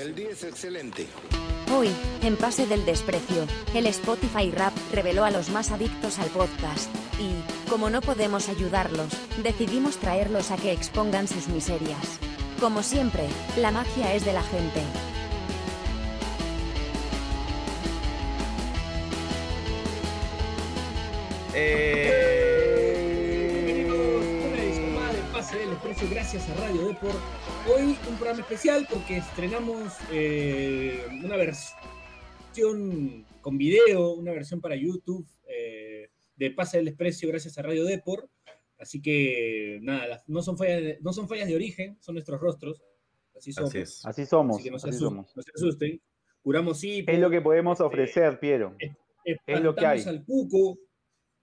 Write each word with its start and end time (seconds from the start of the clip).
El 0.00 0.14
día 0.14 0.30
es 0.30 0.44
excelente. 0.44 1.06
Hoy, 1.76 1.90
en 2.22 2.34
Pase 2.38 2.66
del 2.66 2.86
Desprecio, 2.86 3.44
el 3.74 3.86
Spotify 3.88 4.50
Rap 4.50 4.72
reveló 4.94 5.24
a 5.24 5.30
los 5.30 5.50
más 5.50 5.72
adictos 5.72 6.18
al 6.18 6.28
podcast. 6.28 6.88
Y, 7.20 7.68
como 7.68 7.90
no 7.90 8.00
podemos 8.00 8.48
ayudarlos, 8.48 9.08
decidimos 9.42 9.98
traerlos 9.98 10.52
a 10.52 10.56
que 10.56 10.72
expongan 10.72 11.28
sus 11.28 11.48
miserias. 11.48 12.18
Como 12.60 12.82
siempre, 12.82 13.24
la 13.58 13.72
magia 13.72 14.14
es 14.14 14.24
de 14.24 14.32
la 14.32 14.42
gente. 14.42 14.80
Bienvenidos 21.52 22.29
Expreso 25.82 26.14
gracias 26.14 26.46
a 26.50 26.54
Radio 26.56 26.88
Deport. 26.88 27.16
Hoy 27.66 27.96
un 28.06 28.16
programa 28.16 28.40
especial 28.40 28.86
porque 28.90 29.16
estrenamos 29.16 29.94
eh, 30.12 31.02
una 31.24 31.36
versión 31.36 33.24
con 33.40 33.56
video, 33.56 34.12
una 34.12 34.32
versión 34.32 34.60
para 34.60 34.76
YouTube 34.76 35.26
eh, 35.48 36.10
de 36.36 36.50
Pase 36.50 36.76
del 36.76 36.88
Expreso 36.88 37.26
gracias 37.28 37.56
a 37.56 37.62
Radio 37.62 37.86
Deport. 37.86 38.30
Así 38.78 39.00
que 39.00 39.78
nada, 39.80 40.22
no 40.26 40.42
son, 40.42 40.58
fallas 40.58 40.82
de, 40.82 40.98
no 41.00 41.14
son 41.14 41.26
fallas 41.26 41.48
de 41.48 41.54
origen, 41.56 41.96
son 42.00 42.14
nuestros 42.14 42.38
rostros. 42.42 42.82
Así 43.34 43.50
somos. 43.54 43.70
Así 43.70 43.78
es. 43.78 44.04
Así 44.04 44.26
somos, 44.26 44.56
Así 44.56 44.64
que 44.64 44.70
no 44.70 44.78
se, 44.78 44.88
así 44.88 44.96
asusten, 44.96 45.16
somos. 45.16 45.32
no 45.34 45.42
se 45.42 45.50
asusten. 45.54 46.02
Curamos 46.42 46.78
sí. 46.78 47.06
Es 47.08 47.18
lo 47.18 47.30
que 47.30 47.40
podemos 47.40 47.80
Este, 47.80 47.84
ofrecer, 47.84 48.38
Piero. 48.38 48.76
es 48.78 49.60
lo 49.62 49.74
que 49.74 49.86
hay. 49.86 50.02
al 50.02 50.26
cuco 50.26 50.78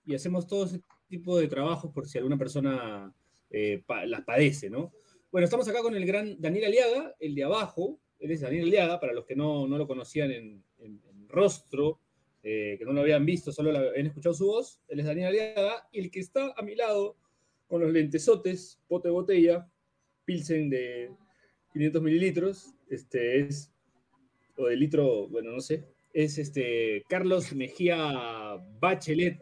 y 0.06 0.14
hacemos 0.14 0.46
todo 0.46 0.66
ese 0.66 0.84
tipo 1.08 1.40
de 1.40 1.48
trabajos 1.48 1.92
por 1.92 2.08
si 2.08 2.20
alguna 2.20 2.38
persona 2.38 3.12
eh, 3.50 3.82
pa- 3.86 4.06
las 4.06 4.22
padece, 4.24 4.70
¿no? 4.70 4.92
Bueno, 5.32 5.46
estamos 5.46 5.68
acá 5.68 5.82
con 5.82 5.96
el 5.96 6.06
gran 6.06 6.40
Daniel 6.40 6.66
Aliaga, 6.66 7.16
el 7.20 7.36
de 7.36 7.44
abajo. 7.44 8.00
Él 8.20 8.32
es 8.32 8.42
Daniel 8.42 8.66
Aliaga, 8.66 9.00
para 9.00 9.14
los 9.14 9.26
que 9.26 9.36
no, 9.36 9.68
no 9.68 9.78
lo 9.78 9.88
conocían 9.88 10.32
en, 10.32 10.64
en- 10.80 11.02
en 11.10 11.30
rostro, 11.30 12.00
eh, 12.44 12.76
que 12.80 12.86
no 12.86 12.94
lo 12.94 13.02
habían 13.02 13.26
visto, 13.26 13.52
solo 13.52 13.72
lo 13.72 13.80
habían 13.80 14.08
escuchado 14.08 14.34
su 14.34 14.48
voz. 14.48 14.82
Él 14.88 15.00
es 15.02 15.06
Daniel 15.06 15.28
Aliaga. 15.28 15.88
Y 15.92 16.00
el 16.00 16.10
que 16.12 16.20
está 16.22 16.54
a 16.56 16.62
mi 16.62 16.76
lado, 16.76 17.18
con 17.68 17.82
los 17.82 17.92
lentesotes, 17.92 18.80
pote 18.88 19.10
botella, 19.10 19.70
Pilsen 20.26 20.70
de 20.70 21.12
500 21.74 22.02
mililitros, 22.02 22.74
este 22.90 23.40
es, 23.42 23.72
o 24.58 24.66
de 24.66 24.76
litro, 24.78 25.28
bueno, 25.28 25.52
no 25.52 25.60
sé, 25.62 25.84
es 26.14 26.38
este 26.38 27.04
Carlos 27.10 27.54
Mejía 27.54 28.58
Bachelet, 28.80 29.40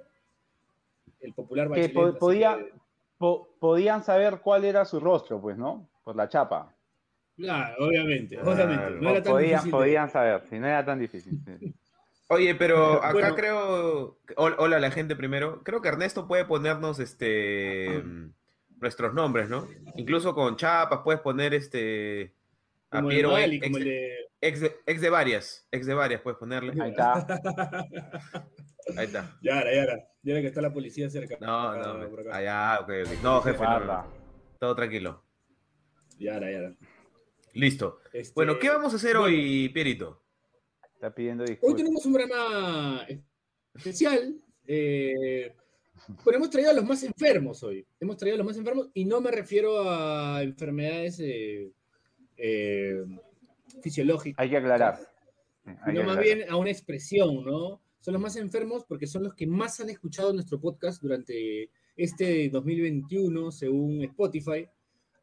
el 1.21 1.33
popular 1.33 1.67
Que 1.71 1.87
Bachelet. 1.87 1.93
po- 1.93 2.17
podía, 2.19 2.57
que- 2.57 2.71
po- 3.17 3.55
podían 3.59 4.03
saber 4.03 4.39
cuál 4.41 4.65
era 4.65 4.85
su 4.85 4.99
rostro, 4.99 5.41
pues, 5.41 5.57
¿no? 5.57 5.89
Por 6.03 6.15
la 6.15 6.27
chapa. 6.29 6.73
Claro, 7.37 7.85
obviamente, 7.85 8.35
Claro. 8.35 8.51
obviamente. 8.53 9.01
No 9.01 9.09
era 9.09 9.21
tan 9.23 9.33
podían, 9.33 9.49
difícil. 9.51 9.71
de- 9.71 9.77
podían 9.77 10.09
saber, 10.09 10.43
si 10.49 10.59
no 10.59 10.67
era 10.67 10.85
tan 10.85 10.99
difícil. 10.99 11.39
sí. 11.45 11.73
Oye, 12.27 12.55
pero 12.55 13.03
acá 13.03 13.11
Bueno. 13.13 13.35
creo. 13.35 14.17
hol- 14.35 14.55
Hola 14.57 14.79
la 14.79 14.89
gente 14.89 15.15
primero. 15.15 15.61
Creo 15.63 15.79
que 15.81 15.89
Ernesto 15.89 16.27
puede 16.27 16.43
ponernos 16.45 16.97
este 16.99 18.03
nuestros 18.81 19.13
nombres, 19.13 19.47
¿no? 19.47 19.67
Incluso 19.95 20.33
con 20.33 20.55
chapas 20.57 21.01
puedes 21.03 21.21
poner 21.21 21.53
este 21.53 22.33
a 22.89 22.97
como 22.97 23.09
el 23.11 23.15
Piero 23.15 23.31
Bali, 23.31 23.57
ex, 23.57 23.65
como 23.67 23.77
el 23.77 23.83
de, 23.83 23.89
de- 23.91 24.15
ex 24.41 24.59
de- 24.59 24.75
ex 24.87 25.01
de 25.01 25.09
varias, 25.11 25.67
ex 25.71 25.85
de 25.85 25.93
varias 25.93 26.21
puedes 26.21 26.39
ponerle. 26.39 26.73
Ahí 26.81 26.89
está. 26.89 27.27
Ahí 28.97 29.05
está. 29.05 29.37
Ya 29.41 29.61
era, 29.61 29.73
ya 29.73 29.83
era. 29.83 30.07
Ya 30.23 30.31
era 30.33 30.41
que 30.41 30.47
está 30.47 30.61
la 30.61 30.73
policía 30.73 31.09
cerca. 31.09 31.37
No, 31.39 31.69
Acá, 31.69 31.93
no, 31.93 32.09
por 32.09 32.19
acá. 32.21 32.37
allá, 32.37 32.79
ok, 32.81 32.89
ok. 33.05 33.23
No, 33.23 33.41
jefe, 33.41 33.63
no, 33.63 33.79
no, 33.79 34.07
todo 34.59 34.75
tranquilo. 34.75 35.23
Ya 36.19 36.35
era, 36.37 36.51
ya 36.51 36.57
era. 36.59 36.75
Listo. 37.53 37.99
Este, 38.13 38.33
Bueno, 38.35 38.57
¿qué 38.59 38.69
vamos 38.69 38.93
a 38.93 38.95
hacer 38.97 39.17
bueno. 39.17 39.25
hoy, 39.35 39.69
Pierito? 39.69 40.23
Está 40.93 41.13
pidiendo 41.13 41.43
Hoy 41.43 41.49
disculpas. 41.51 41.77
tenemos 41.77 42.05
un 42.05 42.13
programa 42.13 43.05
especial. 43.75 44.35
eh, 44.67 45.53
bueno, 46.23 46.37
hemos 46.37 46.49
traído 46.49 46.71
a 46.71 46.73
los 46.73 46.85
más 46.85 47.03
enfermos 47.03 47.63
hoy. 47.63 47.85
Hemos 47.99 48.17
traído 48.17 48.35
a 48.35 48.37
los 48.39 48.47
más 48.47 48.57
enfermos 48.57 48.89
y 48.93 49.05
no 49.05 49.21
me 49.21 49.31
refiero 49.31 49.89
a 49.89 50.41
enfermedades 50.43 51.19
eh, 51.19 51.71
eh, 52.37 53.03
fisiológicas, 53.81 54.41
Hay 54.43 54.49
que 54.49 54.57
aclarar. 54.57 54.99
Hay 55.65 55.75
que 55.93 56.03
más 56.03 56.17
aclarar. 56.17 56.23
bien 56.23 56.49
a 56.49 56.55
una 56.57 56.69
expresión, 56.71 57.43
¿no? 57.45 57.81
Son 58.05 58.13
los 58.13 58.21
más 58.21 58.35
enfermos 58.35 58.85
porque 58.87 59.07
son 59.07 59.23
los 59.23 59.33
que 59.33 59.47
más 59.47 59.79
han 59.79 59.89
escuchado 59.89 60.31
nuestro 60.31 60.61
podcast 60.61 61.01
durante 61.01 61.71
este 61.97 62.49
2021, 62.49 63.51
según 63.51 64.03
Spotify. 64.03 64.67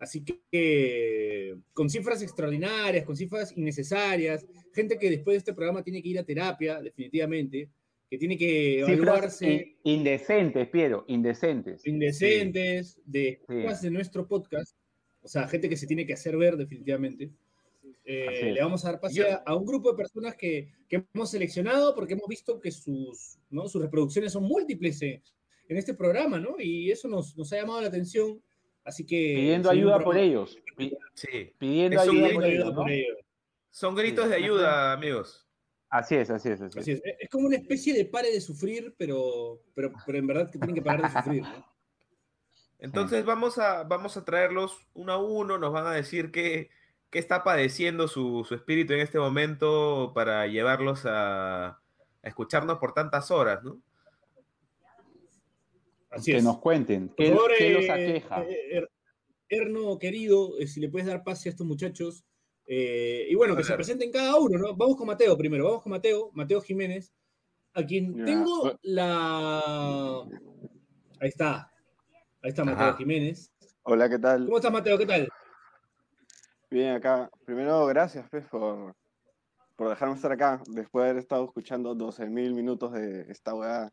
Así 0.00 0.24
que 0.24 0.40
eh, 0.50 1.54
con 1.74 1.88
cifras 1.88 2.22
extraordinarias, 2.22 3.04
con 3.04 3.14
cifras 3.16 3.56
innecesarias, 3.56 4.44
gente 4.74 4.98
que 4.98 5.10
después 5.10 5.34
de 5.34 5.38
este 5.38 5.52
programa 5.54 5.84
tiene 5.84 6.02
que 6.02 6.08
ir 6.08 6.18
a 6.18 6.24
terapia, 6.24 6.80
definitivamente, 6.82 7.68
que 8.10 8.18
tiene 8.18 8.36
que 8.36 8.80
evaluarse 8.80 9.76
in- 9.84 9.98
indecentes, 10.00 10.68
Piero, 10.68 11.04
indecentes. 11.06 11.86
indecentes 11.86 13.00
de, 13.04 13.40
Sí. 13.46 13.84
de 13.86 13.90
nuestro 13.92 14.26
podcast, 14.26 14.76
o 15.20 15.28
sea, 15.28 15.46
gente 15.46 15.68
que 15.68 15.76
se 15.76 15.86
tiene 15.86 16.04
que 16.04 16.14
hacer 16.14 16.36
ver 16.36 16.56
definitivamente. 16.56 17.30
Eh, 18.04 18.50
le 18.52 18.60
vamos 18.60 18.84
a 18.84 18.90
dar 18.92 19.00
pase 19.00 19.14
Yo- 19.16 19.26
a- 19.30 19.42
a 19.46 19.54
un 19.54 19.64
grupo 19.64 19.90
de 19.92 19.96
personas 19.96 20.34
que, 20.34 20.72
que 20.88 21.04
hemos 21.14 21.30
seleccionado 21.30 21.94
porque 21.94 22.14
hemos 22.14 22.26
visto 22.28 22.58
que 22.60 22.72
sus, 22.72 23.38
¿no? 23.50 23.68
sus 23.68 23.80
reproducciones 23.80 24.32
son 24.32 24.42
múltiples 24.44 25.00
en 25.02 25.22
este 25.68 25.94
programa, 25.94 26.38
¿no? 26.40 26.56
Y 26.58 26.90
eso 26.90 27.06
nos, 27.08 27.36
nos 27.36 27.52
ha 27.52 27.56
llamado 27.56 27.80
la 27.80 27.86
atención. 27.88 28.42
Así 28.84 29.06
que. 29.06 29.34
Pidiendo 29.36 29.70
ayuda 29.70 30.00
por 30.00 30.16
ellos. 30.16 30.58
Sí. 31.14 31.52
Pidiendo 31.58 32.00
Eso, 32.02 32.10
ayuda 32.10 32.28
pidiendo 32.28 32.34
por 32.34 32.44
ayuda 32.44 32.62
ellos, 32.64 32.74
por 32.74 32.86
¿no? 32.86 32.92
ellos. 32.92 33.18
Son 33.70 33.94
gritos 33.94 34.24
Sí. 34.24 34.30
de 34.30 34.36
ayuda, 34.36 34.92
amigos. 34.92 35.48
Así 35.88 36.14
es, 36.16 36.30
así 36.30 36.48
es. 36.48 36.60
Así 36.60 36.78
es. 36.78 36.82
Así 36.82 36.92
es. 36.92 37.02
Es 37.20 37.28
como 37.30 37.46
una 37.46 37.56
especie 37.56 37.94
de 37.94 38.04
pare 38.06 38.32
de 38.32 38.40
sufrir, 38.40 38.94
pero, 38.98 39.62
pero, 39.74 39.92
pero 40.04 40.18
en 40.18 40.26
verdad 40.26 40.50
que 40.50 40.58
tienen 40.58 40.74
que 40.74 40.82
parar 40.82 41.02
de 41.02 41.16
sufrir. 41.20 41.42
¿no? 41.42 41.64
Entonces 42.78 43.24
vamos 43.24 43.58
a, 43.58 43.84
vamos 43.84 44.16
a 44.16 44.24
traerlos 44.24 44.76
uno 44.94 45.12
a 45.12 45.18
uno, 45.22 45.58
nos 45.58 45.72
van 45.72 45.86
a 45.86 45.92
decir 45.92 46.32
qué, 46.32 46.70
qué 47.12 47.18
está 47.18 47.44
padeciendo 47.44 48.08
su, 48.08 48.42
su 48.48 48.54
espíritu 48.54 48.94
en 48.94 49.00
este 49.00 49.18
momento 49.18 50.12
para 50.14 50.46
llevarlos 50.46 51.04
a, 51.06 51.66
a 51.68 51.78
escucharnos 52.22 52.78
por 52.78 52.94
tantas 52.94 53.30
horas, 53.30 53.62
¿no? 53.62 53.78
Así 56.10 56.32
que 56.32 56.38
es. 56.38 56.44
nos 56.44 56.58
cuenten. 56.58 57.10
¿Qué, 57.16 57.28
favor, 57.28 57.50
qué 57.56 57.70
los 57.70 57.84
eh, 57.84 57.92
aqueja? 57.92 58.42
eh, 58.44 58.78
Er- 58.78 58.90
Erno, 59.48 59.98
querido, 59.98 60.58
eh, 60.58 60.66
si 60.66 60.80
le 60.80 60.88
puedes 60.88 61.06
dar 61.06 61.22
pase 61.22 61.48
a 61.48 61.52
estos 61.52 61.66
muchachos. 61.66 62.24
Eh, 62.66 63.26
y 63.28 63.34
bueno, 63.34 63.54
que 63.56 63.64
se 63.64 63.74
presenten 63.74 64.10
cada 64.10 64.36
uno, 64.36 64.56
¿no? 64.58 64.74
Vamos 64.74 64.96
con 64.96 65.06
Mateo 65.06 65.36
primero, 65.36 65.64
vamos 65.64 65.82
con 65.82 65.90
Mateo, 65.90 66.30
Mateo 66.32 66.62
Jiménez, 66.62 67.12
a 67.74 67.84
quien 67.84 68.16
Ya. 68.16 68.24
tengo 68.24 68.78
la... 68.82 70.22
Ahí 71.20 71.28
está, 71.28 71.70
ahí 72.42 72.48
está 72.50 72.64
Mateo 72.64 72.88
Ajá. 72.88 72.96
Jiménez. 72.96 73.52
Hola, 73.82 74.08
¿qué 74.08 74.18
tal? 74.18 74.46
¿Cómo 74.46 74.56
estás, 74.56 74.72
Mateo? 74.72 74.96
¿Qué 74.96 75.06
tal? 75.06 75.28
Bien, 76.72 76.94
acá. 76.96 77.30
Primero, 77.44 77.86
gracias, 77.86 78.28
Pez, 78.30 78.46
por, 78.48 78.94
por 79.76 79.88
dejarme 79.90 80.14
estar 80.14 80.32
acá 80.32 80.62
después 80.68 81.04
de 81.04 81.10
haber 81.10 81.20
estado 81.22 81.44
escuchando 81.44 81.94
12.000 81.94 82.54
minutos 82.54 82.92
de 82.92 83.30
esta 83.30 83.54
weá. 83.54 83.90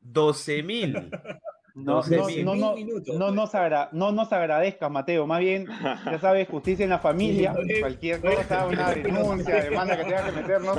12 0.00 0.62
mil. 0.62 1.10
No, 1.78 1.96
doce 1.96 2.16
no, 2.16 2.24
mil. 2.24 2.42
no, 2.46 2.54
no, 2.54 2.74
minutos. 2.74 3.14
no 3.18 3.30
nos 3.32 3.54
agra- 3.54 3.90
no 3.92 4.10
nos 4.10 4.32
agradezcas, 4.32 4.90
Mateo. 4.90 5.26
Más 5.26 5.40
bien, 5.40 5.66
ya 6.06 6.18
sabes, 6.18 6.48
justicia 6.48 6.84
en 6.84 6.88
la 6.88 6.98
familia. 7.00 7.54
Cualquier 7.80 8.18
cosa, 8.22 8.66
una 8.66 8.92
denuncia, 8.92 9.62
demanda 9.62 9.94
que 9.98 10.04
tenga 10.04 10.24
que 10.24 10.32
meternos. 10.32 10.78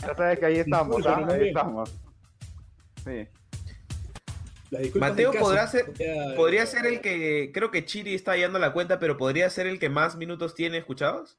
Ya 0.00 0.14
sabes 0.14 0.38
que 0.38 0.46
ahí 0.46 0.56
estamos, 0.58 1.04
¿ah? 1.04 1.26
Ahí 1.28 1.48
estamos. 1.48 1.92
Sí. 3.04 3.26
Mateo 4.94 5.32
podrá 5.32 5.66
ser- 5.66 5.92
Podría- 6.36 6.66
ser 6.66 6.86
el 6.86 7.00
que, 7.00 7.50
creo 7.52 7.70
que 7.70 7.84
Chiri 7.84 8.14
está 8.14 8.32
hallando 8.32 8.58
la 8.58 8.72
cuenta, 8.72 8.98
pero 8.98 9.16
podría 9.16 9.48
ser 9.50 9.66
el 9.66 9.78
que 9.78 9.88
más 9.88 10.16
minutos 10.16 10.54
tiene 10.54 10.78
escuchados. 10.78 11.38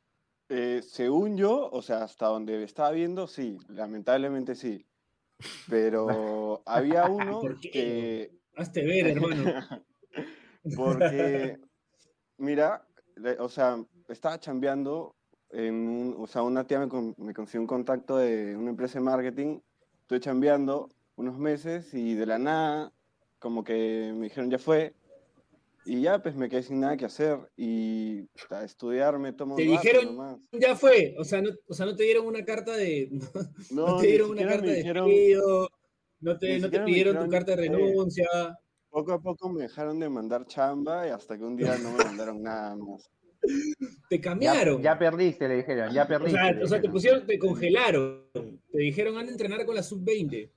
Eh, 0.49 0.81
según 0.81 1.35
yo, 1.37 1.69
o 1.71 1.81
sea, 1.81 2.03
hasta 2.03 2.27
donde 2.27 2.63
estaba 2.63 2.91
viendo, 2.91 3.27
sí, 3.27 3.57
lamentablemente 3.67 4.55
sí. 4.55 4.85
Pero 5.69 6.61
había 6.65 7.05
uno 7.05 7.41
¿Por 7.41 7.59
qué? 7.59 7.69
que, 7.71 8.31
Hazte 8.55 8.83
ver, 8.85 9.07
hermano. 9.07 9.53
porque, 10.75 11.57
mira, 12.37 12.85
le- 13.15 13.39
o 13.39 13.49
sea, 13.49 13.77
estaba 14.09 14.39
chambeando 14.39 15.15
en 15.49 15.75
un, 15.75 16.15
o 16.17 16.27
sea, 16.27 16.41
una 16.41 16.65
tía 16.65 16.79
me, 16.79 16.87
con- 16.89 17.15
me 17.17 17.33
consiguió 17.33 17.61
un 17.61 17.67
contacto 17.67 18.17
de 18.17 18.55
una 18.55 18.69
empresa 18.71 18.99
de 18.99 19.05
marketing, 19.05 19.59
estoy 20.01 20.19
chambeando 20.19 20.89
unos 21.15 21.37
meses 21.37 21.93
y 21.93 22.15
de 22.15 22.25
la 22.25 22.37
nada, 22.37 22.91
como 23.39 23.63
que 23.63 24.11
me 24.15 24.25
dijeron 24.25 24.49
ya 24.49 24.59
fue, 24.59 24.93
y 25.85 26.01
ya 26.01 26.21
pues 26.21 26.35
me 26.35 26.49
quedé 26.49 26.63
sin 26.63 26.79
nada 26.81 26.97
que 26.97 27.05
hacer 27.05 27.37
y 27.55 28.27
a 28.49 28.63
estudiar 28.63 29.17
me 29.19 29.31
tomo 29.33 29.55
Te 29.55 29.63
un 29.63 29.69
dijeron- 29.69 30.05
nomás. 30.05 30.37
Ya 30.51 30.75
fue, 30.75 31.15
o 31.17 31.23
sea, 31.23 31.41
no, 31.41 31.51
o 31.67 31.73
sea, 31.73 31.85
no 31.85 31.95
te 31.95 32.03
dieron 32.03 32.25
una 32.25 32.43
carta 32.43 32.75
de... 32.75 33.09
No, 33.71 33.87
No, 33.87 33.97
te 33.97 34.07
dieron 34.07 34.31
una 34.31 34.45
carta 34.45 34.65
de 34.67 34.75
dijeron- 34.77 35.07
despido, 35.07 35.69
no 36.19 36.37
te, 36.39 36.59
no 36.59 36.69
te 36.69 36.79
pidieron 36.81 37.23
tu 37.25 37.31
carta 37.31 37.55
de 37.55 37.65
eh, 37.65 37.69
renuncia. 37.69 38.25
Poco 38.89 39.13
a 39.13 39.21
poco 39.21 39.49
me 39.49 39.61
dejaron 39.63 39.99
de 39.99 40.09
mandar 40.09 40.45
chamba 40.45 41.07
y 41.07 41.11
hasta 41.11 41.37
que 41.37 41.43
un 41.43 41.55
día 41.55 41.77
no 41.77 41.91
me 41.91 42.03
mandaron 42.03 42.41
nada 42.41 42.75
más. 42.75 43.09
Te 44.09 44.19
cambiaron. 44.19 44.81
Ya, 44.81 44.93
ya 44.93 44.99
perdiste, 44.99 45.47
le 45.47 45.57
dijeron, 45.57 45.93
ya 45.93 46.03
o 46.03 46.07
perdiste. 46.07 46.31
sea, 46.31 46.51
le 46.51 46.63
o 46.63 46.67
sea, 46.67 46.81
te 46.81 46.89
pusieron, 46.89 47.25
te 47.25 47.37
congelaron. 47.37 48.25
Te 48.33 48.77
dijeron, 48.79 49.15
anda 49.17 49.29
a 49.29 49.31
entrenar 49.33 49.65
con 49.65 49.75
la 49.75 49.83
sub-20. 49.83 50.49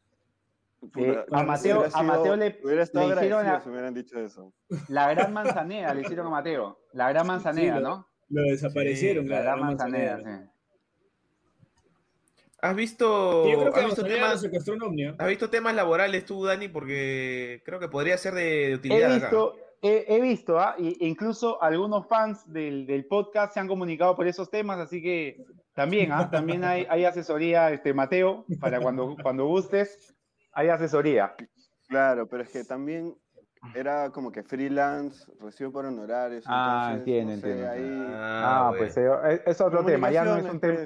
Eh, 0.97 1.25
a 1.31 1.43
Mateo, 1.43 1.81
hubiera 1.81 1.99
a 1.99 2.03
Mateo 2.03 2.37
le, 2.37 2.59
Hubiera 2.65 2.83
estado 2.83 3.09
le 3.09 3.15
hicieron 3.17 3.45
la, 3.45 3.61
si 3.61 3.95
dicho 3.95 4.19
eso. 4.19 4.55
la 4.89 5.11
gran 5.13 5.33
manzanera, 5.33 5.93
le 5.95 6.01
hicieron 6.01 6.27
a 6.29 6.31
Mateo. 6.31 6.79
La 6.93 7.09
gran 7.11 7.27
manzanera, 7.27 7.77
Sí, 7.77 7.83
lo- 7.83 7.89
¿no? 7.89 8.09
Lo 8.31 8.43
desaparecieron, 8.43 9.25
Sí, 9.25 9.31
La 9.31 9.43
gran 9.43 9.61
manzanera, 9.61 10.13
manzanera. 10.17 10.43
sí. 10.45 10.51
¿Has 12.63 12.77
visto, 12.77 13.45
Sí, 13.45 13.53
yo 13.53 13.59
creo 13.61 13.73
que 13.73 13.81
has 13.81 13.87
visto 13.87 14.05
temas, 14.05 14.45
Omnia. 14.83 15.15
has 15.19 15.29
visto 15.29 15.49
temas 15.49 15.75
laborales 15.75 16.25
tú, 16.27 16.45
Dani? 16.45 16.69
Porque 16.69 17.63
creo 17.65 17.81
que 17.81 17.89
podría 17.89 18.19
ser 18.19 18.35
de, 18.35 18.43
de 18.43 18.71
He 18.71 18.75
utilidad 18.75 19.13
acá. 19.15 19.27
visto, 19.27 19.57
he, 19.81 20.05
he 20.09 20.21
visto, 20.21 20.59
¿ah? 20.61 20.75
Incluso 20.79 21.63
algunos 21.63 22.07
fans 22.07 22.51
del, 22.53 22.87
del 22.87 23.07
podcast 23.07 23.55
se 23.55 23.61
han 23.61 23.69
comunicado 23.69 24.15
por 24.15 24.27
esos 24.27 24.51
temas, 24.51 24.79
así 24.79 25.01
que 25.03 25.43
también, 25.75 26.13
¿ah? 26.13 26.29
También 26.31 26.63
hay, 26.65 26.87
hay 26.91 27.07
asesoría, 27.07 27.71
este, 27.71 27.95
Mateo, 27.95 28.45
para 28.61 28.79
cuando, 28.81 29.17
cuando 29.23 29.47
gustes, 29.47 30.15
hay 30.53 30.69
asesoría. 30.69 31.35
Claro, 31.89 32.29
pero 32.29 32.43
es 32.43 32.51
que 32.51 32.65
también 32.65 33.17
era 33.75 34.11
como 34.11 34.31
que 34.33 34.43
freelance, 34.43 35.31
recibo 35.41 35.73
por 35.73 35.85
honorarios. 35.87 36.45
Ah, 36.47 36.93
entiendo, 36.95 37.35
no 37.35 37.41
sé, 37.41 37.51
entiendo. 37.51 37.71
ahí- 37.71 38.15
Ah, 38.17 38.67
bueno. 38.71 38.79
pues 38.85 38.97
eh, 38.97 39.43
es 39.47 39.61
otro 39.61 39.85
tema, 39.85 40.11
ya 40.11 40.25
no 40.25 40.37
es 40.37 40.45
un 40.45 40.61
tema, 40.61 40.79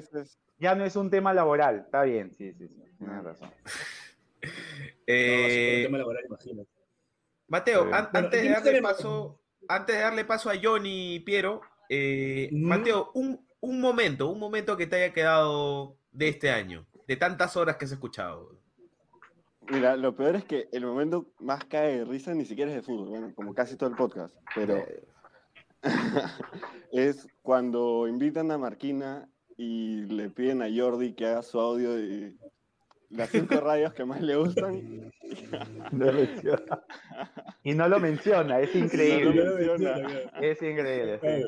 ya 0.57 0.75
no 0.75 0.83
es 0.85 0.95
un 0.95 1.09
tema 1.09 1.33
laboral, 1.33 1.79
está 1.85 2.03
bien, 2.03 2.31
sí, 2.31 2.53
sí, 2.53 2.67
sí, 2.67 2.83
tienes 2.97 3.23
razón. 3.23 3.51
No, 4.41 4.51
Eh, 5.07 5.49
sí, 5.49 5.65
por 5.65 5.73
el 5.75 5.83
tema 5.83 5.97
laboral, 5.99 6.23
imagino. 6.27 6.63
Mateo, 7.47 7.83
Sí. 7.85 7.89
an- 7.93 8.09
Bueno, 8.11 8.25
antes, 8.27 8.41
de 8.43 8.49
darle 8.49 8.81
paso, 8.81 9.41
antes 9.67 9.95
de 9.95 10.01
darle 10.01 10.25
paso 10.25 10.49
a 10.49 10.53
Johnny 10.61 11.15
y 11.15 11.19
Piero, 11.21 11.61
eh. 11.89 12.49
Mateo, 12.51 13.11
un, 13.15 13.47
un 13.61 13.81
momento, 13.81 14.29
un 14.29 14.39
momento 14.39 14.75
que 14.77 14.85
te 14.87 14.97
haya 14.97 15.13
quedado 15.13 15.97
de 16.11 16.27
este 16.29 16.49
año, 16.51 16.85
de 17.07 17.15
tantas 17.17 17.55
horas 17.57 17.77
que 17.77 17.85
has 17.85 17.91
escuchado. 17.91 18.59
Mira, 19.69 19.95
lo 19.95 20.15
peor 20.15 20.35
es 20.35 20.45
que 20.45 20.69
el 20.71 20.85
momento 20.85 21.31
más 21.39 21.63
cae 21.65 21.99
de 21.99 22.05
risa 22.05 22.33
ni 22.33 22.45
siquiera 22.45 22.71
es 22.71 22.77
de 22.77 22.83
fútbol, 22.83 23.09
bueno, 23.09 23.33
como 23.35 23.53
casi 23.53 23.75
todo 23.75 23.89
el 23.89 23.95
podcast, 23.95 24.35
pero 24.53 24.83
es 26.91 27.27
cuando 27.41 28.07
invitan 28.07 28.51
a 28.51 28.57
Marquina 28.57 29.29
y 29.57 30.05
le 30.05 30.29
piden 30.29 30.61
a 30.61 30.67
Jordi 30.73 31.13
que 31.13 31.27
haga 31.27 31.41
su 31.41 31.59
audio 31.59 31.93
de 31.95 32.33
las 33.09 33.29
cinco 33.29 33.55
radios 33.61 33.93
que 33.93 34.05
más 34.05 34.21
le 34.21 34.35
gustan. 34.35 35.11
No. 35.91 36.07
Y 37.63 37.73
no 37.73 37.87
lo 37.87 37.99
menciona, 37.99 38.59
es 38.59 38.75
increíble, 38.75 39.43
menciona. 39.43 39.95
es 40.41 40.61
increíble. 40.61 41.19
sí. 41.21 41.43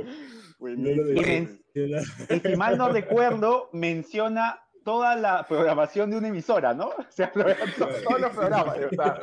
No 0.60 0.90
Y 0.90 1.22
menciona. 1.22 2.02
Y 2.30 2.40
si 2.40 2.56
mal 2.56 2.78
no 2.78 2.90
recuerdo, 2.90 3.70
menciona 3.74 4.60
toda 4.88 5.18
la 5.18 5.46
programación 5.46 6.10
de 6.10 6.16
una 6.18 6.30
emisora, 6.30 6.74
¿no? 6.74 6.88
O 6.98 7.06
sea, 7.12 7.30
lo- 7.36 7.44
to- 7.44 7.90
todos 8.08 8.22
los 8.22 8.32
programas. 8.32 8.78
o 8.78 8.90
sea, 8.96 9.20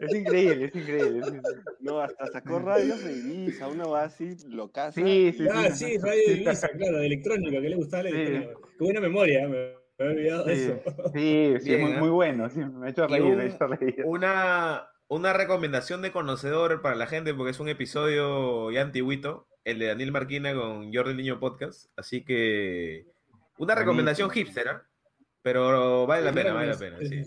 es 0.00 0.14
increíble, 0.14 0.66
es 0.66 0.76
increíble. 0.76 1.40
No, 1.80 1.98
hasta 2.00 2.28
sacó 2.28 2.60
radios 2.60 3.02
de 3.02 3.12
Ibiza, 3.12 3.66
una 3.66 3.86
va 3.88 4.04
así 4.04 4.36
loca. 4.46 4.92
Sí, 4.92 5.34
sí, 5.36 5.48
Ah, 5.52 5.68
sí, 5.72 5.98
Radio 5.98 6.22
Divisa, 6.28 6.68
claro, 6.68 6.98
de 6.98 7.06
electrónica, 7.06 7.60
que 7.60 7.68
le 7.70 7.74
gustaba 7.76 8.04
la 8.04 8.10
Sí. 8.10 8.16
electrónica. 8.16 8.60
Qué 8.78 8.84
buena 8.84 9.00
memoria, 9.00 9.48
me, 9.48 9.74
me 9.98 10.04
había 10.04 10.12
olvidado 10.14 10.44
de 10.44 10.54
Sí, 10.56 10.62
eso. 10.62 11.10
sí, 11.12 11.54
sí, 11.60 11.68
Bien, 11.70 11.80
muy, 11.82 11.90
¿eh? 11.92 11.98
muy 11.98 12.08
bueno. 12.10 12.48
sí, 12.48 12.60
me 12.60 12.86
ha 12.86 12.90
hecho 12.90 13.06
reír, 13.08 13.22
un- 13.24 13.36
me 13.36 13.42
ha 13.42 13.46
hecho 13.46 13.66
reír. 13.66 14.02
Una, 14.04 14.86
una 15.08 15.32
recomendación 15.32 16.02
de 16.02 16.12
conocedor 16.12 16.82
para 16.82 16.94
la 16.94 17.06
gente, 17.08 17.34
porque 17.34 17.50
es 17.50 17.58
un 17.58 17.68
episodio 17.68 18.70
ya 18.70 18.82
antiguito, 18.82 19.48
el 19.64 19.80
de 19.80 19.86
Daniel 19.86 20.12
Marquina 20.12 20.54
con 20.54 20.94
Jordi 20.94 21.14
Niño 21.14 21.40
Podcast. 21.40 21.90
Así 21.96 22.24
que 22.24 23.06
una 23.58 23.74
recomendación 23.74 24.30
hipster, 24.30 24.68
¿ah? 24.68 24.86
Pero 25.42 26.06
vale 26.06 26.24
la 26.24 26.32
pena, 26.32 26.52
vale 26.52 26.68
la 26.68 26.78
pena. 26.78 26.98
Sí. 27.00 27.22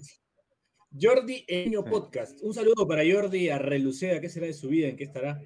Jordi 1.00 1.44
Eño. 1.48 1.84
Podcast. 1.84 2.40
Un 2.44 2.54
saludo 2.54 2.88
para 2.88 3.02
Jordi 3.10 3.50
a 3.50 3.58
Relucea. 3.58 4.22
¿Qué 4.22 4.30
será 4.30 4.46
de 4.48 4.54
su 4.54 4.68
vida? 4.70 4.88
¿En 4.90 4.96
qué 4.96 5.04
estará? 5.06 5.42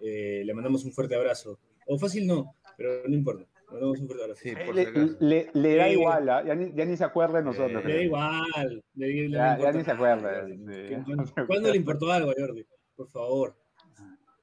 Eh, 0.00 0.42
le 0.44 0.54
mandamos 0.54 0.84
un 0.84 0.92
fuerte 0.92 1.14
abrazo. 1.14 1.58
O 1.86 1.98
fácil 1.98 2.26
no, 2.26 2.54
pero 2.76 3.02
no 3.08 3.14
importa. 3.14 3.44
Le 3.66 3.72
mandamos 3.72 4.00
un 4.00 4.06
fuerte 4.06 4.24
abrazo. 4.24 4.40
Sí, 4.42 4.52
por 4.66 4.74
si 4.74 4.84
Le, 5.24 5.44
le- 5.44 5.50
le 5.54 5.76
da 5.76 5.86
Sí. 5.86 5.92
igual, 5.92 6.28
¿ah? 6.28 6.44
ya, 6.44 6.54
ni, 6.54 6.72
ya 6.74 6.84
ni 6.84 6.96
se 6.96 7.04
acuerda 7.04 7.38
de 7.38 7.44
nosotros. 7.44 7.82
Eh, 7.84 7.88
Le 7.88 7.94
da 7.94 8.02
igual. 8.02 8.84
le- 8.94 9.06
le- 9.06 9.28
le 9.28 9.30
Ya- 9.30 9.56
no 9.56 9.62
ya 9.62 9.70
importa 9.70 9.78
ni 9.78 9.84
se 9.84 9.90
acuerda, 9.92 10.34
Jordi. 10.40 10.56
sí, 10.56 10.64
¿Qué- 10.66 10.90
ya 11.06 11.14
no 11.14 11.46
¿Cuándo, 11.46 11.70
le 11.70 11.76
importó 11.76 12.10
algo 12.12 12.30
a 12.30 12.34
Jordi? 12.36 12.66
Por 12.96 13.08
favor. 13.08 13.56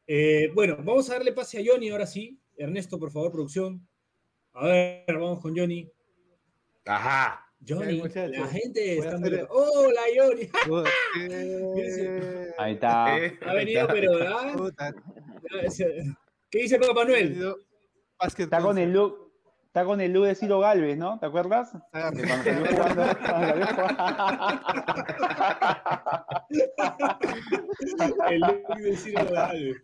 Eh, 0.08 0.50
bueno, 0.54 0.78
vamos 0.78 1.10
a 1.10 1.14
darle 1.14 1.34
pase 1.34 1.58
a 1.60 1.64
Johnny 1.66 1.90
ahora 1.90 2.06
sí. 2.06 2.40
Ernesto, 2.58 2.98
por 2.98 3.12
favor, 3.12 3.32
producción. 3.32 3.86
A 4.54 4.68
ver, 4.68 5.04
vamos 5.08 5.42
con 5.42 5.58
Johnny. 5.58 5.90
Ajá. 6.86 7.42
Johnny, 7.68 8.00
la 8.00 8.48
gente 8.48 8.98
está 9.00 9.16
hacer 9.16 9.20
muy... 9.20 9.40
el- 9.40 9.48
¡Hola, 9.50 10.02
Johnny! 10.16 10.50
Eh, 11.20 12.52
Ahí 12.60 12.74
está. 12.74 13.06
Ha 13.16 13.54
venido, 13.54 13.88
pero... 13.88 14.12
¿ah? 14.28 14.94
¿Qué 16.52 16.60
dice 16.60 16.78
Papá 16.80 17.06
Noel? 17.06 17.56
Está 18.38 18.62
con 18.62 18.78
el 18.78 18.94
look, 18.94 19.32
está 19.66 19.84
con 19.84 20.00
el 20.00 20.14
look 20.14 20.26
de 20.26 20.36
Ciro 20.36 20.60
Galvez, 20.60 20.96
¿no? 20.98 21.18
¿Te 21.20 21.26
acuerdas? 21.26 21.72
Ah, 21.92 22.12
cuando 22.14 22.28
salió 22.28 22.66
jugando- 22.68 23.04
El 28.30 28.40
look 28.42 28.76
de 28.78 28.96
Ciro 28.96 29.26
Galvez. 29.32 29.78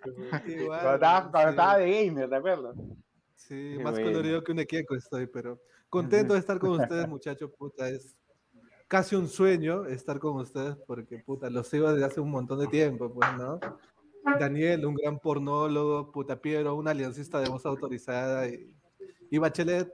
Cuando 0.68 1.50
estaba, 1.50 1.78
de 1.78 2.06
gamer, 2.06 2.30
¿te 2.30 2.36
acuerdas? 2.36 2.76
Sí, 3.36 3.76
Qué 3.78 3.84
más 3.84 3.94
bueno. 3.94 4.12
colorido 4.12 4.44
que 4.44 4.52
un 4.52 4.60
equeco 4.60 4.96
estoy, 4.96 5.28
pero 5.28 5.60
contento 5.92 6.34
de 6.34 6.40
estar 6.40 6.58
con 6.58 6.72
ustedes, 6.72 7.08
muchachos, 7.10 7.52
puta, 7.56 7.88
es 7.90 8.16
casi 8.88 9.16
un 9.16 9.28
sueño 9.28 9.86
estar 9.86 10.18
con 10.20 10.38
ustedes 10.38 10.76
porque, 10.88 11.20
puta, 11.20 11.50
los 11.50 11.68
sigo 11.68 11.92
desde 11.92 12.06
hace 12.06 12.20
un 12.20 12.32
montón 12.32 12.60
de 12.60 12.68
tiempo, 12.68 13.14
pues, 13.14 13.30
¿no? 13.38 13.60
Daniel, 14.40 14.86
un 14.86 14.96
gran 14.96 15.20
pornólogo, 15.20 16.12
puta 16.12 16.42
Piero, 16.42 16.76
un 16.76 16.88
aliancista 16.88 17.40
de 17.40 17.50
voz 17.50 17.66
autorizada 17.66 18.48
y, 18.48 18.72
y 19.30 19.38
Bachelet. 19.38 19.92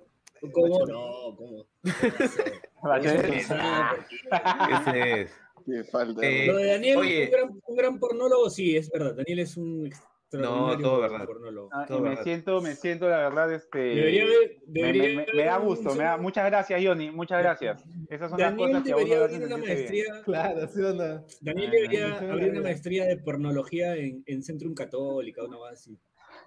¿Cómo 0.53 0.85
no? 0.85 1.35
¿Cómo? 1.35 1.65
Bachelet. 2.83 3.25
Ese 3.35 5.21
es. 5.21 5.31
Qué 5.65 5.83
falta. 5.85 6.21
Eh, 6.23 6.47
Lo 6.47 6.57
de 6.57 6.65
Daniel, 6.67 6.97
oye. 6.97 7.25
un, 7.25 7.31
gran, 7.31 7.61
un 7.65 7.75
gran 7.75 7.99
pornólogo, 7.99 8.49
sí, 8.49 8.77
es 8.77 8.89
verdad. 8.89 9.15
Daniel 9.15 9.39
es 9.39 9.57
un 9.57 9.89
extraordinario 10.31 10.85
todo 10.85 11.01
verdad. 11.01 11.25
pornólogo. 11.25 11.69
Ah, 11.71 11.83
y 11.83 11.87
Todo 11.87 11.99
me 12.01 12.09
verdad. 12.09 12.23
siento, 12.23 12.61
me 12.61 12.75
siento, 12.75 13.09
la 13.09 13.17
verdad, 13.17 13.53
este. 13.53 13.79
Debería 13.79 14.25
debería 14.65 15.03
me- 15.03 15.15
me- 15.25 15.33
me 15.33 15.43
da 15.43 15.57
gusto, 15.57 15.95
me 15.95 16.03
da, 16.03 16.11
solo- 16.11 16.23
muchas 16.23 16.45
gracias, 16.45 16.81
Johnny, 16.83 17.11
muchas 17.11 17.39
gracias. 17.41 17.83
Esas 18.09 18.29
son 18.29 18.39
las 18.39 18.51
Daniel 18.51 18.69
cosas 18.71 18.83
que 18.83 18.91
a 18.91 18.95
uno 18.95 19.05
debería 19.05 19.17
le 19.17 19.23
abrir 19.23 19.35
hacen 19.37 19.47
una 19.47 19.55
bien. 19.55 19.67
maestría. 19.77 20.05
Claro, 20.23 20.67
¿sí 20.67 20.81
o 20.81 20.93
no? 20.93 21.25
Daniel 21.41 21.67
Ah, 21.69 21.71
debería 21.71 22.17
abrir 22.31 22.51
una 22.51 22.61
maestría 22.61 23.05
de 23.05 23.17
pornología 23.17 23.95
en, 23.95 24.23
en 24.25 24.43
Centrum 24.43 24.73
Católica, 24.73 25.43
una 25.43 25.57
cosa 25.57 25.71
así. 25.73 25.97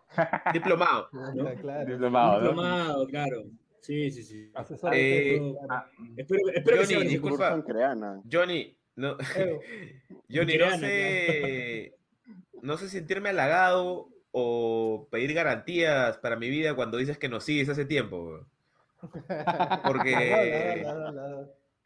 Diplomado. 0.54 1.08
¿no? 1.34 1.54
Claro. 1.56 1.90
Diplomado, 1.90 2.32
¿no? 2.40 2.48
Diplomado, 2.48 3.06
claro. 3.06 3.44
Sí, 3.80 4.10
sí, 4.10 4.22
sí. 4.22 4.50
Asesor 4.54 4.92
Eh, 4.94 5.40
Ah, 5.70 5.86
Espero, 6.16 6.40
espero 6.54 6.76
que 6.80 6.84
Johnny, 6.84 6.86
sea 6.86 6.98
ese 6.98 7.08
disculpa. 7.08 7.64
Johnny, 8.30 8.76
no, 8.96 9.16
Johnny, 10.28 10.58
no 10.58 10.70
sé, 10.78 11.94
no 12.62 12.76
sé 12.76 12.88
sentirme 12.88 13.30
halagado 13.30 14.08
o 14.32 15.08
pedir 15.10 15.34
garantías 15.34 16.18
para 16.18 16.36
mi 16.36 16.48
vida 16.48 16.74
cuando 16.74 16.98
dices 16.98 17.18
que 17.18 17.28
nos 17.28 17.44
sigues 17.44 17.68
hace 17.68 17.84
tiempo. 17.84 18.46
Porque 19.84 20.84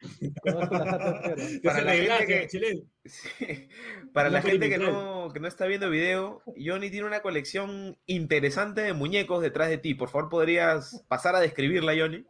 para 1.63 1.81
la 1.81 1.93
gente 1.93 2.25
que-. 2.27 2.47
Sí, 3.05 3.69
Para 4.13 4.29
la 4.29 4.41
gente 4.41 4.69
que 4.69 4.77
no, 4.79 5.29
que 5.31 5.39
no 5.39 5.47
está 5.47 5.67
viendo 5.67 5.89
video, 5.89 6.41
Johnny 6.57 6.89
tiene 6.89 7.05
una 7.05 7.21
colección 7.21 7.97
interesante 8.07 8.81
de 8.81 8.93
muñecos 8.93 9.41
detrás 9.41 9.69
de 9.69 9.77
ti. 9.77 9.93
Por 9.93 10.09
favor, 10.09 10.29
¿podrías 10.29 11.05
pasar 11.07 11.35
a 11.35 11.39
describirla, 11.39 11.93
Johnny? 11.95 12.25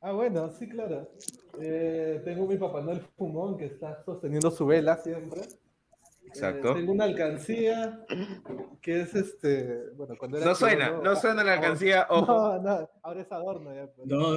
Ah, 0.00 0.12
bueno, 0.12 0.48
sí, 0.50 0.68
claro. 0.68 1.10
Eh, 1.60 2.20
tengo 2.24 2.46
mi 2.46 2.56
Papá 2.56 2.82
Noel 2.82 3.00
fumón 3.16 3.56
que 3.56 3.66
está 3.66 4.02
sosteniendo 4.04 4.50
su 4.50 4.64
vela 4.66 4.96
siempre. 4.96 5.42
Exacto. 6.34 6.72
Eh, 6.72 6.74
tengo 6.74 6.92
una 6.92 7.04
alcancía 7.04 8.04
que 8.82 9.00
es 9.02 9.14
este. 9.14 9.90
Bueno, 9.96 10.14
cuando 10.18 10.36
era 10.38 10.46
No 10.46 10.54
chico, 10.54 10.68
suena, 10.68 10.90
no 10.90 11.16
suena 11.16 11.44
la 11.44 11.52
alcancía, 11.54 12.06
ojo. 12.10 12.32
No, 12.32 12.60
no, 12.62 12.90
ahora 13.02 13.20
es 13.22 13.30
adorno 13.32 13.74
ya. 13.74 13.86
pues. 13.86 14.08
No, 14.08 14.36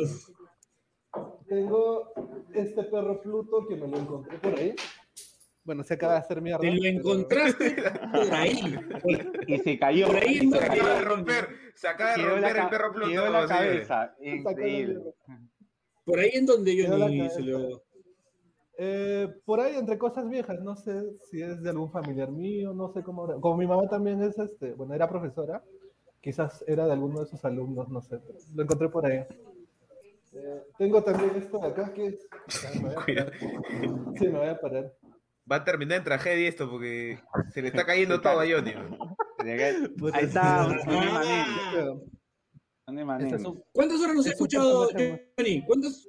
Tengo 1.47 2.13
este 2.53 2.83
perro 2.83 3.21
Pluto 3.21 3.65
que 3.67 3.75
me 3.75 3.87
lo 3.87 3.97
encontré 3.97 4.37
por 4.37 4.53
ahí. 4.59 4.75
Bueno, 5.63 5.83
se 5.83 5.95
acaba 5.95 6.13
de 6.13 6.19
hacer 6.19 6.41
mierda. 6.41 6.59
te 6.59 6.71
lo 6.71 6.81
pero- 6.81 6.97
encontraste 6.97 7.75
por 8.13 8.33
ahí. 8.33 8.75
Y 9.47 9.57
se 9.59 9.79
cayó. 9.79 10.07
Por 10.07 10.15
ahí 10.17 10.37
se 10.39 10.45
no 10.45 10.57
Se 10.59 10.67
cayó. 10.67 10.81
acaba 10.83 10.99
de 10.99 11.05
romper, 11.05 11.47
se 11.75 11.87
acaba 11.87 12.11
de 12.11 12.17
la 12.17 12.29
romper 12.29 12.57
el 12.57 12.69
perro 12.69 12.91
Pluto. 12.93 13.09
quedó 13.09 13.29
la 13.29 13.47
cabeza. 13.47 14.15
Increíble. 14.21 15.01
por 16.05 16.19
ahí 16.19 16.29
en 16.33 16.45
donde 16.45 16.87
Johnny 16.87 17.17
cabeza. 17.17 17.35
se 17.35 17.41
lo. 17.41 17.83
Eh, 18.79 19.27
por 19.43 19.59
ahí 19.59 19.75
entre 19.75 19.97
cosas 19.97 20.29
viejas, 20.29 20.59
no 20.61 20.75
sé 20.75 21.03
si 21.29 21.41
es 21.41 21.61
de 21.63 21.69
algún 21.71 21.91
familiar 21.91 22.31
mío, 22.31 22.73
no 22.73 22.93
sé 22.93 23.01
cómo. 23.01 23.25
Como 23.41 23.57
mi 23.57 23.65
mamá 23.65 23.87
también 23.89 24.21
es, 24.21 24.37
este, 24.37 24.73
bueno, 24.73 24.93
era 24.93 25.09
profesora, 25.09 25.63
quizás 26.21 26.63
era 26.67 26.85
de 26.85 26.93
alguno 26.93 27.21
de 27.21 27.25
sus 27.25 27.43
alumnos, 27.43 27.89
no 27.89 28.01
sé. 28.01 28.19
pero 28.19 28.37
Lo 28.53 28.63
encontré 28.63 28.89
por 28.89 29.05
ahí. 29.05 29.25
Eh, 30.33 30.63
tengo 30.77 31.03
también 31.03 31.31
esto 31.35 31.57
de 31.57 31.67
acá 31.67 31.91
que 31.91 32.07
es... 32.07 32.27
Me 32.75 32.81
voy 32.81 32.93
a 32.93 32.95
parar. 33.05 33.33
Sí, 34.19 34.27
me 34.27 34.37
voy 34.37 34.47
a 34.47 34.59
parar. 34.59 34.93
Va 35.49 35.55
a 35.55 35.63
terminar 35.63 35.97
en 35.97 36.03
tragedia 36.03 36.47
esto 36.47 36.69
porque 36.69 37.19
se 37.51 37.61
le 37.61 37.69
está 37.69 37.85
cayendo 37.85 38.21
todo 38.21 38.39
a 38.41 38.45
Johnny. 38.45 38.73
Ahí 40.13 40.25
está, 40.25 40.67
¿Cuántas 43.73 44.01
horas 44.01 44.15
nos 44.15 44.25
has 44.25 44.33
escuchado, 44.33 44.89
Johnny? 44.91 45.63
¿Cuántas? 45.65 46.07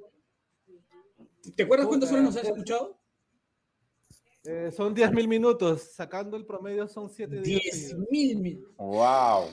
¿Te 1.55 1.63
acuerdas 1.63 1.87
cuántas 1.87 2.11
horas 2.11 2.23
nos 2.25 2.35
has 2.35 2.43
es- 2.43 2.49
escuchado? 2.49 2.97
eh, 4.45 4.71
son 4.75 4.95
10.000 4.95 5.27
minutos, 5.27 5.81
sacando 5.93 6.37
el 6.37 6.45
promedio 6.45 6.87
son 6.87 7.09
7 7.09 7.41
días. 7.41 7.61
Diez 7.63 7.89
seguidos. 7.89 8.07
mil. 8.09 8.37
mi- 8.39 8.59
Wow, 8.77 9.03
¡A 9.03 9.49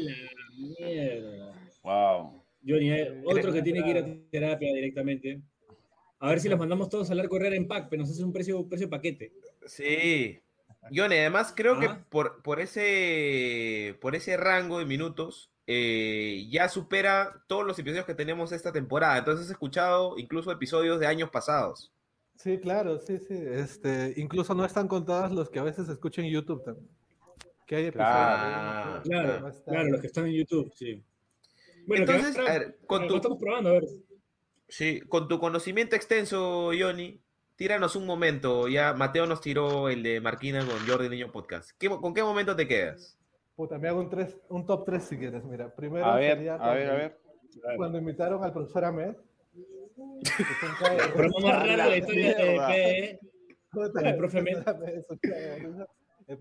la 0.00 0.16
mierda! 0.56 1.54
wow. 1.82 2.42
Johnny, 2.66 2.90
hay 2.90 3.22
otro 3.24 3.52
que 3.52 3.62
tiene 3.62 3.82
que 3.82 3.90
ir 3.90 3.98
a 3.98 4.30
terapia 4.30 4.72
directamente. 4.72 5.42
A 6.20 6.28
ver 6.30 6.40
si 6.40 6.48
los 6.48 6.58
mandamos 6.58 6.88
todos 6.88 7.10
a 7.10 7.14
la 7.14 7.26
Correa 7.28 7.52
en 7.54 7.66
pack, 7.66 7.88
pero 7.90 8.02
nos 8.02 8.10
hace 8.12 8.22
un 8.24 8.32
precio, 8.32 8.66
precio 8.68 8.88
paquete. 8.88 9.32
Sí. 9.66 10.40
Johnny, 10.94 11.16
además 11.16 11.52
creo 11.56 11.78
que 11.80 11.86
Ah. 11.86 12.04
por, 12.08 12.42
por, 12.42 12.60
ese, 12.60 13.96
por 14.00 14.14
ese 14.16 14.36
rango 14.36 14.78
de 14.78 14.84
minutos 14.86 15.51
eh, 15.66 16.46
ya 16.50 16.68
supera 16.68 17.42
todos 17.46 17.64
los 17.66 17.78
episodios 17.78 18.04
que 18.06 18.14
tenemos 18.14 18.52
esta 18.52 18.72
temporada. 18.72 19.18
Entonces 19.18 19.46
has 19.46 19.52
escuchado 19.52 20.18
incluso 20.18 20.50
episodios 20.50 20.98
de 21.00 21.06
años 21.06 21.30
pasados. 21.30 21.92
Sí, 22.36 22.58
claro, 22.58 22.98
sí, 23.00 23.18
sí. 23.18 23.34
Este, 23.34 24.14
incluso 24.16 24.54
no 24.54 24.64
están 24.64 24.88
contados 24.88 25.30
los 25.32 25.48
que 25.50 25.60
a 25.60 25.62
veces 25.62 25.88
escucho 25.88 26.20
en 26.20 26.28
YouTube 26.30 26.64
también. 26.64 26.88
Que 27.66 27.76
hay 27.76 27.84
episodios. 27.86 28.10
Claro. 28.10 29.02
Claro, 29.04 29.40
no 29.40 29.48
están. 29.48 29.74
claro, 29.74 29.88
los 29.90 30.00
que 30.00 30.06
están 30.08 30.26
en 30.26 30.32
YouTube, 30.32 30.72
sí. 30.74 31.02
Bueno, 31.86 32.04
Entonces, 32.04 32.36
ahora- 32.36 32.50
a 32.54 32.58
ver, 32.58 32.78
con 32.86 33.02
lo 33.02 33.08
tu, 33.08 33.16
estamos 33.16 33.38
probando, 33.38 33.70
a 33.70 33.72
ver. 33.74 33.84
sí, 34.68 35.00
con 35.08 35.28
tu 35.28 35.38
conocimiento 35.38 35.94
extenso, 35.96 36.70
Johnny, 36.78 37.20
tíranos 37.56 37.94
un 37.96 38.06
momento. 38.06 38.66
Ya 38.68 38.92
Mateo 38.94 39.26
nos 39.26 39.40
tiró 39.40 39.88
el 39.88 40.02
de 40.02 40.20
Marquina 40.20 40.64
con 40.66 40.86
Jordi 40.88 41.08
Niño 41.08 41.30
Podcast. 41.30 41.70
¿Qué- 41.78 41.88
¿Con 41.88 42.12
qué 42.14 42.22
momento 42.22 42.56
te 42.56 42.66
quedas? 42.66 43.16
Puta, 43.54 43.78
me 43.78 43.88
hago 43.88 44.00
un, 44.00 44.08
tres, 44.08 44.36
un 44.48 44.64
top 44.66 44.84
3 44.86 45.02
si 45.02 45.18
quieres, 45.18 45.44
mira. 45.44 45.68
Primero 45.74 46.06
A 46.06 46.16
ver, 46.16 46.36
sería 46.36 46.54
a 46.54 46.72
ver, 46.74 46.86
a 46.86 46.90
cuando- 46.90 46.96
ver. 47.02 47.18
Cuando 47.76 47.98
invitaron 47.98 48.42
al 48.42 48.52
profesor 48.52 48.84
Ahmed. 48.86 49.14
más 51.42 51.66
raro 51.66 51.76
la 51.90 51.96
historia 51.96 52.34
de. 52.36 53.20
Puta, 53.70 54.00
el 54.08 54.16
profe 54.16 54.38
Ahmed. 54.38 54.62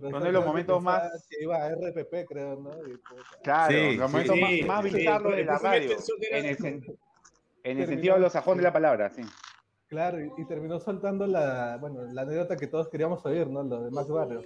cago 0.01 0.19
de 0.21 0.31
los 0.31 0.45
momentos 0.45 0.81
más- 0.81 1.27
Que 1.29 1.43
iba 1.43 1.57
a 1.57 1.69
RPP, 1.69 2.25
creo, 2.27 2.55
¿no? 2.57 2.69
Y, 2.87 2.97
Claro, 3.43 3.71
Sí, 3.73 3.95
los 3.97 4.11
momentos 4.11 4.35
sí, 4.35 4.41
más, 4.63 4.83
más 4.83 4.91
sí, 4.91 4.97
bizarros 4.97 5.31
el 5.33 5.37
de 5.39 5.45
la 5.45 5.57
radio. 5.57 5.91
En 6.31 6.45
el, 6.45 6.57
sen- 6.57 6.97
en 7.63 7.79
el 7.79 7.87
sentido 7.87 8.13
anglosajón 8.15 8.57
de 8.57 8.63
la 8.63 8.73
palabra, 8.73 9.09
sí. 9.09 9.21
Claro, 9.87 10.23
y, 10.23 10.31
y 10.37 10.45
terminó 10.45 10.79
soltando 10.79 11.27
la, 11.27 11.77
bueno, 11.81 12.03
la 12.13 12.21
anécdota 12.21 12.55
que 12.55 12.67
todos 12.67 12.87
queríamos 12.89 13.25
oír, 13.25 13.47
¿no? 13.47 13.63
Lo 13.63 13.81
de 13.83 13.91
Max 13.91 14.07
Barrio. 14.09 14.41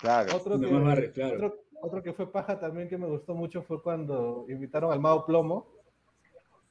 Claro. 0.00 0.36
Otro 0.36 0.60
que, 0.60 1.12
claro. 1.12 1.34
otro, 1.34 1.64
otro 1.80 2.02
que 2.02 2.12
fue 2.12 2.30
paja 2.30 2.58
también 2.58 2.88
que 2.88 2.98
me 2.98 3.06
gustó 3.06 3.34
mucho 3.34 3.62
fue 3.62 3.82
cuando 3.82 4.46
invitaron 4.48 4.92
al 4.92 5.00
Mao 5.00 5.24
Plomo. 5.26 5.66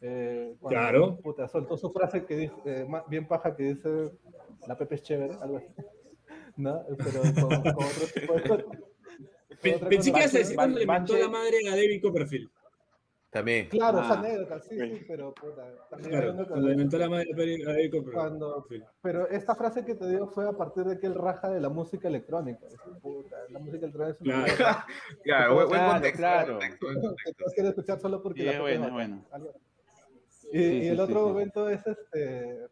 Eh, 0.02 0.56
cuando, 0.60 0.80
Claro. 0.80 1.18
Puta, 1.18 1.48
soltó 1.48 1.78
su 1.78 1.92
frase 1.92 2.26
que 2.26 2.36
dijo, 2.36 2.62
eh, 2.66 2.88
bien 3.08 3.28
paja 3.28 3.56
que 3.56 3.64
dice, 3.64 4.12
la 4.68 4.78
Pepe 4.78 4.96
es 4.96 5.04
chévere, 5.04 5.34
algo 5.42 5.58
así. 5.58 5.68
¿No? 6.58 6.84
Pero 6.98 7.22
con, 7.22 7.62
con 7.62 7.86
otro 7.86 8.08
tipo 8.14 8.34
de 8.34 8.66
Pensé 9.62 10.12
que 10.12 10.20
ibas 10.20 10.36
a 10.36 10.38
decir 10.38 10.56
cuando 10.56 10.80
le 10.80 10.86
mentó 10.86 11.18
la 11.18 11.30
madre 11.30 11.68
a 11.68 11.72
David 11.72 12.02
Copperfield. 12.02 12.50
También. 13.30 13.68
Claro, 13.68 14.00
esa 14.00 14.14
Ah. 14.14 14.20
anécdota, 14.20 14.60
sí, 14.62 14.80
sí, 14.80 15.06
pero 15.08 15.34
puta, 15.34 15.68
también 15.90 16.12
Claro, 16.12 16.34
la 16.98 17.10
madre 17.10 17.28
a 17.34 17.36
David 17.36 17.92
Copperfield. 17.92 18.14
cuando, 18.14 18.68
pero 19.02 19.28
esta 19.30 19.54
frase 19.54 19.84
que 19.84 19.96
te 19.96 20.08
digo 20.10 20.28
fue 20.28 20.48
a 20.48 20.54
partir 20.54 20.86
de 20.86 20.98
que 20.98 21.08
él 21.08 21.16
raja 21.16 21.50
de 21.50 21.60
la 21.60 21.68
música 21.70 22.08
electrónica. 22.08 22.66
Dice, 22.68 22.78
puta, 23.02 23.36
la 23.50 23.60
música 23.60 23.86
electrónica 23.86 24.16
es 24.16 24.22
una 24.22 24.46
Claro. 24.46 24.78
Claro, 25.24 25.56
buen, 25.56 25.68
Claro, 25.68 25.92
contexto, 25.94 26.18
claro. 26.20 26.52
contexto, 26.54 26.86
buen 26.86 27.02
contexto. 27.02 27.44
quieren 27.54 27.70
escuchar 27.72 28.00
solo 28.00 28.24
porque 28.24 28.40
Sí, 28.40 28.46
la 28.46 28.52
es 28.52 28.56
es 28.58 28.62
bueno, 28.62 28.92
bueno. 28.94 29.24
Y, 30.54 30.58
Sí, 30.60 30.60
y 30.60 30.82
sí, 30.84 30.88
el 30.88 30.96
sí, 30.96 31.02
otro 31.02 31.20
sí. 31.20 31.26
momento 31.28 31.70
es 31.70 31.86
este 31.86 32.68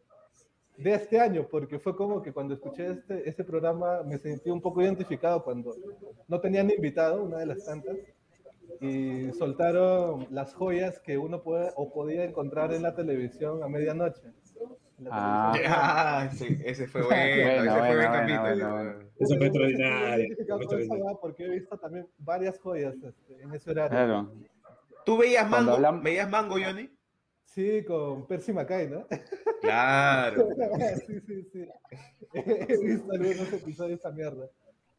de 0.78 0.92
este 0.94 1.18
año, 1.20 1.46
porque 1.50 1.78
fue 1.78 1.96
como 1.96 2.22
que 2.22 2.32
cuando 2.34 2.52
escuché 2.54 2.90
este, 2.92 3.26
este 3.28 3.44
programa 3.44 4.02
me 4.02 4.18
sentí 4.18 4.50
un 4.50 4.60
poco 4.60 4.82
identificado 4.82 5.42
cuando 5.42 5.74
no 6.28 6.40
tenían 6.40 6.70
invitado, 6.70 7.22
una 7.24 7.38
de 7.38 7.46
las 7.46 7.64
tantas, 7.64 7.96
y 8.80 9.32
soltaron 9.32 10.26
las 10.30 10.54
joyas 10.54 10.98
que 11.00 11.18
uno 11.18 11.42
puede 11.42 11.70
o 11.76 11.92
podía 11.92 12.24
encontrar 12.24 12.72
en 12.72 12.82
la 12.82 12.94
televisión 12.94 13.62
a 13.62 13.68
medianoche. 13.68 14.22
Ah. 15.10 15.52
Ah, 15.66 16.30
sí, 16.32 16.56
ese 16.64 16.86
fue 16.86 17.02
bueno, 17.04 17.14
Buena, 17.16 17.52
ese 17.52 17.68
fue 17.68 17.78
buena, 17.78 17.78
buen 17.78 17.96
buena, 17.96 18.12
capítulo. 18.12 18.70
buena, 18.72 18.96
Eso 19.18 19.36
fue 19.36 19.46
extraordinario. 19.46 21.18
porque 21.20 21.44
he 21.44 21.50
visto 21.50 21.78
también 21.78 22.08
varias 22.18 22.58
joyas 22.58 22.94
este, 23.02 23.42
en 23.42 23.52
ese 23.54 23.70
horario. 23.70 23.90
Claro. 23.90 24.32
¿Tú 25.04 25.18
veías 25.18 25.48
Mango? 25.48 25.76
hablam- 25.76 26.02
¿Veías 26.02 26.28
Mango, 26.28 26.56
Johnny? 26.62 26.90
Sí, 27.44 27.84
con 27.84 28.26
Percy 28.26 28.52
Mackay, 28.52 28.88
¿no? 28.88 29.06
Claro. 29.62 30.48
sí, 31.06 31.20
sí, 31.26 31.42
sí. 31.52 31.68
He 32.34 32.76
visto 32.78 33.12
algunos 33.12 33.52
episodios 33.52 33.88
de 33.88 33.94
esa 33.94 34.10
mierda. 34.10 34.48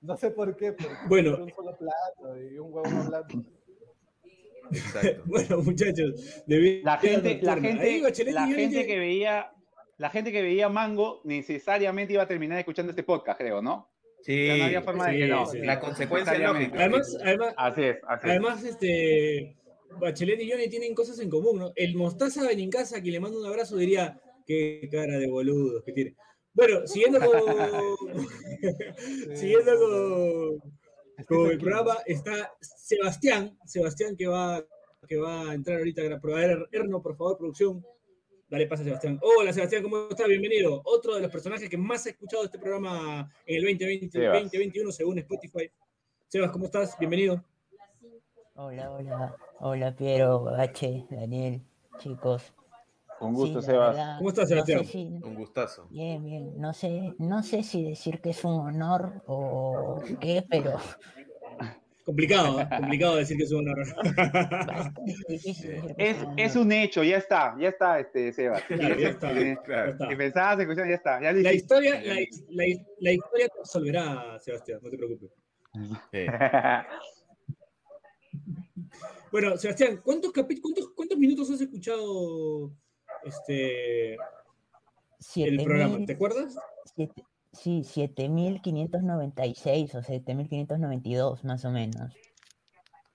No 0.01 0.15
sé 0.17 0.29
por 0.31 0.55
qué, 0.55 0.73
porque 0.73 0.93
Bueno. 1.07 1.37
un 1.43 1.49
solo 1.51 1.75
plato 1.77 2.37
y 2.41 2.57
un 2.59 2.71
huevo 2.73 2.87
hablando. 2.87 3.43
Exacto. 4.71 5.23
Bueno, 5.25 5.61
muchachos, 5.61 6.43
La 6.47 6.97
gente, 6.97 7.39
la 7.41 7.55
gente, 7.55 8.31
la 8.31 8.47
gente 8.47 8.85
que 8.85 8.99
veía, 8.99 9.51
la 9.97 10.09
gente 10.09 10.31
que 10.31 10.41
veía 10.41 10.69
Mango 10.69 11.21
necesariamente 11.23 12.13
iba 12.13 12.23
a 12.23 12.27
terminar 12.27 12.59
escuchando 12.59 12.91
este 12.91 13.03
podcast, 13.03 13.39
creo, 13.39 13.61
¿no? 13.61 13.89
Sí. 14.21 14.47
Ya 14.47 14.57
no 14.57 14.63
había 14.65 14.81
forma 14.81 15.07
de 15.07 15.17
que 15.17 15.23
sí, 15.25 15.29
no. 15.29 15.45
sí. 15.45 15.59
La 15.59 15.79
consecuencia 15.79 16.37
lógica. 16.37 16.79
Además, 16.79 17.17
además, 17.23 17.53
Así 17.57 17.83
es, 17.83 17.97
así 18.07 18.27
es. 18.27 18.31
además, 18.31 18.63
este, 18.63 19.57
Bachelet 19.99 20.41
y 20.41 20.51
Johnny 20.51 20.69
tienen 20.69 20.93
cosas 20.93 21.19
en 21.19 21.29
común, 21.29 21.59
¿no? 21.59 21.71
El 21.75 21.95
Mostaza 21.95 22.45
Benincasa, 22.47 23.01
que 23.01 23.11
le 23.11 23.19
mando 23.19 23.39
un 23.39 23.45
abrazo, 23.45 23.77
diría, 23.77 24.19
qué 24.45 24.87
cara 24.91 25.17
de 25.17 25.27
boludos 25.27 25.83
que 25.83 25.93
tiene. 25.93 26.15
Bueno, 26.53 26.87
siguiendo 26.87 27.19
con, 27.19 27.39
siguiendo 29.35 29.71
con, 29.77 30.76
con 31.25 31.49
el 31.49 31.57
programa, 31.57 31.97
está 32.05 32.53
Sebastián, 32.61 33.57
Sebastián 33.65 34.15
que 34.15 34.27
va, 34.27 34.63
que 35.07 35.17
va 35.17 35.49
a 35.49 35.53
entrar 35.53 35.77
ahorita 35.79 36.01
a 36.13 36.19
probar. 36.19 36.67
Erno, 36.71 37.01
por 37.01 37.15
favor, 37.15 37.37
producción. 37.37 37.83
Dale 38.49 38.67
pasa, 38.67 38.83
Sebastián. 38.83 39.19
Hola, 39.21 39.51
Sebastián, 39.51 39.83
¿cómo 39.83 40.07
estás? 40.09 40.27
Bienvenido. 40.27 40.81
Otro 40.85 41.15
de 41.15 41.21
los 41.21 41.31
personajes 41.31 41.69
que 41.69 41.77
más 41.77 42.05
ha 42.05 42.11
escuchado 42.11 42.45
este 42.45 42.59
programa 42.59 43.29
en 43.45 43.55
el 43.57 43.63
2020, 43.63 44.09
Sebas. 44.09 44.43
2021, 44.43 44.91
según 44.91 45.17
Spotify. 45.19 45.71
Sebas, 46.27 46.51
¿cómo 46.51 46.65
estás? 46.65 46.97
Bienvenido. 46.99 47.43
Hola, 48.55 48.91
hola, 48.91 49.35
hola 49.59 49.95
Piero, 49.95 50.43
Bache, 50.43 51.05
Daniel, 51.11 51.61
chicos. 51.99 52.53
Un 53.19 53.33
gusto, 53.33 53.61
Sí, 53.61 53.65
Sebas. 53.67 53.95
verdad, 53.95 54.17
¿Cómo 54.17 54.29
estás, 54.29 54.49
no 54.51 54.55
sé 54.65 54.71
Sebastián? 54.73 54.85
si- 54.85 55.25
Un 55.27 55.35
gustazo. 55.35 55.87
bien, 55.89 56.23
bien, 56.23 56.53
no 56.59 56.73
sé, 56.73 57.13
no 57.17 57.41
sé 57.43 57.63
si 57.63 57.83
decir 57.83 58.21
que 58.21 58.29
es 58.29 58.43
un 58.43 58.59
honor 58.59 59.23
o 59.25 60.01
qué, 60.21 60.43
pero 60.49 60.75
Complicado, 62.05 62.61
¿eh? 62.61 62.67
complicado 62.77 63.15
decir 63.17 63.35
que 63.35 63.43
es 63.43 63.51
un 63.51 63.67
honor. 63.67 63.85
difícil 65.27 65.93
Es, 65.97 66.17
es 66.37 66.55
un 66.55 66.71
hecho, 66.71 67.03
ya 67.03 67.17
está, 67.17 67.53
ya 67.59 67.67
está, 67.69 67.99
este, 67.99 68.31
Sebas. 68.31 68.63
Claro, 68.67 68.97
ya 68.97 69.09
está, 69.09 69.29
Si- 69.33 69.55
Claro. 69.65 69.85
ya 69.87 69.91
está. 69.91 70.09
Si 70.09 70.15
pensabas 70.15 70.57
ya 70.87 70.95
está. 70.95 71.21
Ya 71.21 71.33
La 71.33 71.53
historia, 71.53 71.95
la, 72.01 72.15
la- 72.49 72.85
la 72.99 73.11
historia 73.11 73.47
te 73.49 73.59
absolverá, 73.59 74.39
Sebastián, 74.39 74.79
no 74.81 74.89
te 74.89 74.97
preocupes. 74.97 75.31
Sí. 76.11 76.25
Bueno, 79.31 79.57
Sebastián, 79.57 79.99
¿cuántos, 80.03 80.31
cuántos, 80.31 80.89
cuántos 80.95 81.17
minutos 81.17 81.51
has 81.51 81.59
escuchado 81.61 82.71
este, 83.23 84.13
el 84.15 84.19
Siete 85.19 85.63
programa? 85.63 85.97
mil- 85.97 86.05
¿Te 86.05 86.13
acuerdas? 86.13 86.55
siete- 86.95 87.23
sí, 87.51 87.83
7596 87.83 89.95
o 89.95 90.03
7592 90.03 91.43
más 91.43 91.65
o 91.65 91.71
menos. 91.71 92.13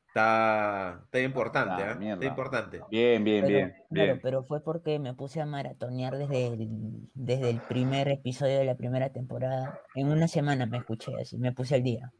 Está, 0.08 1.00
está 1.04 1.20
importante, 1.20 1.82
Ah, 1.82 1.96
¿eh? 1.98 2.12
Está 2.12 2.26
importante. 2.26 2.80
Bien, 2.90 3.24
bien, 3.24 3.46
Pero, 3.46 3.56
bien, 3.56 3.70
claro, 3.90 4.12
bien. 4.12 4.20
pero 4.22 4.44
fue 4.44 4.62
porque 4.62 4.98
me 4.98 5.14
puse 5.14 5.40
a 5.40 5.46
maratonear 5.46 6.18
desde 6.18 6.48
el, 6.48 6.68
desde 7.14 7.48
el 7.48 7.60
primer 7.62 8.08
episodio 8.08 8.58
de 8.58 8.66
la 8.66 8.74
primera 8.76 9.10
temporada. 9.10 9.80
En 9.94 10.08
una 10.08 10.28
semana 10.28 10.66
me 10.66 10.76
escuché 10.78 11.12
así, 11.18 11.38
me 11.38 11.52
puse 11.52 11.76
al 11.76 11.82
día. 11.82 12.12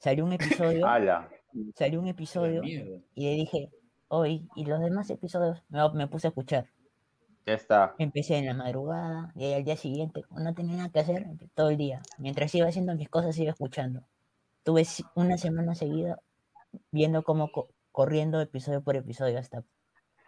Salió 0.00 0.24
un 0.24 0.32
episodio, 0.32 0.84
salió 1.76 2.00
un 2.00 2.08
episodio 2.08 2.64
y 2.64 3.04
le 3.14 3.34
dije, 3.34 3.70
hoy, 4.08 4.48
y 4.56 4.64
los 4.64 4.80
demás 4.80 5.08
episodios 5.10 5.62
me, 5.68 5.88
me 5.94 6.08
puse 6.08 6.26
a 6.26 6.30
escuchar. 6.30 6.66
Ya 7.48 7.54
está. 7.54 7.94
Empecé 7.98 8.36
en 8.36 8.44
la 8.44 8.52
madrugada 8.52 9.32
y 9.34 9.44
ahí 9.46 9.54
al 9.54 9.64
día 9.64 9.78
siguiente, 9.78 10.22
cuando 10.28 10.50
no 10.50 10.54
tenía 10.54 10.76
nada 10.76 10.90
que 10.90 11.00
hacer, 11.00 11.24
todo 11.54 11.70
el 11.70 11.78
día. 11.78 12.02
Mientras 12.18 12.54
iba 12.54 12.68
haciendo 12.68 12.94
mis 12.94 13.08
cosas, 13.08 13.38
iba 13.38 13.50
escuchando. 13.52 14.02
Tuve 14.64 14.86
una 15.14 15.38
semana 15.38 15.74
seguida 15.74 16.20
viendo 16.90 17.22
cómo, 17.22 17.50
co- 17.50 17.70
corriendo 17.90 18.38
episodio 18.42 18.82
por 18.82 18.96
episodio 18.96 19.38
hasta, 19.38 19.64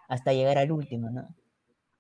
hasta 0.08 0.32
llegar 0.32 0.56
al 0.56 0.72
último, 0.72 1.10
¿no? 1.10 1.28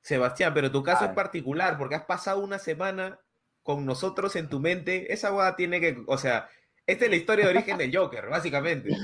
Sebastián, 0.00 0.54
pero 0.54 0.72
tu 0.72 0.82
caso 0.82 1.04
es 1.04 1.10
Ah. 1.10 1.14
particular 1.14 1.76
porque 1.76 1.96
has 1.96 2.04
pasado 2.06 2.42
una 2.42 2.58
semana 2.58 3.20
con 3.62 3.84
nosotros 3.84 4.36
en 4.36 4.48
tu 4.48 4.58
mente. 4.58 5.12
Esa 5.12 5.32
boda 5.32 5.54
tiene 5.54 5.80
que, 5.80 6.02
o 6.06 6.16
sea, 6.16 6.48
esta 6.86 7.04
es 7.04 7.10
la 7.10 7.16
historia 7.18 7.44
de 7.44 7.50
origen 7.50 7.76
del 7.76 7.94
Joker, 7.94 8.26
básicamente. 8.30 8.88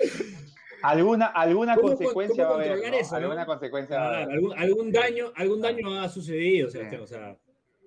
¿Alguna, 0.82 1.26
alguna 1.26 1.74
¿Cómo 1.76 1.88
con- 1.88 1.96
consecuencia 1.96 2.44
cómo 2.44 2.56
va 2.58 2.62
a 2.62 2.66
haber? 2.66 2.78
¿no? 2.90 2.96
eso, 2.96 3.10
no? 3.12 3.16
¿Alguna 3.18 3.46
consecuencia 3.46 3.96
va 3.98 4.04
a 4.04 4.08
haber? 4.22 4.30
algún, 4.30 4.58
algún 4.58 4.92
daño, 4.92 5.32
algún 5.36 5.60
daño 5.60 6.00
ha 6.00 6.08
sucedido, 6.08 6.70
Sebastián, 6.70 7.02
o 7.02 7.06
sea, 7.06 7.36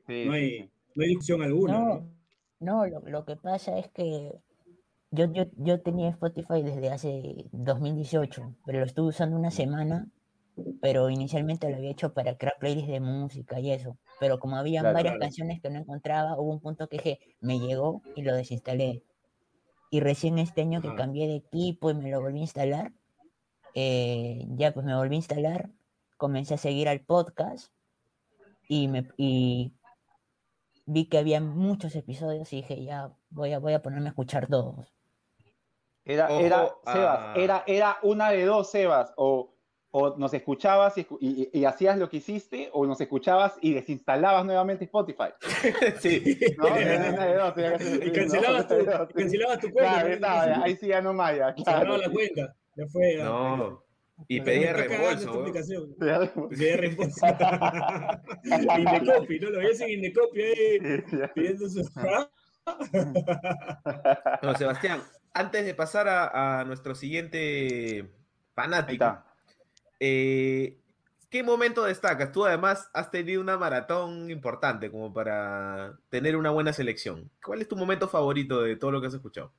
Sí, 0.07 0.25
no 0.25 0.33
hay, 0.33 0.69
no 0.95 1.03
hay 1.03 1.09
discusión 1.09 1.41
alguna, 1.41 1.73
No, 1.73 1.85
¿no? 1.85 2.09
no, 2.59 2.85
lo, 2.88 3.00
lo 3.01 3.25
que 3.25 3.35
pasa 3.38 3.77
es 3.79 3.89
que 3.91 4.31
yo, 5.12 5.31
yo, 5.31 5.45
yo 5.57 5.81
tenía 5.81 6.09
Spotify 6.09 6.62
desde 6.62 6.89
hace 6.89 7.45
2018, 7.51 8.55
pero 8.65 8.79
lo 8.79 8.85
estuve 8.85 9.07
usando 9.09 9.38
una 9.38 9.51
semana, 9.51 10.07
pero 10.81 11.09
inicialmente 11.09 11.69
lo 11.69 11.77
había 11.77 11.91
hecho 11.91 12.13
para 12.13 12.35
crear 12.38 12.55
playlists 12.59 12.91
de 12.91 13.00
música 13.00 13.59
y 13.59 13.71
eso, 13.71 13.97
pero 14.19 14.39
como 14.39 14.57
había 14.57 14.81
Claro, 14.81 14.93
varias 14.95 15.13
claro. 15.13 15.21
canciones 15.21 15.62
que 15.62 15.69
no 15.69 15.79
encontraba, 15.79 16.38
hubo 16.39 16.51
un 16.51 16.59
punto 16.59 16.88
que 16.88 16.97
dije, 16.97 17.19
me 17.41 17.59
llegó 17.59 18.01
y 18.15 18.23
lo 18.23 18.35
desinstalé. 18.35 19.03
Y 19.93 20.00
recién 20.00 20.39
este 20.39 20.62
año 20.62 20.81
que 20.81 20.95
cambié 20.95 21.27
de 21.27 21.35
equipo 21.35 21.91
y 21.91 21.93
me 21.93 22.09
lo 22.09 22.19
volví 22.19 22.39
a 22.39 22.41
instalar, 22.41 22.93
eh, 23.75 24.43
ya 24.55 24.73
pues 24.73 24.83
me 24.83 24.95
volví 24.95 25.13
a 25.13 25.17
instalar, 25.17 25.69
comencé 26.17 26.55
a 26.55 26.57
seguir 26.57 26.89
al 26.89 27.01
podcast 27.01 27.71
y, 28.67 28.88
me, 28.88 29.07
y 29.17 29.71
vi 30.88 31.05
que 31.05 31.19
había 31.19 31.41
muchos 31.41 31.95
episodios 31.95 32.51
y 32.53 32.55
dije, 32.55 32.83
ya 32.83 33.12
voy 33.29 33.53
a, 33.53 33.59
voy 33.59 33.73
a 33.73 33.83
ponerme 33.83 34.07
a 34.07 34.09
escuchar 34.09 34.47
todos. 34.47 34.91
Era, 36.05 36.25
Ojo 36.25 36.39
era, 36.39 36.75
Sebas, 36.91 37.38
era, 37.38 37.63
era 37.67 37.97
una 38.01 38.31
de 38.31 38.45
dos, 38.45 38.71
Sebas, 38.71 39.13
o, 39.15 39.52
o 39.95 40.17
nos 40.17 40.33
escuchabas 40.33 40.97
y, 40.97 41.05
escu- 41.05 41.17
y- 41.21 41.50
y 41.53 41.65
hacías 41.65 42.00
lo 42.00 42.09
que 42.09 42.17
hiciste, 42.17 42.69
o 42.73 42.85
nos 42.88 43.00
escuchabas 43.00 43.53
y 43.62 43.73
desinstalabas 43.75 44.43
nuevamente 44.43 44.85
Spotify. 44.85 45.29
Sí. 46.00 46.39
¿no? 46.57 46.67
Y 46.67 46.83
¿no? 46.83 48.12
cancelabas 48.12 48.67
tu, 48.67 48.85
cancelabas 49.13 49.59
tu 49.59 49.69
cuenta. 49.71 49.91
Claro, 49.93 50.07
¿no? 50.07 50.13
estaba, 50.15 50.45
ya, 50.47 50.63
ahí 50.63 50.75
sí 50.75 50.88
ya 50.88 51.00
no 51.01 51.13
más, 51.13 51.38
ya, 51.38 51.53
claro. 51.53 51.97
la 51.97 52.09
cuenta. 52.09 52.55
Ya 52.75 52.88
fue. 52.88 53.17
ya. 53.17 53.23
No. 53.25 53.83
Y 54.27 54.41
pedía 54.41 54.73
reembolso. 54.73 55.45
Pedía 56.50 56.77
reembolso. 56.77 57.25
Indecopy, 58.43 59.39
¿no? 59.39 59.50
Lo 59.51 59.59
ves 59.59 59.81
en 59.81 59.89
Indecopy 59.91 60.41
ahí 60.41 61.03
pidiendo 61.35 61.69
su. 61.69 61.83
Bueno, 64.41 64.57
Sebastián, 64.57 65.01
antes 65.33 65.65
de 65.65 65.73
pasar 65.75 66.07
a, 66.07 66.59
a 66.62 66.63
nuestro 66.65 66.95
siguiente 66.95 68.00
Ahí 68.00 68.09
fanático, 68.55 69.03
está. 69.05 69.25
Eh, 70.05 70.79
¿qué 71.29 71.43
momento 71.43 71.86
destacas? 71.86 72.33
Tú 72.33 72.45
además 72.45 72.89
has 72.93 73.10
tenido 73.10 73.39
una 73.39 73.57
maratón 73.57 74.29
importante 74.29 74.91
como 74.91 75.13
para 75.13 75.98
tener 76.10 76.36
una 76.36 76.50
buena 76.50 76.74
selección. 76.74 77.31
¿Cuál 77.41 77.62
es 77.62 77.69
tu 77.69 77.77
momento 77.77 78.10
favorito 78.10 78.62
de 78.62 78.75
todo 78.75 78.91
lo 78.91 79.00
que 79.00 79.07
has 79.07 79.13
escuchado? 79.13 79.53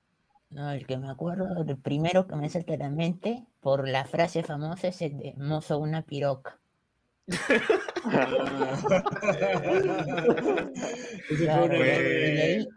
No, 0.51 0.71
el 0.71 0.87
que 0.87 0.99
me 0.99 1.09
acuerdo, 1.09 1.65
el 1.67 1.79
primero 1.79 2.27
que 2.27 2.37
me 2.37 2.51
salta 2.51 2.75
a 2.75 2.77
la 2.77 2.91
mente 2.91 3.47
por 3.61 3.89
la 3.89 4.05
frase 4.05 4.43
famosa 4.43 4.89
es 4.89 5.01
el 5.01 5.19
de 5.19 5.33
mozo 5.39 5.79
una 5.79 6.03
piroca. 6.03 6.59
Ese 7.27 7.41
Claro, 11.39 11.69
fue 11.69 11.79
y 11.79 11.81
de 11.81 12.43
ahí, 12.43 12.69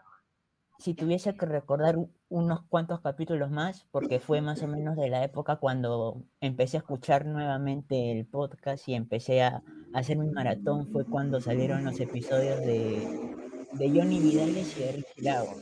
si 0.80 0.94
tuviese 0.94 1.36
que 1.36 1.46
recordar 1.46 1.98
unos 2.30 2.62
cuantos 2.70 3.02
capítulos 3.02 3.50
más, 3.52 3.88
porque 3.92 4.20
fue 4.20 4.42
más 4.42 4.62
o 4.64 4.68
menos 4.68 4.96
de 4.96 5.10
la 5.10 5.24
época 5.24 5.56
cuando 5.58 6.24
empecé 6.42 6.78
a 6.78 6.82
escuchar 6.82 7.26
nuevamente 7.26 8.12
el 8.12 8.26
podcast 8.26 8.88
y 8.88 8.94
empecé 8.94 9.42
a 9.42 9.64
hacer 9.94 10.18
mi 10.18 10.30
maratón, 10.30 10.88
fue 10.92 11.06
cuando 11.06 11.42
salieron 11.42 11.84
los 11.84 12.00
episodios 12.00 12.60
de, 12.62 13.36
de 13.74 13.90
Johnny 13.90 14.20
Vidales 14.20 14.78
y 14.78 14.82
de 14.84 14.92
Richie 14.92 15.22
Lagos. 15.24 15.56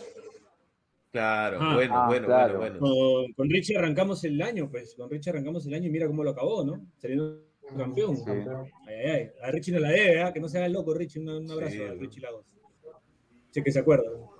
Claro, 1.12 1.60
Ah, 1.62 1.76
bueno, 1.76 1.94
ah, 1.96 2.08
bueno, 2.08 2.26
claro. 2.28 2.58
bueno, 2.60 2.80
bueno. 2.80 2.96
Con, 3.24 3.34
con 3.34 3.50
Richie 3.50 3.78
arrancamos 3.78 4.22
el 4.26 4.42
año, 4.42 4.70
pues. 4.70 4.96
Con 4.96 5.10
Richie 5.10 5.30
arrancamos 5.30 5.66
el 5.66 5.74
año 5.74 5.88
y 5.88 5.90
mira 5.92 6.08
cómo 6.08 6.26
lo 6.26 6.32
acabó, 6.32 6.66
¿no? 6.66 6.86
Saliendo 6.98 7.40
campeón. 7.78 8.18
Sí. 8.18 8.24
Ay, 8.30 8.96
ay, 8.96 9.10
ay. 9.12 9.30
A 9.42 9.50
Richie 9.52 9.72
no 9.72 9.80
la 9.80 9.92
debe, 9.92 10.22
¿ah? 10.22 10.34
Que 10.34 10.42
no 10.42 10.50
se 10.50 10.58
haga 10.58 10.68
loco, 10.68 10.94
Richie. 10.94 11.22
Un, 11.22 11.30
un 11.30 11.50
abrazo 11.52 11.72
Sí, 11.72 11.82
a. 11.84 11.94
Richie 11.94 12.20
Lagos. 12.20 12.46
Sé 13.52 13.64
que 13.64 13.72
se 13.72 13.80
acuerda. 13.80 14.04
No. 14.12 14.35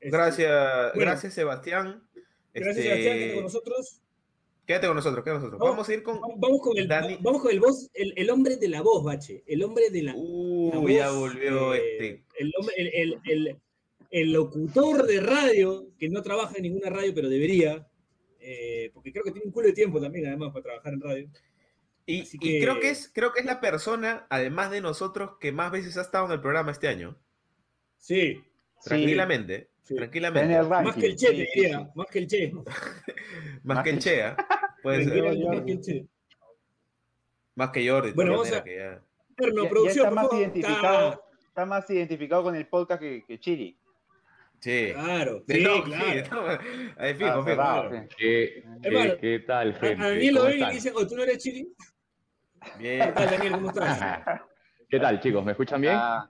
Este, 0.00 0.16
Gracias, 0.16 0.92
bueno. 0.94 1.10
gracias 1.10 1.34
Sebastián. 1.34 2.02
Gracias, 2.54 2.76
Este, 2.76 2.82
Sebastián, 2.82 3.16
quédate 3.18 3.34
con 3.34 3.42
nosotros. 3.44 4.00
Quédate 4.66 4.86
con 4.86 4.96
nosotros, 4.96 5.24
quédate 5.24 5.40
con 5.40 5.50
nosotros. 5.50 5.60
Vamos- 5.60 5.76
Vamos 5.76 5.88
a 5.88 5.94
ir 5.94 6.02
con. 6.02 6.20
Vamos 6.40 6.60
con 6.62 6.76
el, 6.78 6.88
Dani. 6.88 7.18
vamos 7.20 7.42
con 7.42 7.50
el 7.52 7.60
voz, 7.60 7.90
el, 7.94 8.12
el 8.16 8.30
hombre 8.30 8.56
de 8.56 8.68
la 8.68 8.82
voz, 8.82 9.02
Bache. 9.04 9.42
El 9.46 9.62
hombre 9.64 9.90
de 9.90 10.02
la, 10.02 10.12
la 10.12 10.18
voz, 10.78 10.90
ya 10.92 11.10
volvió 11.10 11.74
eh, 11.74 11.80
este. 11.92 12.24
El, 12.38 12.52
el, 12.76 12.88
el- 12.94 13.20
el- 13.24 13.60
el 14.10 14.32
locutor 14.32 15.06
de 15.06 15.20
radio, 15.20 15.86
que 15.98 16.08
no 16.08 16.22
trabaja 16.22 16.54
en 16.56 16.62
ninguna 16.62 16.88
radio, 16.88 17.12
pero 17.14 17.28
debería, 17.28 17.86
eh, 18.40 18.90
porque 18.94 19.12
creo 19.12 19.22
que 19.22 19.32
tiene 19.32 19.44
un 19.46 19.52
culo 19.52 19.66
de 19.66 19.74
tiempo 19.74 20.00
también, 20.00 20.26
además, 20.28 20.50
para 20.50 20.62
trabajar 20.62 20.94
en 20.94 21.00
radio. 21.02 21.28
Y, 22.06 22.24
y 22.40 22.60
creo 22.60 22.80
que- 22.80 22.88
es, 22.88 23.10
creo 23.12 23.32
que 23.34 23.40
es 23.40 23.46
la 23.46 23.60
persona, 23.60 24.26
además 24.30 24.70
de 24.70 24.80
nosotros, 24.80 25.32
que 25.38 25.52
más 25.52 25.70
veces 25.70 25.98
ha 25.98 26.00
estado 26.00 26.24
en 26.24 26.32
el 26.32 26.40
programa 26.40 26.70
este 26.72 26.88
año. 26.88 27.18
Sí. 27.98 28.40
Tranquilamente, 28.84 29.70
Sí. 29.82 29.94
tranquilamente. 29.96 30.52
Está 30.54 30.60
en 30.78 30.78
el 30.80 30.84
más 30.86 30.96
que 30.96 31.06
el 31.06 31.16
Che, 31.16 31.26
Sí, 31.28 31.36
te 31.36 31.48
diría, 31.60 31.78
sí. 31.78 31.86
más 31.94 32.06
que 32.08 32.18
el 32.18 32.26
Che. 32.26 32.52
Más 33.64 33.82
que 33.84 33.90
el 33.90 33.98
Chea. 33.98 34.36
Puede 34.82 35.04
ser. 35.04 35.22
Más 35.44 35.60
que 35.62 35.72
el 35.72 35.80
Che. 35.80 36.06
Más 37.54 37.70
que 37.70 37.88
Jordi. 37.88 38.12
Bueno, 38.12 38.32
vamos 38.32 38.52
a- 38.52 38.62
que 38.64 38.76
ya- 38.76 39.02
Erno, 39.40 39.56
Ya- 39.56 39.62
ya 39.64 39.68
producción, 39.70 40.06
está 40.08 40.20
por 40.20 40.30
más 40.30 40.40
identificado, 40.40 41.24
está 41.46 41.66
más 41.66 41.90
identificado 41.90 42.42
con 42.42 42.54
el 42.56 42.66
podcast 42.66 43.00
que, 43.00 43.24
que 43.26 43.38
Chiri. 43.40 43.78
Sí. 44.60 44.90
Claro, 44.92 45.44
sí, 45.48 45.62
no, 45.62 45.84
claro. 45.84 46.04
sí, 46.04 46.30
no. 46.32 46.40
Ahí 47.02 47.14
fijo, 47.14 47.30
Ah, 47.30 47.88
fijo. 47.88 47.90
sí. 48.08 48.16
¿Qué, 48.16 48.64
Hermano, 48.82 49.10
qué, 49.14 49.18
qué 49.20 49.38
tal, 49.46 49.74
gente? 49.74 50.02
a 50.04 50.08
Daniel 50.08 50.34
lo 50.34 50.40
¿Cómo 50.40 50.50
ven 50.50 50.58
y 50.58 50.60
están? 50.62 50.74
dicen, 50.74 50.92
oh, 50.96 51.06
¿tú 51.06 51.16
no 51.16 51.22
eres 51.22 51.38
Chili? 51.38 51.72
Bien. 52.78 53.06
¿Qué 53.06 53.12
tal, 53.12 53.30
Daniel? 53.30 53.52
¿Cómo 53.52 53.68
estás? 53.68 53.98
¿Qué 54.90 54.98
tal, 55.00 55.20
chicos? 55.20 55.44
¿Me 55.44 55.52
escuchan 55.52 55.80
bien? 55.80 55.94
Ah, 55.96 56.28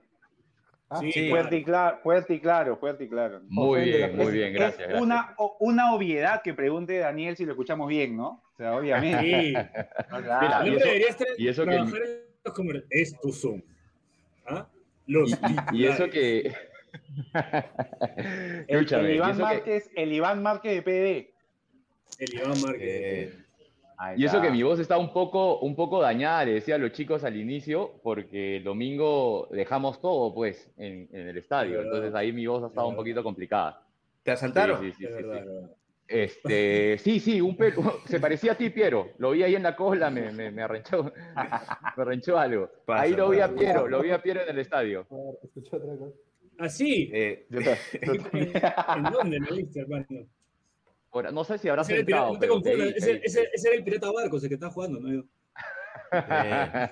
Sí, 1.01 1.12
sí. 1.12 1.29
fuerte, 1.29 1.57
y 1.59 1.64
claro, 1.64 1.98
fuerte 2.03 2.35
y 2.35 2.40
claro, 2.40 2.77
fuerte 2.79 3.05
y 3.05 3.09
claro. 3.09 3.40
Muy 3.48 3.83
bien, 3.83 4.16
muy 4.16 4.33
bien, 4.33 4.48
es 4.48 4.55
gracias. 4.55 4.79
gracias. 4.88 5.03
Una, 5.03 5.35
una 5.61 5.92
obviedad 5.94 6.40
que 6.42 6.55
pregunte 6.55 6.96
Daniel 6.98 7.37
si 7.37 7.44
lo 7.44 7.53
escuchamos 7.53 7.88
bien, 7.88 8.16
¿no? 8.16 8.42
O 8.55 8.57
sea, 8.57 8.74
obviamente. 8.74 9.20
Sí. 9.20 9.48
Mira, 9.48 9.70
claro. 10.09 10.64
El 10.66 10.72
y 10.72 10.77
eso- 11.05 11.24
y 11.37 11.48
eso 11.48 11.64
que- 11.66 12.85
Es 12.90 13.20
tu 13.20 13.33
Zoom. 13.33 13.61
¿Ah? 14.46 14.66
Los 15.07 15.31
Y 15.72 15.85
eso 15.87 16.05
titulares. 16.09 16.11
que. 16.12 16.53
El, 18.68 18.87
y 19.11 19.14
Iván 19.16 19.31
eso 19.31 19.38
que, 19.38 19.42
Márquez, 19.42 19.90
el 19.94 20.12
Iván 20.12 20.42
Márquez 20.42 20.74
de 20.74 20.83
PD. 20.83 21.35
El 22.18 22.35
Iván 22.35 22.61
Márquez. 22.62 22.81
Eh, 22.83 23.44
y 24.17 24.25
eso 24.25 24.41
que 24.41 24.51
mi 24.51 24.63
voz 24.63 24.79
está 24.79 24.99
un 24.99 25.13
poco, 25.13 25.61
un 25.61 25.75
poco 25.75 26.01
dañada, 26.01 26.45
le 26.45 26.55
decía 26.55 26.77
a 26.77 26.79
los 26.79 26.93
chicos 26.93 27.25
al 27.25 27.37
inicio, 27.37 28.01
porque 28.03 28.57
el 28.57 28.65
domingo 28.65 29.49
dejamos 29.51 30.01
todo, 30.01 30.35
pues, 30.35 30.73
en, 30.77 31.09
en 31.13 31.29
el 31.29 31.37
estadio. 31.37 31.83
Entonces 31.83 32.15
ahí 32.15 32.33
mi 32.33 32.47
voz 32.47 32.63
ha 32.65 32.69
estado 32.69 32.89
un 32.89 32.97
poquito 32.97 33.23
complicada. 33.23 33.83
¿Te 34.23 34.33
asaltaron? 34.33 34.81
Sí, 34.81 34.93
sí, 34.93 35.07
sí, 35.07 35.13
verdad, 35.13 35.41
sí. 35.41 35.47
verdad. 35.47 35.71
Este, 36.09 36.97
sí, 36.99 37.21
sí, 37.21 37.41
un 37.41 37.57
se 38.07 38.19
parecía 38.19 38.53
a 38.53 38.55
ti, 38.55 38.71
Piero. 38.71 39.11
Lo 39.19 39.33
vi 39.33 39.43
ahí 39.43 39.55
en 39.55 39.63
la 39.63 39.77
cola, 39.77 40.09
me, 40.11 40.33
me, 40.33 40.51
me 40.51 40.63
arrenchó, 40.63 41.05
me 41.97 42.03
arrenchó 42.03 42.39
algo. 42.39 42.71
Pasa, 42.87 43.03
ahí 43.03 43.13
lo 43.13 43.29
vi 43.29 43.41
a. 43.41 43.55
Piero, 43.55 43.87
lo 43.87 44.01
vi 44.01 44.11
a 44.11 44.23
Piero 44.23 44.41
en 44.41 44.49
el 44.49 44.59
estadio. 44.59 45.07
Escuché 45.43 45.77
otra 45.77 45.97
cosa. 45.97 46.17
Ah, 46.59 46.69
sí. 46.69 47.11
Eh, 47.13 47.47
¿En 47.51 49.03
dónde 49.13 49.39
me 49.39 49.51
viste, 49.55 49.81
hermano? 49.81 50.07
Ahora, 51.11 51.31
no 51.31 51.44
sé 51.44 51.59
si 51.59 51.68
habrás 51.68 51.87
Ese 51.87 51.94
era 51.94 52.01
el 52.01 52.07
pirata, 52.07 52.29
entrado, 52.31 52.55
no 52.57 52.62
te 52.62 52.71
pero 52.71 52.83
ese, 53.25 53.49
era 53.68 53.77
el 53.77 53.85
pirata 53.85 54.11
Barcos, 54.12 54.42
el 54.42 54.49
que 54.49 54.55
está 54.55 54.71
jugando, 54.71 55.01
¿no? 55.01 55.12
Yo. 55.12 55.23
eh, 56.12 56.90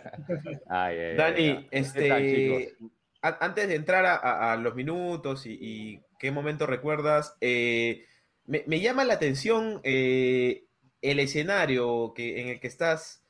Ay, 0.68 0.96
ay, 0.96 0.98
ay, 0.98 1.16
Dani, 1.16 1.48
ay. 1.48 1.68
¿Qué 1.70 2.09
tal, 2.09 2.22
este, 2.22 2.31
chicos? 2.31 2.90
a- 3.22 3.44
antes 3.44 3.68
de 3.68 3.74
entrar 3.74 4.05
a, 4.07 4.14
a- 4.16 4.52
a 4.52 4.57
los 4.57 4.74
minutos 4.74 5.46
y, 5.46 5.57
y 5.61 6.00
qué 6.18 6.31
momento 6.31 6.66
recuerdas, 6.66 7.37
eh, 7.40 8.05
me, 8.46 8.62
me 8.66 8.81
llama 8.81 9.05
la 9.05 9.14
atención 9.14 9.81
eh, 9.85 10.64
el 11.02 11.18
escenario 11.20 12.12
que, 12.14 12.40
en 12.40 12.48
el 12.48 12.61
que 12.61 12.66
estás, 12.68 13.22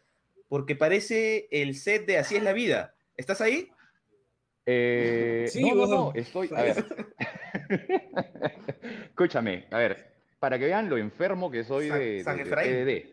porque 0.49 0.77
parece 0.77 1.49
el 1.51 1.75
set 1.75 2.07
de 2.07 2.19
Así 2.19 2.37
es 2.37 2.43
la 2.43 2.53
vida. 2.53 2.95
¿Estás 3.17 3.41
ahí? 3.41 3.71
Eh, 4.67 5.47
Sí, 5.49 5.63
no, 5.63 5.75
no, 5.75 5.87
no, 5.87 6.13
estoy. 6.15 6.51
A 6.55 6.63
ver. 6.63 6.85
Escúchame, 9.11 9.67
a 9.71 9.79
ver, 9.79 10.16
para 10.39 10.59
que 10.59 10.67
vean 10.67 10.89
lo 10.89 10.97
enfermo 10.97 11.51
que 11.51 11.65
soy 11.65 11.89
San- 11.89 11.99
de, 11.99 12.23
San 12.25 12.37
de- 12.37 12.45
de. 12.45 12.51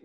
PDD. 0.00 0.04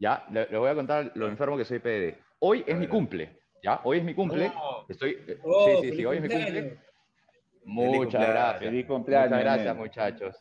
Ya, 0.00 0.24
le- 0.30 0.46
les 0.48 0.58
voy 0.58 0.68
a 0.70 0.74
contar 0.74 1.12
lo 1.14 1.26
enfermo 1.28 1.56
que 1.56 1.64
soy 1.64 1.78
PDD. 1.78 2.14
Hoy 2.40 2.64
es 2.66 2.76
mi 2.76 2.86
cumple, 2.86 3.36
¿ya? 3.62 3.80
Hoy 3.84 3.98
es 3.98 4.04
mi 4.04 4.14
cumple. 4.14 4.50
Oh, 4.56 4.84
Estoy. 4.88 5.18
eh, 5.26 5.38
Oh, 5.42 5.80
sí, 5.82 5.90
sí, 5.90 5.96
sí, 5.96 6.04
hoy 6.04 6.16
es 6.16 6.22
mi 6.22 6.28
cumpleaños. 6.28 6.62
cumple. 6.72 6.88
Muchas 7.64 7.98
cumpleaños. 7.98 8.28
gracias. 8.30 8.70
Feliz 8.70 8.86
cumpleaños. 8.86 9.30
Muchas 9.30 9.44
gracias, 9.44 9.66
nene. 9.66 9.78
muchachos. 9.80 10.36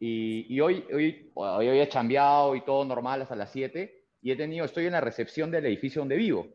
Y, 0.00 0.46
y 0.54 0.60
hoy, 0.60 0.84
hoy, 0.92 1.30
hoy 1.34 1.68
había 1.68 1.88
chambeado 1.88 2.56
y 2.56 2.64
todo 2.64 2.84
normal 2.84 3.22
hasta 3.22 3.36
las 3.36 3.52
7 3.52 4.02
y 4.20 4.32
he 4.32 4.36
tenido, 4.36 4.64
estoy 4.64 4.86
en 4.86 4.92
la 4.92 5.00
recepción 5.00 5.50
del 5.50 5.66
edificio 5.66 6.00
donde 6.00 6.16
vivo 6.16 6.48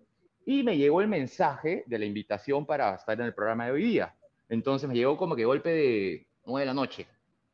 y 0.46 0.64
me 0.64 0.76
llegó 0.78 1.00
el 1.02 1.08
mensaje 1.08 1.84
de 1.86 2.00
la 2.00 2.06
invitación 2.06 2.66
para 2.66 2.96
estar 2.96 3.18
en 3.20 3.26
el 3.28 3.34
programa 3.34 3.66
de 3.68 3.72
hoy 3.72 3.84
día. 3.84 4.14
Entonces 4.50 4.90
me 4.90 4.96
llegó 4.96 5.16
como 5.16 5.36
que 5.36 5.46
golpe 5.46 5.70
de 5.70 6.28
9 6.46 6.62
de 6.62 6.66
la 6.66 6.74
noche. 6.74 7.08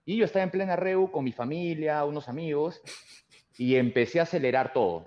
Y 0.05 0.17
yo 0.17 0.25
estaba 0.25 0.43
en 0.43 0.51
plena 0.51 0.75
reu 0.75 1.09
con 1.11 1.23
mi 1.23 1.31
familia, 1.31 2.03
unos 2.05 2.27
amigos 2.27 2.81
y 3.57 3.75
empecé 3.75 4.19
a 4.19 4.23
acelerar 4.23 4.73
todo. 4.73 5.05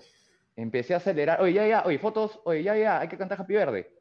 Empecé 0.56 0.94
a 0.94 0.98
acelerar, 0.98 1.40
oye, 1.42 1.52
ya, 1.54 1.66
ya, 1.66 1.82
oye, 1.84 1.98
fotos, 1.98 2.40
oye, 2.44 2.62
ya, 2.62 2.76
ya, 2.76 3.00
hay 3.00 3.08
que 3.08 3.18
cantar 3.18 3.40
Happy 3.40 3.54
Verde. 3.54 3.92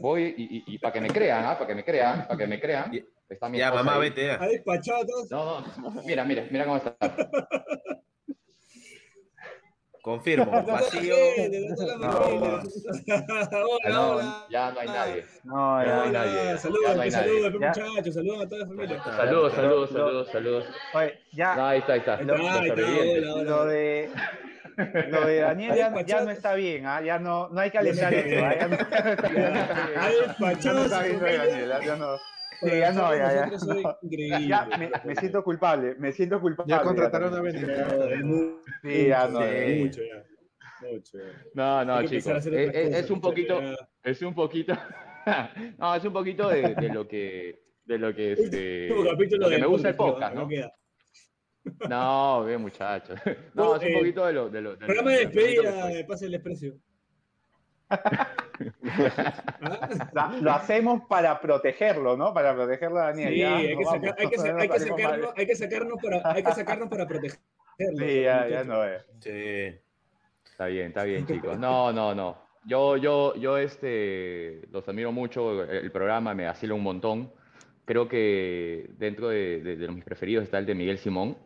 Voy 0.00 0.34
y, 0.36 0.42
y- 0.58 0.74
y 0.74 0.78
para 0.78 0.92
que 0.92 1.00
me 1.00 1.08
crean, 1.08 1.44
¿ah? 1.46 1.54
Para 1.54 1.66
que 1.68 1.74
me 1.74 1.84
crean, 1.84 2.26
para 2.26 2.36
que 2.38 2.46
me 2.46 2.60
crean. 2.60 2.92
Está 3.28 3.48
mi 3.48 3.58
Ya, 3.58 3.72
mamá, 3.72 3.94
ahí. 3.94 4.00
vete. 4.02 4.26
ya. 4.26 4.34
Ha 4.34 4.46
despachado 4.48 5.02
a 5.02 5.06
todos. 5.06 5.30
No, 5.30 5.60
no, 5.90 6.02
mira, 6.04 6.24
mira, 6.24 6.46
mira 6.50 6.64
cómo 6.64 6.76
está. 6.76 6.96
Confirmo. 10.02 10.62
Vacío. 10.62 11.14
Hola, 13.84 14.06
hola. 14.06 14.46
ya 14.50 14.70
no 14.72 14.80
hay 14.80 14.86
nadie. 14.88 15.24
No, 15.44 15.84
Ya 15.84 15.94
no 15.96 16.02
hay 16.02 16.10
nadie. 16.12 16.58
Saludos, 16.58 17.12
saludos, 17.12 17.52
muchachos, 17.52 18.14
saludos 18.14 18.42
a 18.42 18.48
toda 18.48 18.60
la 18.60 18.66
familia. 18.66 19.02
Saludos, 19.02 19.52
saludos, 19.54 19.90
saludos, 19.90 20.28
saludos. 20.30 20.64
Oye, 20.94 21.18
ya, 21.32 21.56
No, 21.56 21.66
ahí 21.66 21.78
está, 21.80 21.92
ahí 21.94 21.98
está. 22.00 22.22
Lo 22.22 23.66
de 23.66 24.10
lo 24.78 25.26
de 25.26 25.40
Daniel 25.40 25.74
ya, 26.06 26.20
no 26.20 26.30
está 26.30 26.54
bien, 26.54 26.86
¿ah? 26.86 27.00
ya 27.02 27.18
no, 27.18 27.48
no 27.48 27.60
hay 27.60 27.70
que 27.70 27.78
alentar 27.78 28.14
eso, 28.14 28.44
¿ah? 28.44 28.54
ya 28.54 28.68
no, 28.68 28.76
ya 30.60 30.72
no 30.72 30.84
está 30.84 31.02
bien. 31.02 31.20
Ya 31.20 31.52
no 31.52 31.64
está 31.64 31.78
bien, 31.80 32.00
Sí, 32.60 32.68
ya 32.78 32.92
no, 32.92 33.14
ya, 33.14 33.48
ya. 33.50 33.58
soy 33.58 33.82
no. 33.84 33.98
increíble. 34.02 34.48
Ya, 34.48 34.66
me, 34.78 34.90
me 35.04 35.14
siento 35.16 35.44
culpable, 35.44 35.94
me 35.98 36.12
siento 36.12 36.40
culpable. 36.40 36.70
Ya 36.70 36.82
contrataron 36.82 37.34
a. 37.34 37.48
Es 37.48 38.24
mu- 38.24 38.58
Sí, 38.82 39.06
ya 39.08 39.28
no. 39.28 39.40
Sí. 39.40 39.46
ya. 39.46 39.84
Mucho 39.84 40.00
ya. 40.02 40.24
Mucho. 40.92 41.18
No, 41.54 41.84
no, 41.84 42.02
chicos. 42.02 42.26
Es, 42.26 42.26
otras 42.26 42.46
es- 42.46 42.94
es 42.96 43.10
un 43.10 43.20
poquito, 43.20 43.60
es 44.02 44.22
un 44.22 44.34
poquito. 44.34 44.74
No, 45.78 45.94
es 45.94 46.04
un 46.04 46.12
poquito 46.12 46.48
de, 46.48 46.74
de 46.74 46.88
lo 46.88 47.06
que, 47.06 47.62
de 47.84 47.98
lo 47.98 48.14
que, 48.14 48.32
este, 48.32 48.88
lo 48.88 49.16
que 49.16 49.26
del 49.26 49.60
me 49.60 49.66
gusta 49.66 49.90
el 49.90 49.96
podcast, 49.96 50.34
¿no? 50.34 50.48
queda. 50.48 50.72
No, 51.88 52.44
bien, 52.46 52.62
muchachos. 52.62 53.20
No, 53.54 53.76
es 53.76 53.82
un 53.82 53.88
Eh, 53.88 53.98
poquito 53.98 54.24
de 54.26 54.32
lo, 54.32 54.48
de 54.48 54.60
lo, 54.62 54.70
de 54.76 54.86
Programa 54.86 55.10
de 55.12 55.18
despedida 55.26 56.06
Pase 56.06 56.24
el 56.26 56.32
Desprecio. 56.32 56.78
¿Ah? 60.14 60.38
Lo 60.40 60.50
hacemos 60.52 61.02
para 61.08 61.40
protegerlo, 61.40 62.16
¿no? 62.16 62.32
Para 62.34 62.54
protegerlo 62.54 62.98
a 62.98 63.06
Daniel. 63.06 63.32
Sí, 63.32 63.38
ya, 63.40 63.56
hay 63.56 63.66
que, 63.66 63.72
hay, 63.72 63.76
que, 63.76 63.84
hay, 63.86 64.78
sacarnos, 64.78 65.02
mal. 65.02 65.28
hay 65.36 65.46
que 65.46 65.56
sacarnos 65.56 65.98
para, 66.02 66.32
hay 66.32 66.42
que 66.42 66.52
sacarnos 66.52 66.88
para 66.88 67.06
protegerlo. 67.06 67.42
Sí, 67.78 68.22
ya, 68.22 68.48
ya 68.48 68.64
no 68.64 68.84
es. 68.84 69.02
Sí. 69.20 69.78
Está 70.50 70.66
bien, 70.66 70.88
está 70.88 71.04
bien, 71.04 71.26
chicos. 71.26 71.58
No, 71.58 71.92
no, 71.92 72.14
no. 72.14 72.36
Yo, 72.64 72.96
yo, 72.96 73.34
yo, 73.36 73.56
este, 73.56 74.62
los 74.70 74.86
admiro 74.88 75.12
mucho. 75.12 75.62
El, 75.64 75.90
programa 75.92 76.34
me 76.34 76.46
asila 76.46 76.74
un 76.74 76.82
montón. 76.82 77.32
Creo 77.84 78.08
que 78.08 78.90
dentro 78.98 79.28
de, 79.28 79.60
de- 79.62 79.76
de 79.76 79.86
los 79.86 79.94
mis 79.94 80.04
preferidos 80.04 80.44
está 80.44 80.58
el 80.58 80.66
de 80.66 80.74
Miguel 80.74 80.98
Simón. 80.98 81.38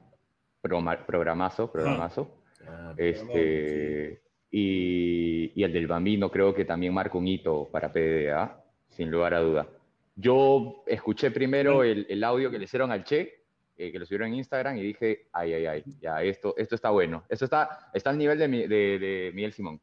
Programa- 0.61 1.05
programazo, 1.07 1.71
programazo. 1.71 2.39
Ah, 2.67 2.95
Este, 2.97 4.21
y, 4.55 5.51
y 5.59 5.65
el 5.65 5.73
del 5.73 5.87
Bambino 5.89 6.31
creo 6.31 6.55
que 6.55 6.65
también 6.65 6.93
marca 6.95 7.17
un 7.19 7.27
hito 7.27 7.69
para 7.73 7.93
PDA, 7.93 8.63
sin 8.91 9.11
lugar 9.11 9.35
a 9.35 9.41
duda. 9.41 9.67
Yo 10.15 10.85
escuché 10.87 11.31
primero 11.31 11.83
el, 11.83 12.07
el 12.09 12.23
audio 12.23 12.51
que 12.51 12.59
le 12.59 12.65
hicieron 12.65 12.93
al 12.93 13.03
Che, 13.03 13.43
eh, 13.79 13.91
que 13.91 13.99
lo 13.99 14.05
subieron 14.05 14.29
en 14.29 14.35
Instagram, 14.35 14.77
y 14.77 14.83
dije, 14.83 15.27
ay, 15.33 15.55
ay, 15.55 15.67
ay, 15.67 15.85
ya, 16.01 16.23
esto, 16.23 16.55
esto 16.59 16.75
está 16.75 16.91
bueno. 16.91 17.25
Esto 17.31 17.47
está, 17.47 17.91
está 17.95 18.11
al 18.11 18.19
nivel 18.19 18.39
de, 18.39 18.47
Mi- 18.49 18.67
de, 18.67 18.99
de 18.99 19.31
Miguel 19.35 19.53
Simón. 19.55 19.81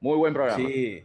Muy 0.00 0.16
buen 0.18 0.34
programa. 0.34 0.68
Sí. 0.68 1.02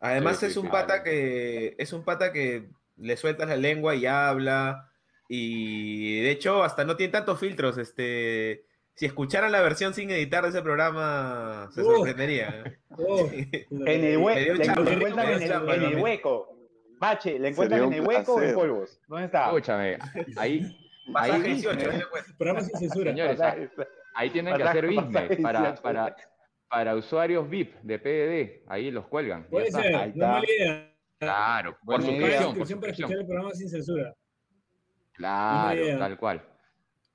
Además 0.00 0.38
Sí, 0.40 0.46
es 0.46 0.52
sí, 0.54 0.58
un 0.58 0.68
pata 0.68 1.02
que 1.02 1.74
es 1.78 1.92
un 1.92 2.04
pata 2.04 2.32
que 2.32 2.66
le 2.98 3.16
sueltas 3.16 3.48
la 3.48 3.56
lengua 3.56 3.94
y 3.94 4.04
habla 4.04 4.90
y 5.28 6.20
de 6.20 6.30
hecho 6.32 6.62
hasta 6.62 6.84
no 6.84 6.96
tiene 6.96 7.12
tantos 7.12 7.40
filtros, 7.40 7.78
este 7.78 8.65
si 8.96 9.06
escucharan 9.06 9.52
la 9.52 9.60
versión 9.60 9.92
sin 9.94 10.10
editar 10.10 10.42
de 10.42 10.48
ese 10.48 10.62
programa 10.62 11.68
se 11.72 11.82
Uf. 11.82 11.96
sorprenderían. 11.96 12.78
Oh, 12.90 13.28
En 13.70 14.04
el 14.04 14.18
hue- 14.18 14.34
Me 14.34 14.40
dio 14.44 14.54
le, 14.54 14.64
chamba, 14.64 14.82
le 14.82 14.90
me 14.90 14.96
encuentran 14.96 15.26
dio 15.26 15.36
en 15.36 15.42
el, 15.42 15.48
chamba, 15.48 15.74
en 15.76 15.82
el 15.82 15.96
hueco. 15.98 16.56
Bache, 16.98 17.38
¿le 17.38 17.48
encuentran 17.48 17.84
en 17.84 17.92
el 17.92 18.00
hueco 18.00 18.34
o 18.34 18.42
en 18.42 18.54
polvos? 18.54 19.00
¿Dónde 19.06 19.26
está? 19.26 19.44
Escúchame, 19.46 19.98
ahí, 20.36 20.76
Pasaje 21.12 21.32
ahí, 21.34 21.42
18, 21.54 21.78
ahí 21.90 21.98
le 21.98 22.04
cuento. 22.06 22.30
programa 22.38 22.60
sin 22.62 22.78
censura. 22.78 23.10
señores, 23.12 23.40
ahí 24.14 24.30
tienen 24.30 24.56
que 24.56 24.62
hacer 24.62 24.86
business 24.86 25.40
para, 25.42 25.60
18. 25.60 25.82
para, 25.82 26.16
para 26.68 26.94
usuarios 26.96 27.48
VIP 27.50 27.74
de 27.82 27.98
PDD. 27.98 28.64
Ahí 28.68 28.90
los 28.90 29.06
cuelgan. 29.08 29.44
Puede 29.44 29.70
ser, 29.70 29.92
no 29.92 30.00
es 30.02 30.16
mala 30.16 30.44
idea. 30.58 30.92
Claro, 31.18 31.76
por 31.84 32.02
suscripción, 32.02 32.56
por 32.56 32.66
suscripción 32.66 32.80
para 32.80 32.92
escuchar 32.92 33.18
el 33.20 33.26
programa 33.26 33.50
sin 33.54 33.68
censura. 33.68 34.14
Claro, 35.12 35.98
tal 35.98 36.18
cual. 36.18 36.42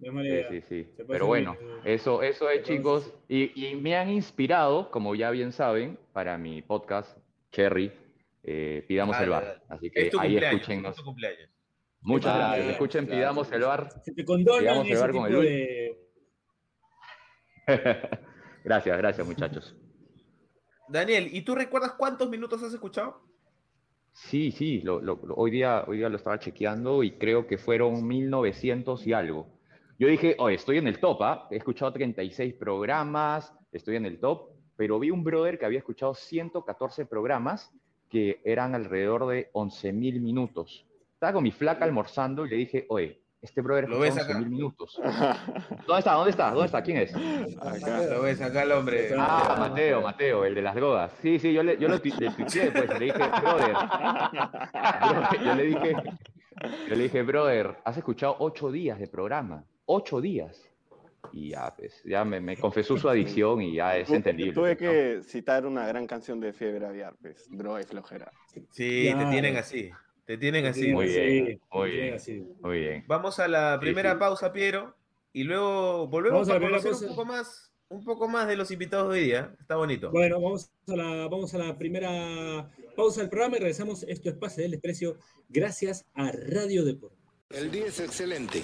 Sí, 0.02 0.44
sí, 0.50 0.62
sí. 0.68 1.04
Pero 1.08 1.28
bueno, 1.28 1.56
bien. 1.60 1.72
eso, 1.86 2.24
eso 2.24 2.50
es, 2.50 2.64
chicos. 2.64 3.14
Y, 3.28 3.68
y 3.70 3.76
me 3.76 3.96
han 3.96 4.10
inspirado, 4.10 4.90
como 4.90 5.14
ya 5.16 5.30
bien 5.30 5.52
saben, 5.52 5.98
para 6.12 6.38
mi 6.38 6.62
podcast, 6.64 7.18
Cherry, 7.52 7.92
eh, 8.44 8.84
Pidamos 8.88 9.20
el 9.20 9.30
Bar. 9.30 9.62
Así 9.70 9.92
que 9.92 10.08
Es 10.08 10.10
tu 10.12 10.20
ahí 10.20 10.38
escúchenos. 10.38 10.98
es 10.98 11.04
cumpleaños. 11.04 11.50
Muchas 12.02 12.34
Ah, 12.34 12.38
gracias. 12.56 12.68
Escuchen, 12.72 13.06
claro, 13.06 13.20
Pidamos 13.22 13.52
el. 13.52 13.62
Bar. 13.62 13.90
Se 14.04 14.12
te 14.14 14.26
condonan 14.26 14.86
ese 14.88 15.06
tipo 15.08 15.28
el 15.28 15.42
de... 15.42 15.98
gracias, 18.64 18.98
gracias, 18.98 19.28
muchachos. 19.28 19.76
Daniel, 20.90 21.30
¿y 21.32 21.42
tú 21.44 21.56
recuerdas 21.56 21.94
cuántos 21.94 22.30
minutos 22.30 22.62
has 22.64 22.74
escuchado? 22.74 23.22
Sí, 24.14 24.52
sí, 24.52 24.82
lo- 24.82 25.00
lo- 25.00 25.20
lo- 25.24 25.36
hoy, 25.36 25.52
día, 25.52 25.86
hoy 25.88 25.98
día 25.98 26.10
lo 26.10 26.18
estaba 26.18 26.38
chequeando 26.40 27.02
y 27.04 27.12
creo 27.12 27.48
que 27.48 27.58
fueron 27.58 28.06
1900 28.08 29.08
y 29.08 29.14
algo. 29.14 29.48
Yo 30.02 30.08
dije, 30.08 30.36
oye, 30.40 30.56
estoy 30.56 30.80
en 30.80 30.88
el 30.88 30.98
top, 30.98 31.22
¿ah? 31.22 31.48
He 31.52 31.58
escuchado 31.58 31.94
36 31.94 32.56
programas, 32.56 33.54
estoy 33.72 33.98
en 33.98 34.08
el 34.08 34.20
top, 34.20 34.50
pero 34.76 34.98
vi 34.98 35.12
un 35.12 35.24
brother 35.24 35.60
que 35.60 35.66
había 35.68 35.78
escuchado 35.78 36.16
114 36.16 37.06
programas 37.06 37.72
que 38.10 38.42
eran 38.44 38.74
alrededor 38.74 39.28
de 39.28 39.52
11.000 39.54 40.20
minutos. 40.20 40.88
Estaba 41.14 41.34
con 41.34 41.44
mi 41.44 41.52
flaca 41.52 41.86
almorzando 41.86 42.48
y 42.48 42.50
le 42.50 42.56
dije, 42.56 42.88
oye, 42.90 43.22
este 43.44 43.62
brother 43.62 43.88
¿Lo 43.90 44.00
ves 44.00 44.18
acá? 44.18 44.40
11.000 44.40 44.50
minutos. 44.50 45.00
¿Dónde 45.86 46.00
está? 46.00 46.14
¿Dónde 46.14 46.32
está? 46.32 46.50
¿Dónde 46.50 46.66
está? 46.66 46.82
¿Quién 46.82 46.98
es? 46.98 47.16
Acá. 47.60 48.04
Lo 48.10 48.24
ves 48.24 48.42
acá 48.42 48.64
el 48.64 48.72
hombre. 48.72 49.12
Ah, 49.16 49.56
Mateo, 49.60 50.02
Mateo, 50.02 50.46
el 50.46 50.56
de 50.56 50.62
las 50.64 50.74
drogas. 50.74 51.12
Sí, 51.22 51.38
sí, 51.38 51.54
yo 51.54 51.62
le, 51.62 51.78
yo 51.78 51.88
lo 51.88 51.94
le 51.94 52.00
tuiteé 52.00 52.32
después, 52.72 53.00
le 53.00 53.06
dije, 53.06 53.20
brother, 53.20 53.76
Bro, 55.12 55.46
yo 55.46 55.54
le 55.54 55.64
dije, 55.64 55.96
yo 56.90 56.96
le 56.96 57.04
dije, 57.04 57.22
brother, 57.22 57.78
has 57.86 57.98
escuchado 57.98 58.38
ocho 58.40 58.72
días 58.72 58.98
de 58.98 59.06
programa, 59.06 59.64
ocho 59.94 60.22
días. 60.22 60.68
Y 61.34 61.50
ya, 61.52 61.74
pues, 61.78 62.02
ya 62.04 62.26
me, 62.26 62.42
me 62.42 62.58
confesó 62.58 62.98
su 62.98 63.08
adicción 63.08 63.62
y 63.62 63.76
ya 63.76 63.96
es 63.96 64.08
Tu- 64.08 64.16
entendible. 64.16 64.54
Tuve 64.54 64.76
pues, 64.76 64.82
¿no? 64.82 64.92
que 64.92 65.22
citar 65.24 65.66
una 65.66 65.88
gran 65.88 66.06
canción 66.08 66.40
de 66.40 66.52
Fiebre 66.52 66.86
Aviar, 66.86 67.16
pues, 67.22 67.48
droga 67.50 67.80
y 67.80 67.84
flojera. 67.86 68.32
Sí, 68.72 69.14
te 69.18 69.26
tienen 69.30 69.56
así. 69.56 69.92
Te 70.26 70.38
tienen 70.38 70.66
así. 70.66 70.84
Sí, 70.84 70.94
Muy 70.94 71.08
sí, 71.08 71.20
bien, 71.20 71.62
muy 71.72 71.92
bien. 71.92 72.14
así. 72.16 72.44
Muy 72.62 72.80
bien. 72.80 73.04
Vamos 73.08 73.40
a 73.40 73.48
la 73.48 73.78
primera 73.80 74.14
sí. 74.14 74.20
pausa, 74.20 74.52
Piero, 74.52 74.96
y 75.32 75.44
luego 75.44 76.08
volvemos 76.08 76.48
Vamos 76.48 76.64
a 76.64 76.68
conocer 76.68 77.10
un 77.10 77.16
poco 77.16 77.26
más, 77.26 77.72
un 77.90 78.04
poco 78.04 78.28
más 78.28 78.48
de 78.48 78.56
los 78.58 78.72
invitados 78.72 79.14
de 79.14 79.20
hoy 79.20 79.26
día. 79.26 79.56
Está 79.60 79.76
bonito. 79.78 80.12
Bueno, 80.12 80.42
vamos 80.42 80.72
a, 80.88 80.96
la, 80.96 81.28
vamos 81.28 81.54
a 81.54 81.58
la 81.60 81.78
primera 81.78 82.70
pausa 82.96 83.22
del 83.22 83.30
programa 83.30 83.56
y 83.58 83.60
regresamos. 83.60 84.04
Esto 84.04 84.30
es 84.30 84.36
Pase 84.36 84.64
del 84.64 84.72
Desprecio 84.72 85.18
gracias 85.50 86.06
a 86.14 86.32
Radio 86.32 86.84
Deporte. 86.84 87.16
El 87.52 87.72
día 87.72 87.86
es 87.86 88.00
excelente. 88.00 88.64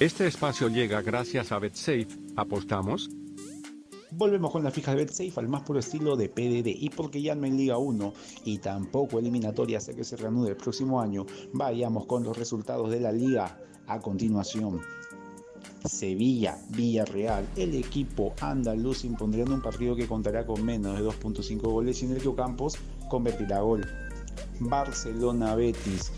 Este 0.00 0.26
espacio 0.26 0.68
llega 0.68 1.02
gracias 1.02 1.52
a 1.52 1.60
BetSafe. 1.60 2.08
¿Apostamos? 2.34 3.08
Volvemos 4.10 4.50
con 4.50 4.64
la 4.64 4.72
fija 4.72 4.90
de 4.90 5.04
BetSafe 5.04 5.34
al 5.36 5.48
más 5.48 5.62
puro 5.62 5.78
estilo 5.78 6.16
de 6.16 6.28
PDD 6.28 6.66
y 6.66 6.90
porque 6.90 7.22
ya 7.22 7.36
no 7.36 7.46
en 7.46 7.56
Liga 7.56 7.78
1 7.78 8.12
y 8.44 8.58
tampoco 8.58 9.20
eliminatoria 9.20 9.78
hasta 9.78 9.94
que 9.94 10.02
se 10.02 10.16
reanude 10.16 10.50
el 10.50 10.56
próximo 10.56 11.00
año, 11.00 11.26
vayamos 11.52 12.06
con 12.06 12.24
los 12.24 12.36
resultados 12.36 12.90
de 12.90 12.98
la 12.98 13.12
liga 13.12 13.56
a 13.86 14.00
continuación. 14.00 14.80
Sevilla, 15.84 16.58
Villarreal, 16.70 17.46
el 17.54 17.76
equipo 17.76 18.34
andaluz 18.40 19.04
impondrían 19.04 19.52
un 19.52 19.62
partido 19.62 19.94
que 19.94 20.08
contará 20.08 20.44
con 20.44 20.64
menos 20.64 20.98
de 20.98 21.04
2.5 21.04 21.60
goles 21.60 22.02
y 22.02 22.06
en 22.06 22.12
el 22.12 22.20
que 22.20 22.28
Ocampos 22.28 22.74
convertirá 23.08 23.60
gol. 23.60 23.86
Barcelona, 24.58 25.54
Betis, 25.54 26.10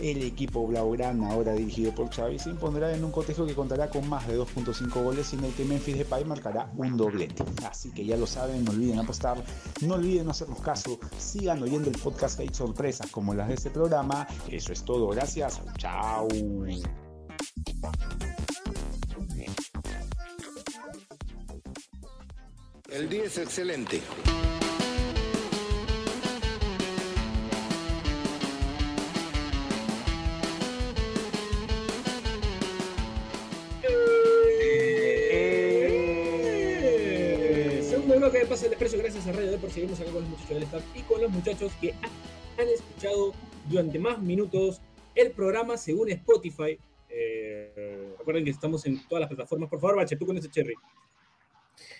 El 0.00 0.22
equipo 0.22 0.66
Blaugrana, 0.66 1.30
ahora 1.30 1.52
dirigido 1.52 1.94
por 1.94 2.10
Xavi, 2.10 2.38
se 2.38 2.50
impondrá 2.50 2.94
en 2.94 3.04
un 3.04 3.12
cotejo 3.12 3.46
que 3.46 3.54
contará 3.54 3.88
con 3.90 4.08
más 4.08 4.26
de 4.26 4.38
2.5 4.38 5.02
goles 5.02 5.32
y 5.32 5.36
en 5.36 5.44
el 5.44 5.52
que 5.52 5.64
Memphis 5.64 5.98
Depay 5.98 6.24
marcará 6.24 6.70
un 6.76 6.96
doblete. 6.96 7.44
Así 7.68 7.90
que 7.90 8.04
ya 8.04 8.16
lo 8.16 8.26
saben, 8.26 8.64
no 8.64 8.72
olviden 8.72 8.98
apostar, 8.98 9.42
no 9.82 9.94
olviden 9.94 10.28
hacernos 10.28 10.60
caso, 10.60 10.98
sigan 11.18 11.62
oyendo 11.62 11.90
el 11.90 11.98
podcast 11.98 12.36
que 12.36 12.42
hay 12.42 12.54
sorpresas 12.54 13.10
como 13.10 13.34
las 13.34 13.48
de 13.48 13.54
este 13.54 13.70
programa. 13.70 14.26
Eso 14.50 14.72
es 14.72 14.82
todo, 14.82 15.08
gracias, 15.08 15.60
chao. 15.76 16.28
El 22.88 23.08
día 23.08 23.24
es 23.24 23.38
excelente. 23.38 24.02
De 38.42 38.48
Pase 38.48 38.64
el 38.64 38.70
Desprecio, 38.70 38.98
gracias 38.98 39.26
a 39.28 39.32
Radio 39.32 39.52
Depor. 39.52 39.70
Seguimos 39.70 40.00
acá 40.00 40.10
con 40.10 40.22
los 40.22 40.30
muchachos 40.30 40.48
del 40.48 40.62
staff 40.64 40.82
y 40.96 41.02
con 41.02 41.20
los 41.20 41.30
muchachos 41.30 41.72
que 41.80 41.94
han 42.58 42.68
escuchado 42.68 43.34
durante 43.68 44.00
más 44.00 44.18
minutos 44.18 44.80
el 45.14 45.30
programa 45.30 45.76
según 45.76 46.10
Spotify. 46.10 46.76
Eh, 47.08 48.14
recuerden 48.18 48.44
que 48.44 48.50
estamos 48.50 48.84
en 48.86 49.06
todas 49.06 49.20
las 49.20 49.28
plataformas. 49.28 49.68
Por 49.68 49.80
favor, 49.80 49.96
Bache, 49.96 50.16
tú 50.16 50.26
con 50.26 50.36
ese 50.36 50.50
cherry. 50.50 50.74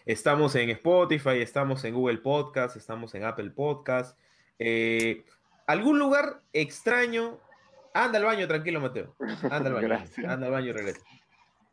Estamos 0.05 0.57
en 0.57 0.71
Spotify, 0.71 1.41
estamos 1.41 1.85
en 1.85 1.95
Google 1.95 2.19
Podcast, 2.19 2.77
estamos 2.77 3.15
en 3.15 3.23
Apple 3.23 3.51
Podcast. 3.51 4.19
Eh, 4.59 5.25
¿Algún 5.69 6.01
lugar 6.01 6.43
extraño? 6.53 7.39
Anda 7.95 8.19
al 8.19 8.25
baño, 8.25 8.49
tranquilo, 8.49 8.81
Mateo. 8.81 9.15
Anda 9.43 9.69
al 9.69 9.75
baño. 9.75 9.81
Gracias. 9.89 10.27
Anda 10.27 10.47
al 10.47 10.53
baño 10.53 10.71
y 10.71 10.73
regresa. 10.73 11.03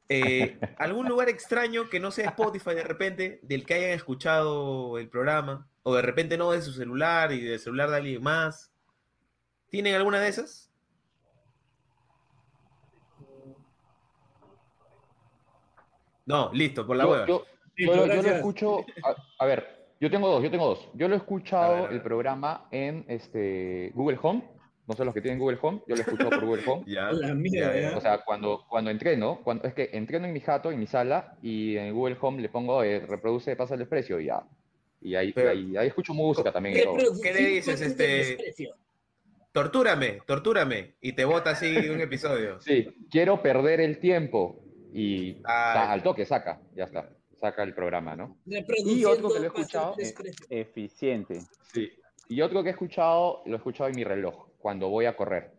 Eh, 0.10 0.58
¿Algún 0.80 1.08
lugar 1.08 1.30
extraño 1.30 1.90
que 1.90 2.00
no 2.00 2.12
sea 2.12 2.30
Spotify 2.30 2.74
de 2.74 2.84
repente, 2.84 3.40
del 3.44 3.66
que 3.66 3.76
hayan 3.76 3.92
escuchado 3.92 4.98
el 4.98 5.08
programa? 5.08 5.68
O 5.84 5.96
de 5.96 6.02
repente 6.02 6.38
no 6.38 6.52
de 6.52 6.62
su 6.62 6.72
celular 6.74 7.32
y 7.32 7.42
del 7.42 7.60
celular 7.60 7.90
de 7.90 7.98
alguien 7.98 8.22
más. 8.24 8.72
¿Tienen 9.70 9.96
alguna 9.96 10.20
de 10.20 10.30
esas? 10.30 10.72
No, 16.26 16.52
listo, 16.54 16.86
por 16.86 16.96
la 16.96 17.04
Yo, 17.06 17.10
hueva. 17.12 17.26
yo- 17.28 17.46
yo 17.78 17.96
lo- 17.96 18.06
yo 18.14 18.22
lo 18.22 18.30
escucho. 18.30 18.80
A, 19.04 19.16
a 19.44 19.46
ver, 19.46 19.88
yo 20.00 20.12
tengo 20.12 20.30
dos, 20.30 20.44
yo 20.44 20.52
tengo 20.52 20.68
dos. 20.68 20.90
Yo 20.94 21.08
lo 21.08 21.16
he 21.16 21.18
escuchado 21.18 21.64
A 21.64 21.70
ver, 21.76 21.80
a 21.80 21.84
ver. 21.88 21.94
el 21.94 22.02
programa 22.02 22.68
en 22.72 23.06
este 23.08 23.92
Google 23.96 24.20
Home. 24.22 24.44
No 24.90 24.96
sé 24.96 25.06
los 25.06 25.14
que 25.14 25.22
tienen 25.22 25.40
Google 25.40 25.60
Home, 25.62 25.82
yo 25.88 25.96
lo 25.96 26.02
he 26.02 26.02
escuchado 26.02 26.32
por 26.32 26.46
Google 26.46 26.64
Home. 26.66 26.84
Ya, 26.88 27.12
la 27.12 27.80
ya. 27.80 27.96
O 27.96 28.02
sea, 28.02 28.18
cuando, 28.26 28.66
cuando 28.68 28.90
entreno, 28.90 29.40
cuando, 29.44 29.68
es 29.68 29.76
que 29.76 29.92
entreno 29.94 30.26
en 30.26 30.34
mi 30.34 30.40
jato, 30.40 30.72
en 30.72 30.80
mi 30.80 30.88
sala, 30.88 31.38
y 31.44 31.78
en 31.78 31.94
Google 31.94 32.18
Home 32.20 32.42
le 32.42 32.50
pongo 32.50 32.84
eh, 32.84 33.00
reproduce 33.02 33.56
pasa 33.56 33.76
el 33.76 33.82
desprecio 33.82 34.20
y 34.20 34.26
ya. 34.26 34.42
Y 35.02 35.14
ahí, 35.14 35.32
Pero- 35.32 35.52
ahí, 35.52 35.78
ahí 35.78 35.88
escucho 35.88 36.16
música 36.16 36.52
también. 36.52 36.76
y 36.76 36.82
todo. 36.82 36.98
¿Qué 37.22 37.32
le 37.34 37.40
dices, 37.40 37.80
este? 37.82 38.36
Tortúrame, 39.52 40.22
tortúrame. 40.26 40.96
Y 41.02 41.14
te 41.14 41.24
bota 41.26 41.52
así 41.52 41.76
un 41.90 42.02
episodio. 42.02 42.60
Sí, 42.60 42.88
quiero 43.12 43.42
perder 43.44 43.82
el 43.82 44.00
tiempo. 44.00 44.60
Y 44.92 45.38
Ah, 45.46 45.72
sa- 45.76 45.92
al 45.92 46.02
toque 46.04 46.26
saca, 46.26 46.60
ya 46.76 46.86
está. 46.86 47.10
Saca 47.40 47.62
el 47.64 47.74
programa, 47.76 48.16
¿no? 48.16 48.38
Y 48.46 49.06
otro 49.06 49.30
que 49.30 49.38
lo 49.40 49.44
he 49.46 49.48
escuchado. 49.48 49.94
Desprecio. 49.96 50.46
Eficiente. 50.50 51.40
Sí. 51.72 51.92
Y 52.28 52.42
otro 52.42 52.62
que 52.64 52.70
he 52.70 52.72
escuchado, 52.72 53.44
lo 53.46 53.54
he 53.54 53.58
escuchado 53.58 53.90
en 53.90 53.96
mi 53.96 54.04
reloj, 54.04 54.49
cuando 54.60 54.90
voy 54.90 55.06
a 55.06 55.16
correr. 55.16 55.52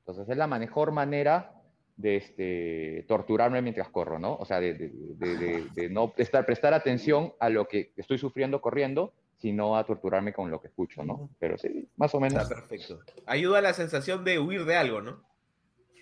Entonces 0.00 0.28
es 0.28 0.36
la 0.36 0.46
mejor 0.46 0.92
manera 0.92 1.54
de 1.96 2.16
este, 2.16 3.04
torturarme 3.08 3.60
mientras 3.62 3.88
corro, 3.88 4.18
¿no? 4.18 4.36
O 4.36 4.44
sea, 4.44 4.60
de, 4.60 4.74
de- 4.74 5.66
de- 5.74 5.88
no 5.90 6.12
prestar, 6.12 6.46
prestar 6.46 6.72
atención 6.74 7.32
a 7.40 7.48
lo 7.48 7.66
que 7.66 7.92
estoy 7.96 8.18
sufriendo 8.18 8.60
corriendo, 8.60 9.14
sino 9.36 9.76
a 9.76 9.84
torturarme 9.84 10.32
con 10.32 10.50
lo 10.50 10.60
que 10.60 10.68
escucho, 10.68 11.02
¿no? 11.04 11.30
Pero 11.38 11.58
sí, 11.58 11.88
más 11.96 12.14
o 12.14 12.20
menos. 12.20 12.42
Está 12.42 12.54
perfecto. 12.54 13.00
Ayuda 13.26 13.58
a 13.58 13.62
la 13.62 13.72
sensación 13.74 14.24
de 14.24 14.38
huir 14.38 14.64
de 14.64 14.76
algo, 14.76 15.00
¿no? 15.00 15.24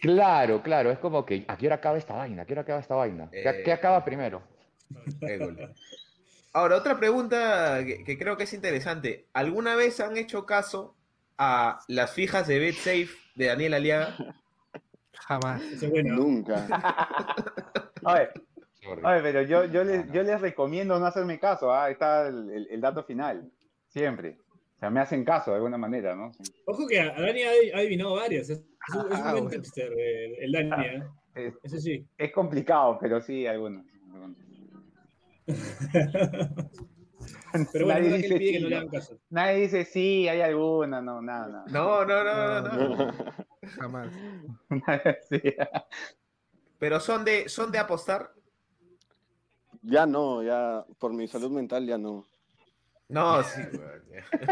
Claro, 0.03 0.63
claro, 0.63 0.91
es 0.91 0.99
como 0.99 1.25
que, 1.25 1.45
¿a 1.49 1.57
qué 1.57 1.67
hora 1.67 1.77
acaba 1.77 1.97
esta 1.97 2.15
vaina? 2.15 2.43
¿A 2.43 2.45
qué 2.47 2.53
hora 2.53 2.63
acaba 2.63 2.81
esta 2.81 2.95
vaina? 2.95 3.31
¿Qué, 3.31 3.41
Eh. 3.49 3.63
qué 3.65 3.73
acaba 3.73 4.05
primero? 4.05 4.43
Ahora, 6.53 6.77
otra 6.77 6.99
pregunta 6.99 7.83
que, 7.85 8.05
que 8.05 8.19
creo 8.19 8.37
que 8.37 8.45
es 8.45 8.53
interesante. 8.53 9.27
¿Alguna 9.33 9.75
vez 9.77 10.01
han 10.01 10.17
hecho 10.17 10.47
caso 10.47 10.95
a 11.39 11.81
las 11.89 12.13
fijas 12.13 12.47
de 12.47 12.59
BetSafe 12.59 13.09
de 13.35 13.47
Daniel 13.47 13.75
Aliaga? 13.75 14.17
Jamás. 15.13 15.63
Ese 15.63 15.87
es 15.87 15.91
bueno. 15.91 16.15
Nunca. 16.17 16.67
A 18.05 18.15
ver, 18.15 18.33
a 19.03 19.13
ver, 19.13 19.23
pero 19.23 19.43
yo, 19.43 19.65
yo, 19.65 19.83
les, 19.85 20.01
No, 20.01 20.07
no. 20.07 20.13
yo 20.15 20.23
les 20.23 20.41
recomiendo 20.41 20.99
no 21.01 21.07
hacerme 21.07 21.39
caso. 21.41 21.73
ah, 21.73 21.85
Ahí 21.87 21.93
está 21.95 22.29
el, 22.29 22.51
el- 22.51 22.69
el 22.71 22.81
dato 22.81 23.03
final. 23.05 23.51
Siempre. 23.89 24.39
O 24.77 24.79
sea, 24.79 24.91
me 24.91 25.01
hacen 25.01 25.25
caso 25.25 25.51
de 25.51 25.57
alguna 25.57 25.79
manera, 25.79 26.15
¿no? 26.15 26.31
Ojo 26.67 26.87
que 26.87 27.01
a 27.01 27.19
Dani 27.19 27.43
ha 27.43 27.79
adivinado 27.79 28.15
varias. 28.15 28.51
Es, 28.51 28.59
es 28.59 28.95
un, 28.95 29.13
es 29.13 29.19
un 29.19 29.27
Ah, 29.27 29.33
buen 29.33 29.45
bueno. 29.45 29.63
tipster, 29.63 29.91
el, 29.93 30.35
el 30.39 30.53
Dani. 30.53 30.85
¿eh? 30.87 31.03
Es, 31.35 31.55
Ese 31.63 31.81
sí. 31.81 32.07
es 32.19 32.33
complicado, 32.33 32.99
pero 33.01 33.21
sí, 33.21 33.47
algunos. 33.47 33.85
algunos. 34.13 34.37
Pero 37.73 37.85
bueno, 37.87 38.01
Nadie 38.01 38.17
dice 38.17 38.29
pide 38.29 38.39
que 38.53 38.59
sí, 38.59 38.63
no 38.63 38.69
le 38.69 38.75
¿no? 38.75 38.77
hagan 38.81 38.91
caso. 38.91 39.19
Nadie 39.31 39.55
dice 39.61 39.85
sí, 39.85 40.29
hay 40.29 40.41
alguna, 40.41 41.01
no, 41.01 41.23
nada, 41.23 41.49
nada. 41.49 41.65
No, 41.69 42.05
no, 42.05 42.25
no, 42.25 42.61
no, 42.61 42.97
no. 43.07 43.15
Jamás. 43.79 44.09
Sí. 45.29 45.41
Pero 46.79 47.01
son 47.01 47.25
de, 47.25 47.49
son 47.49 47.73
de 47.73 47.79
apostar. 47.79 48.31
Ya 49.83 50.05
no, 50.07 50.43
ya 50.43 50.85
por 50.99 51.13
mi 51.13 51.27
salud 51.29 51.51
mental 51.51 51.87
ya 51.87 51.97
no. 51.97 52.25
No, 53.09 53.41
sí. 53.45 53.63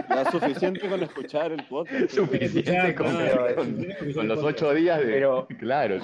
Ya 0.09 0.23
es 0.23 0.29
suficiente 0.31 0.89
con 0.89 1.03
escuchar 1.03 1.51
el 1.53 1.67
podcast. 1.67 2.11
Suficiente 2.11 2.95
con, 2.95 4.29
los 4.29 4.43
ocho 4.45 4.73
días 4.73 5.01
de... 5.01 5.07
Pero- 5.07 5.49
Claro. 5.59 5.97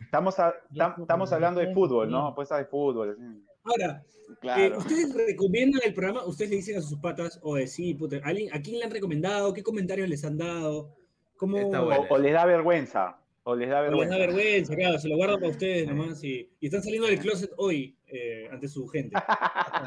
Estamos, 0.00 0.38
a- 0.40 0.54
tam- 0.74 1.00
estamos 1.02 1.32
hablando 1.32 1.60
de 1.60 1.72
fútbol, 1.72 2.10
¿no? 2.10 2.26
Apuestas 2.26 2.58
de 2.58 2.64
fútbol. 2.66 3.16
así. 3.64 4.25
Eh. 4.42 4.72
¿ustedes 4.76 5.14
recomiendan 5.14 5.80
el 5.84 5.94
programa? 5.94 6.24
¿Ustedes 6.26 6.50
le 6.50 6.56
dicen 6.56 6.78
a 6.78 6.82
sus 6.82 6.98
patas, 6.98 7.40
o 7.42 7.56
de 7.56 7.66
sí, 7.66 7.94
puta, 7.94 8.16
¿alguien- 8.24 8.52
¿a 8.54 8.60
quién 8.60 8.78
le 8.78 8.84
han 8.84 8.90
recomendado? 8.90 9.52
¿Qué 9.52 9.62
comentarios 9.62 10.08
les 10.08 10.24
han 10.24 10.36
dado? 10.36 10.94
¿Cómo 11.36 11.56
O, 11.58 12.18
les 12.18 12.32
da 12.32 12.44
vergüenza. 12.46 13.18
O 13.44 13.54
les 13.54 13.68
da 13.68 13.80
o 13.80 13.82
les 13.82 13.90
vergüenza. 13.90 14.14
da 14.14 14.20
vergüenza? 14.26 14.74
Claro, 14.76 14.98
se 14.98 15.08
lo 15.08 15.16
guardan 15.16 15.38
para 15.40 15.50
ustedes 15.50 15.86
nomás 15.88 16.22
y, 16.24 16.50
y 16.60 16.66
están 16.66 16.82
saliendo 16.82 17.08
del 17.08 17.18
closet 17.18 17.50
hoy 17.56 17.96
eh, 18.06 18.48
ante 18.50 18.68
su 18.68 18.86
gente. 18.88 19.16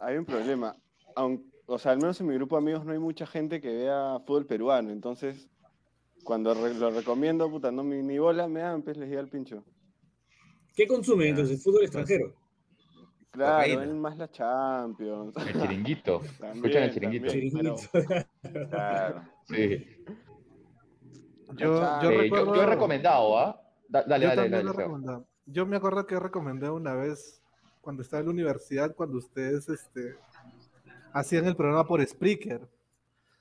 Hay 0.00 0.16
un 0.16 0.24
problema. 0.24 0.76
Aun- 1.16 1.44
o 1.66 1.78
sea, 1.78 1.92
al 1.92 1.98
menos 1.98 2.20
en 2.20 2.26
mi 2.26 2.34
grupo 2.34 2.56
de 2.56 2.62
amigos 2.62 2.84
no 2.84 2.92
hay 2.92 2.98
mucha 2.98 3.26
gente 3.26 3.60
que 3.60 3.68
vea 3.72 4.18
fútbol 4.26 4.46
peruano. 4.46 4.90
Entonces, 4.90 5.48
cuando 6.24 6.52
re- 6.54 6.74
lo 6.74 6.90
recomiendo, 6.90 7.48
puta, 7.50 7.70
no, 7.70 7.84
mi, 7.84 8.02
ni 8.02 8.18
bola 8.18 8.48
me 8.48 8.60
dan, 8.60 8.82
pues 8.82 8.96
les 8.96 9.08
llega 9.08 9.20
el 9.20 9.28
pincho. 9.28 9.62
¿Qué 10.76 10.86
consumen 10.86 11.28
entonces? 11.28 11.62
¿Fútbol 11.62 11.82
extranjero? 11.82 12.34
Claro, 13.30 13.94
más 13.94 14.16
la 14.16 14.28
Champions. 14.30 15.34
El 15.36 15.60
chiringuito. 15.60 16.20
También, 16.40 16.56
Escuchan 16.56 16.82
el 16.82 16.92
chiringuito. 16.92 17.26
también, 17.26 18.26
pero- 18.42 18.68
Claro. 18.68 19.22
Sí. 19.48 19.86
Yo, 21.56 21.78
Chao. 21.78 22.02
yo 22.02 22.10
Eh, 22.10 22.14
yo, 22.14 22.20
recuerdo, 22.22 22.54
yo 22.56 22.62
he 22.62 22.66
recomendado, 22.66 23.38
¿ah? 23.38 23.60
Da- 23.88 24.04
dale, 24.04 24.24
yo 24.24 24.36
dale, 24.36 24.50
dale. 24.50 25.24
Yo 25.46 25.66
me 25.66 25.76
acuerdo 25.76 26.06
que 26.06 26.18
recomendé 26.18 26.70
una 26.70 26.94
vez 26.94 27.42
cuando 27.80 28.02
estaba 28.02 28.20
en 28.20 28.26
la 28.26 28.32
universidad, 28.32 28.94
cuando 28.94 29.18
ustedes 29.18 29.68
este, 29.68 30.14
hacían 31.12 31.46
el 31.46 31.56
programa 31.56 31.84
por 31.86 32.04
Spreaker. 32.06 32.68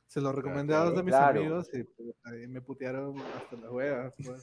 Se 0.08 0.20
lo 0.22 0.32
recomendé 0.32 0.74
a 0.74 0.86
dos 0.86 0.96
de 0.96 1.04
mis 1.04 1.14
Claro. 1.14 1.40
amigos 1.40 1.70
y 1.72 1.84
pues, 1.84 2.16
ahí 2.24 2.48
me 2.48 2.62
putearon 2.62 3.16
hasta 3.20 3.56
las 3.58 3.72
huevas. 3.72 4.14
pues. 4.26 4.42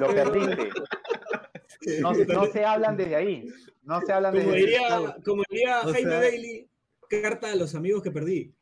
Lo 0.00 0.06
perdiste. 0.08 0.70
No, 2.00 2.12
no 2.12 2.46
se 2.46 2.64
hablan 2.64 2.96
desde 2.96 3.16
ahí. 3.16 3.48
No 3.82 4.00
se 4.00 4.12
hablan 4.12 4.32
Como 4.34 4.44
desde 4.52 4.56
ahí. 4.56 4.62
diría, 4.66 5.16
como 5.24 5.42
diría 5.50 5.80
O 5.80 5.92
Jaime 5.92 6.10
sea- 6.10 6.20
Bailey, 6.20 6.68
carta 7.08 7.52
a 7.52 7.56
los 7.56 7.74
amigos 7.74 8.02
que 8.02 8.10
perdí. 8.10 8.54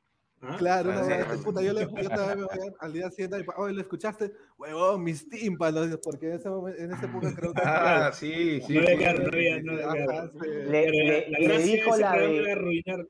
¿Ah? 0.43 0.57
Claro, 0.59 0.91
es. 0.93 1.27
que, 1.27 1.37
puta, 1.45 1.61
yo, 1.61 1.75
le, 1.75 1.81
yo 1.83 2.09
también 2.09 2.39
me 2.41 2.45
voy 2.47 2.69
a- 2.69 2.85
al 2.85 2.93
día 2.95 3.11
siguiente, 3.11 3.41
y, 3.41 3.45
oye, 3.59 3.75
¿lo 3.75 3.81
escuchaste? 3.83 4.33
Huevón, 4.57 5.05
mis 5.05 5.29
tímpanos, 5.29 5.99
porque 6.03 6.29
en 6.29 6.33
ese, 6.33 6.49
momento, 6.49 6.81
en 6.83 6.93
ese 6.93 7.05
época 7.05 7.35
creo 7.37 7.53
que... 7.53 7.61
Ah, 7.65 8.11
sí, 8.15 8.61
sí. 8.67 8.75
No 8.75 8.87
sí. 8.87 8.97
carro, 8.97 9.25
no 9.25 9.73
no 9.73 10.31
sí. 10.31 10.39
Le, 10.49 10.71
Pero 10.71 10.93
le- 10.93 11.31
la 11.31 11.39
le 11.41 11.59
dijo 11.59 11.97
la 11.99 12.13
de. 12.17 12.53
arruinar. 12.53 13.07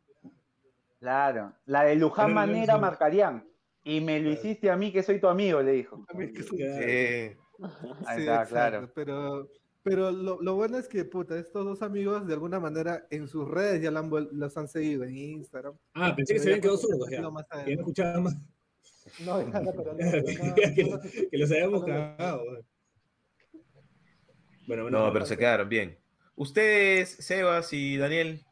Claro, 0.99 1.53
la 1.67 1.85
de 1.85 1.97
Luján 1.97 2.27
Pero 2.27 2.29
no 2.29 2.47
Manera 2.47 2.79
marcarían. 2.79 3.47
Y 3.85 4.01
me 4.01 4.21
lo 4.21 4.31
hiciste 4.31 4.69
a 4.71 4.77
mí 4.77 4.93
que 4.93 5.03
soy 5.03 5.21
tu 5.21 5.29
amigo, 5.29 5.63
le 5.63 5.73
dijo. 5.73 6.05
A 6.09 6.15
mí 6.15 6.33
que 6.33 6.43
soy- 6.43 6.59
Claro. 6.59 6.83
Eh, 6.83 7.37
Ahí 8.07 8.17
Sí, 8.17 8.23
está, 8.23 8.43
exacto, 8.43 8.49
claro. 8.51 8.93
Pero, 8.95 9.49
Pero 9.83 10.11
lo, 10.11 10.43
lo 10.43 10.55
bueno 10.57 10.77
es 10.79 10.89
que, 10.89 11.05
puta, 11.05 11.39
estos 11.39 11.65
dos 11.65 11.81
amigos 11.83 12.27
de 12.27 12.35
alguna 12.35 12.61
manera 12.61 13.07
en 13.11 13.27
sus 13.29 13.49
redes 13.49 13.83
ya 13.83 13.89
han 13.89 14.11
los 14.11 14.57
han 14.57 14.69
seguido 14.69 15.05
en 15.05 15.17
Instagram. 15.17 15.75
Ah, 15.95 16.15
pensé 16.15 16.35
que 16.35 16.41
se 16.41 16.49
habían 16.49 16.61
quedado 16.61 16.77
sordos 16.77 17.09
ya. 17.11 17.31
más 17.31 17.47
Que 17.65 17.75
no 17.77 17.81
escuchaban 17.81 18.23
más. 18.25 18.37
No, 19.25 19.41
ya, 19.41 19.61
pero 19.73 19.93
no, 19.95 19.97
que, 20.55 20.73
pero 20.77 20.89
no, 20.97 21.01
que 21.31 21.39
los 21.39 21.51
habíamos 21.51 21.85
cagado. 21.85 22.45
Bueno, 24.67 24.83
bueno, 24.83 24.91
No, 25.07 25.13
pero 25.13 25.25
se 25.25 25.37
quedaron 25.37 25.69
bien. 25.69 25.99
Ustedes, 26.37 27.17
Sebas 27.19 27.73
y 27.73 27.97
Daniel. 27.97 28.45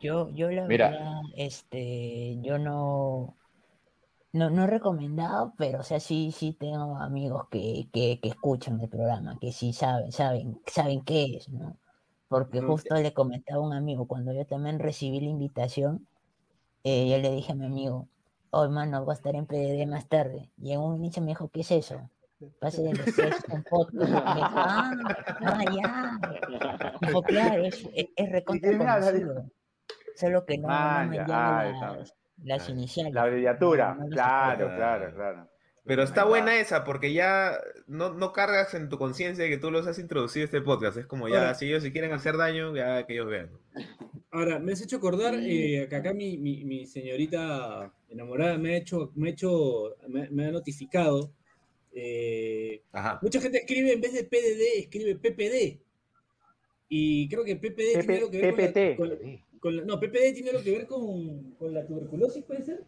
Yo, 0.00 0.30
yo 0.30 0.50
la 0.50 0.66
Mira. 0.66 0.90
verdad, 0.90 1.20
este, 1.36 2.38
yo 2.42 2.58
no, 2.58 3.36
no, 4.32 4.50
no 4.50 4.66
recomendado, 4.66 5.54
pero 5.58 5.80
o 5.80 5.82
sea, 5.82 6.00
sí, 6.00 6.32
sí 6.32 6.52
tengo 6.52 6.96
amigos 6.98 7.48
que, 7.50 7.88
que, 7.92 8.20
que 8.20 8.28
escuchan 8.28 8.80
el 8.80 8.88
programa, 8.88 9.38
que 9.40 9.52
sí 9.52 9.72
saben, 9.72 10.12
saben, 10.12 10.60
saben 10.66 11.02
qué 11.04 11.36
es, 11.36 11.48
¿no? 11.48 11.76
Porque 12.28 12.60
No, 12.60 12.68
justo 12.68 12.94
le 12.94 13.12
comentaba 13.12 13.60
a 13.60 13.66
un 13.66 13.72
amigo, 13.72 14.06
cuando 14.06 14.32
yo 14.32 14.46
también 14.46 14.78
recibí 14.78 15.20
la 15.20 15.30
invitación, 15.30 16.06
eh, 16.84 17.10
yo 17.10 17.18
le 17.18 17.30
dije 17.32 17.52
a 17.52 17.54
mi 17.56 17.66
amigo, 17.66 18.08
oh 18.50 18.68
mano, 18.70 19.04
voy 19.04 19.12
a 19.12 19.16
estar 19.16 19.34
en 19.34 19.46
PDD 19.46 19.86
más 19.88 20.08
tarde. 20.08 20.50
Y 20.58 20.72
en 20.72 20.80
un 20.80 20.96
inicio 20.96 21.22
me 21.22 21.28
dijo, 21.28 21.48
¿qué 21.50 21.60
es 21.62 21.70
eso? 21.72 22.10
Pase 22.60 22.82
de 22.82 22.94
los 22.94 23.10
con 23.48 23.64
podcast. 23.64 24.16
Me 24.24 24.34
dijo, 24.34 24.62
ah, 24.64 24.92
ah, 25.42 25.64
ya. 25.70 26.20
Dijo, 27.00 27.22
claro, 27.22 27.64
es, 27.64 27.84
es, 27.94 28.06
es 28.16 28.30
recontra 28.32 28.76
conocido. 28.76 29.50
Solo 30.14 30.46
que 30.46 30.58
no, 30.58 30.68
no 30.68 30.74
Ah, 30.74 31.04
me 31.04 31.16
ya, 31.16 31.26
ah, 31.28 31.98
está 32.00 32.19
las, 32.44 32.68
iniciales. 32.68 33.12
La 33.14 33.22
abreviatura. 33.22 33.94
No, 33.94 34.00
no 34.00 34.04
les 34.08 34.14
Claro, 34.14 34.66
claro, 34.76 35.14
claro. 35.14 35.48
Pero 35.84 36.02
está 36.02 36.24
buena 36.24 36.60
esa 36.60 36.84
porque 36.84 37.12
ya 37.12 37.58
no, 37.86 38.10
no 38.12 38.32
cargas 38.32 38.74
en 38.74 38.88
tu 38.88 38.98
conciencia 38.98 39.44
de 39.44 39.50
que 39.50 39.56
tú 39.58 39.70
los 39.70 39.86
has 39.86 39.98
introducido 39.98 40.44
a 40.44 40.46
este 40.46 40.60
podcast. 40.60 40.98
Es 40.98 41.06
como 41.06 41.28
ya, 41.28 41.38
Ahora- 41.38 41.54
si 41.54 41.66
ellos 41.66 41.82
si 41.82 41.90
quieren 41.90 42.12
hacer 42.12 42.36
daño, 42.36 42.76
ya 42.76 43.06
que 43.06 43.14
ellos 43.14 43.26
vean. 43.28 43.50
Ahora, 44.30 44.58
me 44.60 44.72
has 44.72 44.82
hecho 44.82 44.98
acordar 44.98 45.34
eh, 45.34 45.86
que 45.88 45.96
acá 45.96 46.12
mi, 46.12 46.36
mi, 46.38 46.64
mi 46.64 46.86
señorita 46.86 47.92
enamorada 48.08 48.58
me 48.58 48.74
ha 48.74 48.76
hecho, 48.76 49.10
me 49.16 49.28
ha 49.28 49.32
hecho, 49.32 49.96
me, 50.08 50.28
me 50.30 50.46
ha 50.46 50.50
notificado. 50.52 51.32
eh, 51.92 52.82
Ajá. 52.92 53.18
mucha 53.22 53.40
gente 53.40 53.58
escribe 53.58 53.92
en 53.92 54.00
vez 54.00 54.12
de 54.12 54.24
PDD, 54.24 54.80
escribe 54.84 55.16
PPD. 55.16 55.80
Y 56.88 57.28
creo 57.28 57.42
que 57.44 57.56
PPD 57.56 57.98
tiene 58.00 58.16
algo 58.18 58.30
que 58.30 58.40
ver 58.40 58.50
con 58.54 58.60
la- 58.60 58.66
PPT. 58.72 58.96
con 58.96 59.08
la- 59.08 59.16
con 59.16 59.40
la- 59.62 59.84
no, 59.84 60.00
PPD 60.00 60.32
tiene 60.34 60.50
algo 60.50 60.62
que 60.62 60.70
ver 60.72 60.86
con, 60.86 61.52
con 61.54 61.74
la 61.74 61.86
tuberculosis, 61.86 62.44
¿puede 62.44 62.62
ser? 62.62 62.84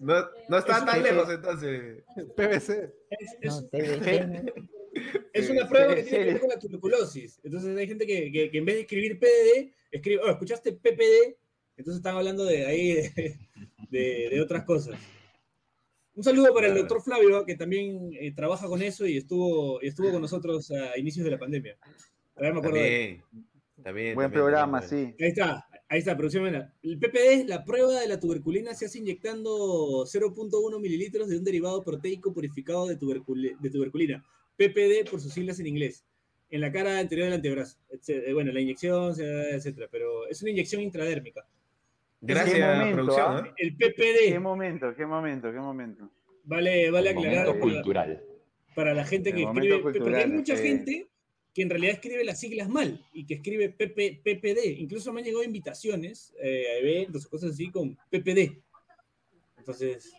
No, 0.00 0.14
no 0.48 0.58
está 0.58 0.78
Es- 0.78 0.84
tan 0.84 1.02
lejos 1.02 1.28
entonces. 1.30 2.02
PVC. 2.36 2.92
Es, 3.10 3.36
es- 3.40 3.52
No, 3.62 3.68
TVC, 3.68 4.26
¿no? 4.26 4.52
es 5.32 5.50
una 5.50 5.68
prueba 5.68 5.94
que 5.94 6.02
tiene 6.02 6.24
que 6.24 6.32
ver 6.32 6.40
con 6.40 6.48
la 6.50 6.58
tuberculosis. 6.58 7.40
Entonces 7.44 7.76
hay 7.76 7.86
gente 7.86 8.06
que, 8.06 8.30
que- 8.32 8.50
que 8.50 8.58
en 8.58 8.64
vez 8.64 8.74
de 8.76 8.80
escribir 8.82 9.18
PDD, 9.18 9.72
escribe, 9.92 10.22
oh, 10.24 10.30
¿escuchaste 10.30 10.72
PPD? 10.72 11.36
Entonces 11.76 11.98
están 11.98 12.16
hablando 12.16 12.44
de 12.44 12.66
ahí 12.66 12.92
de, 12.94 13.38
de- 13.90 14.28
de 14.30 14.40
otras 14.40 14.64
cosas. 14.64 14.98
Un 16.16 16.22
saludo 16.22 16.54
para 16.54 16.68
el 16.68 16.74
doctor 16.76 17.02
Flavio, 17.02 17.44
que 17.44 17.56
también 17.56 18.10
eh, 18.20 18.32
trabaja 18.32 18.68
con 18.68 18.80
eso 18.82 19.04
y 19.04 19.16
estuvo, 19.16 19.82
y 19.82 19.88
estuvo 19.88 20.12
con 20.12 20.22
nosotros 20.22 20.70
a 20.70 20.96
inicios 20.96 21.24
de 21.24 21.32
la 21.32 21.38
pandemia. 21.38 21.76
Todavía 22.34 22.52
me 22.54 22.58
acuerdo. 22.58 22.78
También. 22.78 23.22
También. 23.82 24.14
Buen 24.14 24.24
también, 24.26 24.30
programa, 24.32 24.80
también. 24.80 25.14
sí. 25.18 25.24
Ahí 25.24 25.30
está, 25.30 25.68
ahí 25.88 25.98
está, 25.98 26.16
producción. 26.16 26.44
mira. 26.44 26.72
El 26.82 26.98
PPD 26.98 27.16
es 27.32 27.46
la 27.46 27.64
prueba 27.64 28.00
de 28.00 28.08
la 28.08 28.18
tuberculina, 28.18 28.74
se 28.74 28.86
hace 28.86 28.98
inyectando 28.98 30.04
0.1 30.06 30.80
mililitros 30.80 31.28
de 31.28 31.38
un 31.38 31.44
derivado 31.44 31.82
proteico 31.82 32.32
purificado 32.32 32.86
de, 32.86 32.98
tubercul- 32.98 33.58
de 33.58 33.70
tuberculina. 33.70 34.24
PPD 34.56 35.10
por 35.10 35.20
sus 35.20 35.32
siglas 35.32 35.58
en 35.60 35.66
inglés. 35.66 36.04
En 36.50 36.60
la 36.60 36.70
cara 36.70 36.98
anterior 36.98 37.26
del 37.26 37.34
antebrazo. 37.34 37.78
Bueno, 38.32 38.52
la 38.52 38.60
inyección, 38.60 39.12
etcétera. 39.18 39.88
Pero 39.90 40.28
es 40.28 40.40
una 40.42 40.52
inyección 40.52 40.80
intradérmica. 40.82 41.44
Gracias, 42.20 42.54
Qué 42.54 42.60
momento, 42.64 42.94
producción. 42.94 43.26
¿ah? 43.36 43.44
¿eh? 43.48 43.52
El 43.58 43.76
Qué 43.76 43.90
PPD, 43.90 44.40
momento, 44.40 44.94
qué 44.96 45.04
momento, 45.04 45.52
qué 45.52 45.58
momento. 45.58 46.10
vale, 46.44 46.90
vale 46.90 47.10
El 47.10 47.18
aclarar 47.18 47.46
momento 47.48 47.60
cultural. 47.60 48.22
para 48.74 48.94
la 48.94 49.04
gente 49.04 49.32
que 49.34 49.42
escribe. 49.42 49.78
Porque 49.80 49.98
hay 49.98 50.02
cultural, 50.04 50.30
mucha 50.32 50.56
gente 50.56 51.06
que 51.54 51.62
en 51.62 51.70
realidad 51.70 51.94
escribe 51.94 52.24
las 52.24 52.40
siglas 52.40 52.68
mal 52.68 53.00
y 53.12 53.24
que 53.24 53.34
escribe 53.34 53.68
PP, 53.70 54.20
PPD. 54.24 54.80
Incluso 54.80 55.12
me 55.12 55.20
han 55.20 55.26
llegado 55.26 55.44
invitaciones 55.44 56.34
eh, 56.42 56.66
a 56.68 56.78
eventos 56.78 57.26
o 57.26 57.30
cosas 57.30 57.52
así 57.52 57.70
con 57.70 57.96
PPD. 58.10 58.60
Entonces, 59.56 60.12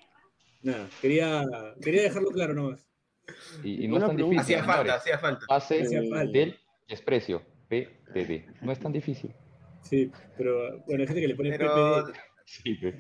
nada, 0.63 0.89
quería, 1.02 1.43
quería 1.82 2.04
dejarlo 2.04 2.30
claro 2.32 2.54
nomás. 2.54 2.88
Y, 3.63 3.84
y 3.84 3.88
no 3.88 3.98
es 3.98 4.06
tan 4.06 4.15
difícil. 4.15 4.39
Hacía 4.39 4.63
falta, 4.63 4.95
hacía 4.95 5.19
falta. 5.19 5.45
Pase 5.48 5.82
Hacía 5.82 6.02
falta. 6.10 6.32
del 6.32 6.58
desprecio. 6.88 7.41
PDD. 7.67 8.62
No 8.62 8.71
es 8.71 8.80
tan 8.80 8.91
difícil. 8.93 9.34
Sí, 9.82 10.12
pero 10.38 10.80
bueno, 10.86 11.02
hay 11.02 11.08
gente 11.08 11.21
que 11.21 11.28
le 11.28 11.36
pone 11.36 11.50
Pero, 11.58 12.06
PPD. 12.06 12.17
Sí, 12.45 12.76
pe. 12.76 12.95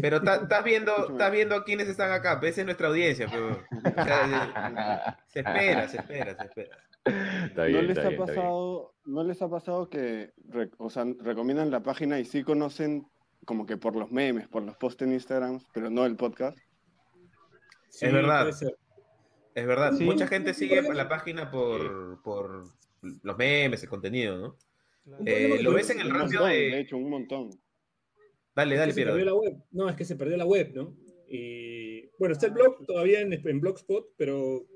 Pero 0.00 0.16
estás 0.18 0.64
viendo, 0.64 0.92
estás 1.12 1.32
viendo 1.32 1.54
a 1.56 1.64
quiénes 1.64 1.88
están 1.88 2.12
acá. 2.12 2.38
Esa 2.42 2.60
es 2.60 2.64
nuestra 2.66 2.88
audiencia. 2.88 3.26
Pero, 3.30 3.50
o 3.50 4.04
sea, 4.04 5.18
se 5.28 5.40
espera, 5.40 5.88
se 5.88 5.96
espera, 5.98 6.36
se 6.36 6.44
espera. 6.44 6.78
Está 7.04 7.68
¿No 7.68 7.82
les, 7.82 7.90
está 7.90 8.02
ha 8.02 8.08
bien, 8.08 8.08
está 8.08 8.08
bien. 8.10 8.16
pasado, 8.26 8.94
¿No 9.06 9.24
les 9.24 9.42
ha 9.42 9.48
pasado 9.50 9.90
que 9.90 10.32
re- 10.48 10.70
o 10.78 10.88
sea, 10.88 11.04
recomiendan 11.20 11.70
la 11.70 11.82
página 11.82 12.20
y 12.20 12.24
sí 12.24 12.44
conocen 12.44 13.06
como 13.44 13.66
que 13.66 13.76
por 13.76 13.96
los 13.96 14.12
memes, 14.12 14.46
por 14.46 14.62
los 14.62 14.76
posts 14.76 15.02
en 15.02 15.12
Instagram, 15.12 15.58
pero 15.74 15.90
no 15.90 16.06
el 16.06 16.14
podcast? 16.16 16.56
Sí, 17.88 18.06
Es 18.06 18.12
verdad. 18.12 18.48
Es 19.54 19.66
verdad, 19.66 19.92
Sí. 19.94 20.04
mucha 20.04 20.26
gente 20.28 20.54
sigue 20.54 20.80
la 20.94 21.08
página 21.08 21.50
por, 21.50 22.22
por 22.22 22.64
los 23.02 23.36
memes, 23.36 23.82
el 23.82 23.88
contenido, 23.88 24.38
¿no? 24.38 24.56
Eh, 25.26 25.58
lo 25.60 25.72
ves 25.72 25.90
en 25.90 26.00
el 26.00 26.10
ratio 26.10 26.44
de 26.44 26.54
de... 26.54 26.80
hecho, 26.80 26.96
un 26.96 27.10
montón. 27.10 27.50
Dale, 28.54 28.74
Es 28.74 28.80
dale, 28.80 28.90
que 28.92 28.94
se 28.94 29.00
perdió 29.04 29.16
Piero. 29.16 29.30
la 29.30 29.34
web. 29.40 29.56
No, 29.72 29.88
es 29.88 29.96
que 29.96 30.04
se 30.04 30.16
perdió 30.16 30.36
la 30.36 30.44
web, 30.46 30.72
¿no? 30.74 30.96
Y 31.28 32.06
bueno, 32.18 32.32
está 32.34 32.46
el 32.46 32.52
blog 32.52 32.84
todavía 32.86 33.20
en, 33.20 33.32
en 33.32 33.60
Blogspot, 33.60 34.08
pero 34.16 34.66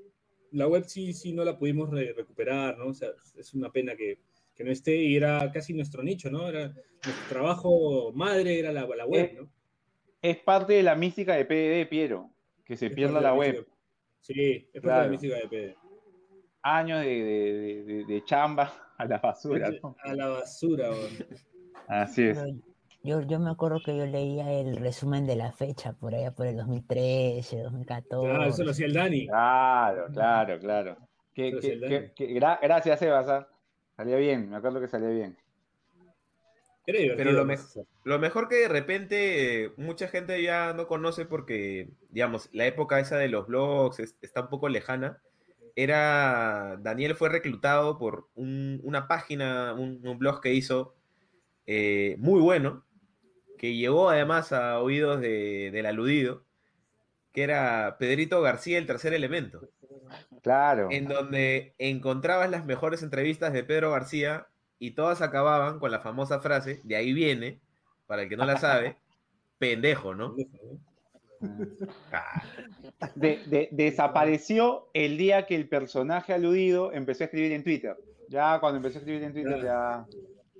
la 0.51 0.67
web 0.67 0.83
sí, 0.85 1.13
sí 1.13 1.33
no 1.33 1.43
la 1.45 1.57
pudimos 1.57 1.89
re- 1.91 2.13
recuperar, 2.13 2.77
¿no? 2.77 2.87
O 2.87 2.93
sea, 2.93 3.09
es 3.35 3.53
una 3.53 3.71
pena 3.71 3.95
que, 3.95 4.19
que 4.55 4.63
no 4.63 4.71
esté 4.71 4.95
y 4.95 5.15
era 5.15 5.51
casi 5.51 5.73
nuestro 5.73 6.01
nicho, 6.01 6.31
¿no? 6.31 6.47
Era 6.49 6.69
nuestro 6.69 7.27
trabajo 7.29 8.11
madre, 8.13 8.57
era 8.59 8.71
la, 8.71 8.87
la 8.87 9.05
web, 9.05 9.33
¿no? 9.39 9.51
Es 10.21 10.37
parte 10.37 10.73
de 10.73 10.83
la 10.83 10.95
mística 10.95 11.35
de 11.35 11.45
PDD, 11.45 11.87
Piero, 11.89 12.31
que 12.65 12.75
se 12.75 12.87
Es 12.87 12.93
pierda 12.93 13.21
la 13.21 13.33
mística. 13.35 13.57
web. 13.59 13.67
Sí, 14.21 14.67
es 14.73 14.81
parte 14.81 14.97
de 14.99 15.03
la 15.05 15.07
mística 15.07 15.35
de 15.35 15.47
PD. 15.47 15.75
Años 16.63 17.01
de, 17.01 17.07
de- 17.07 17.53
de- 17.53 17.83
de- 17.83 18.05
de 18.05 18.23
chamba 18.25 18.73
a 18.97 19.05
la 19.05 19.19
basura. 19.19 19.69
¿no? 19.83 19.95
A 20.03 20.15
la 20.15 20.27
basura, 20.29 20.89
weón. 20.89 21.11
Así 21.87 22.23
es. 22.23 22.39
Yo, 23.07 23.21
yo 23.21 23.39
me 23.39 23.49
acuerdo 23.49 23.79
que 23.85 23.95
yo 23.95 24.05
leía 24.05 24.51
el 24.51 24.75
resumen 24.75 25.25
de 25.25 25.37
la 25.37 25.53
fecha 25.53 25.93
por 25.93 26.13
allá 26.13 26.31
por 26.35 26.45
el 26.45 26.57
2013, 26.57 27.61
2014. 27.61 28.27
Claro, 28.29 28.43
eso 28.49 28.63
lo 28.65 28.71
hacía 28.71 28.85
el 28.87 28.93
Dani. 28.93 29.27
Claro, 29.27 30.07
claro, 30.13 30.59
claro. 30.59 30.97
Que- 31.33 31.51
Pero 31.51 31.61
que- 31.61 31.67
si 31.67 31.71
el 31.73 31.79
que- 31.79 31.87
daño. 31.99 32.11
que- 32.13 32.29
gra- 32.35 32.59
gracias, 32.61 32.99
Sebas. 32.99 33.29
¿ah? 33.29 33.47
Salía 33.95 34.17
bien, 34.17 34.49
me 34.49 34.57
acuerdo 34.57 34.81
que 34.81 34.89
salía 34.89 35.07
bien. 35.07 35.37
Pero 36.85 37.31
lo, 37.31 37.45
me- 37.45 37.57
lo 38.03 38.19
mejor 38.19 38.49
que 38.49 38.55
de 38.55 38.67
repente 38.67 39.63
eh, 39.65 39.71
mucha 39.77 40.09
gente 40.09 40.41
ya 40.43 40.73
no 40.73 40.85
conoce 40.87 41.25
porque, 41.25 41.89
digamos, 42.09 42.49
la 42.53 42.65
época 42.65 42.99
esa 42.99 43.17
de 43.17 43.29
los 43.29 43.47
blogs 43.47 43.99
es- 43.99 44.17
está 44.21 44.41
un 44.41 44.49
poco 44.49 44.67
lejana. 44.67 45.21
Era, 45.77 46.75
Daniel 46.81 47.15
fue 47.15 47.29
reclutado 47.29 47.97
por 47.97 48.27
un- 48.35 48.81
una 48.83 49.07
página, 49.07 49.73
un, 49.73 50.05
un 50.05 50.19
blog 50.19 50.41
que 50.41 50.53
hizo 50.53 50.93
eh, 51.69 52.15
muy 52.19 52.39
bueno, 52.39 52.85
que 53.57 53.75
llegó 53.75 54.09
además 54.09 54.51
a 54.53 54.79
oídos 54.79 55.19
de- 55.21 55.69
del 55.71 55.85
aludido, 55.85 56.43
que 57.33 57.43
era 57.43 57.97
Pedrito 57.99 58.41
García, 58.41 58.77
el 58.77 58.85
tercer 58.87 59.13
elemento, 59.13 59.69
Claro. 60.41 60.87
en 60.91 61.07
donde 61.07 61.73
encontrabas 61.77 62.49
las 62.49 62.65
mejores 62.65 63.03
entrevistas 63.03 63.53
de 63.53 63.63
Pedro 63.63 63.91
García 63.91 64.47
y 64.79 64.91
todas 64.91 65.21
acababan 65.21 65.79
con 65.79 65.91
la 65.91 65.99
famosa 65.99 66.39
frase, 66.39 66.81
de 66.83 66.95
ahí 66.95 67.13
viene, 67.13 67.59
para 68.05 68.23
el 68.23 68.29
que 68.29 68.37
no 68.37 68.45
la 68.45 68.57
sabe, 68.57 68.97
pendejo, 69.59 70.15
¿no? 70.15 70.35
Ah, 72.11 72.41
De- 73.15 73.41
de- 73.47 73.69
desapareció 73.71 74.89
el 74.93 75.17
día 75.17 75.45
que 75.45 75.55
el 75.55 75.67
personaje 75.69 76.33
aludido 76.33 76.91
empezó 76.93 77.23
a 77.23 77.25
escribir 77.25 77.51
en 77.51 77.63
Twitter. 77.63 77.95
Ya 78.29 78.59
cuando 78.59 78.77
empezó 78.77 78.97
a 78.97 79.01
escribir 79.01 79.23
en 79.23 79.33
Twitter 79.33 79.61
ya, 79.63 80.05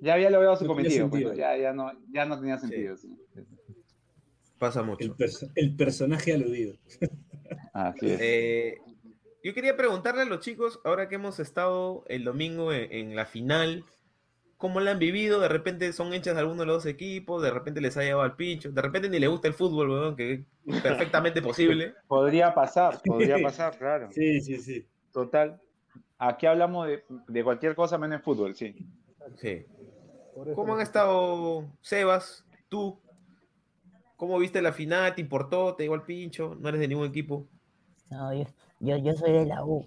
ya 0.00 0.14
había 0.14 0.30
logrado 0.30 0.56
su 0.56 0.64
No 0.64 0.74
cometido. 0.74 1.08
pues, 1.10 1.36
ya, 1.36 1.56
ya, 1.56 1.72
no, 1.72 1.90
ya 2.12 2.24
no 2.24 2.38
tenía 2.38 2.58
sentido. 2.58 2.96
sí. 2.96 3.08
pasa 4.58 4.80
El, 4.80 4.86
mucho. 4.86 5.16
perso- 5.16 5.50
el 5.54 5.76
personaje 5.76 6.32
aludido. 6.34 6.74
Así 7.72 8.06
es. 8.10 8.18
Eh, 8.20 8.78
yo 9.44 9.54
quería 9.54 9.76
preguntarle 9.76 10.22
a 10.22 10.26
los 10.26 10.40
chicos, 10.40 10.80
ahora 10.84 11.08
que 11.08 11.14
hemos 11.14 11.38
estado 11.38 12.04
el 12.08 12.24
domingo 12.24 12.72
en, 12.72 12.92
en 12.92 13.16
la 13.16 13.24
final, 13.24 13.84
cómo 14.56 14.80
la 14.80 14.90
han 14.90 14.98
vivido, 14.98 15.38
de 15.40 15.48
repente 15.48 15.92
son 15.92 16.12
hinchas 16.12 16.34
de 16.34 16.40
alguno 16.40 16.60
de 16.62 16.66
los 16.66 16.82
dos 16.82 16.86
equipos, 16.86 17.40
de 17.42 17.50
repente 17.52 17.80
les 17.80 17.96
ha 17.96 18.02
llevado 18.02 18.22
al 18.24 18.34
pincho, 18.34 18.72
de 18.72 18.82
repente 18.82 19.08
ni 19.08 19.20
les 19.20 19.30
gusta 19.30 19.46
el 19.46 19.54
fútbol, 19.54 19.90
weón, 19.90 20.16
que 20.16 20.32
es 20.32 20.82
perfectamente 20.82 21.40
posible. 21.40 21.94
Podría 22.08 22.52
pasar, 22.52 23.00
podría 23.04 23.38
pasar, 23.40 23.78
claro. 23.78 24.08
Sí, 24.10 24.40
sí, 24.40 24.58
sí. 24.58 24.84
Total. 25.12 25.60
Aquí 26.18 26.46
hablamos 26.46 26.88
de, 26.88 27.04
de 27.28 27.44
cualquier 27.44 27.76
cosa 27.76 27.96
menos 27.96 28.20
fútbol, 28.22 28.56
sí. 28.56 28.74
Sí. 29.36 29.64
Por 30.38 30.46
eso- 30.48 30.54
¿Cómo 30.56 30.74
han 30.76 30.80
estado, 30.80 31.64
Sebas, 31.80 32.44
tú? 32.68 32.96
¿Cómo 34.16 34.38
viste 34.38 34.62
la 34.62 34.72
final? 34.72 35.14
¿Te 35.16 35.20
importó? 35.20 35.74
¿Te 35.74 35.82
llegó 35.82 35.94
al 35.94 36.04
pincho? 36.04 36.56
¿No 36.60 36.68
eres 36.68 36.80
de 36.80 36.86
ningún 36.86 37.06
equipo? 37.06 37.46
No, 38.10 38.32
yo, 38.32 38.44
yo, 38.78 38.96
yo 38.98 39.14
soy 39.14 39.32
de 39.32 39.46
la 39.46 39.64
U. 39.64 39.84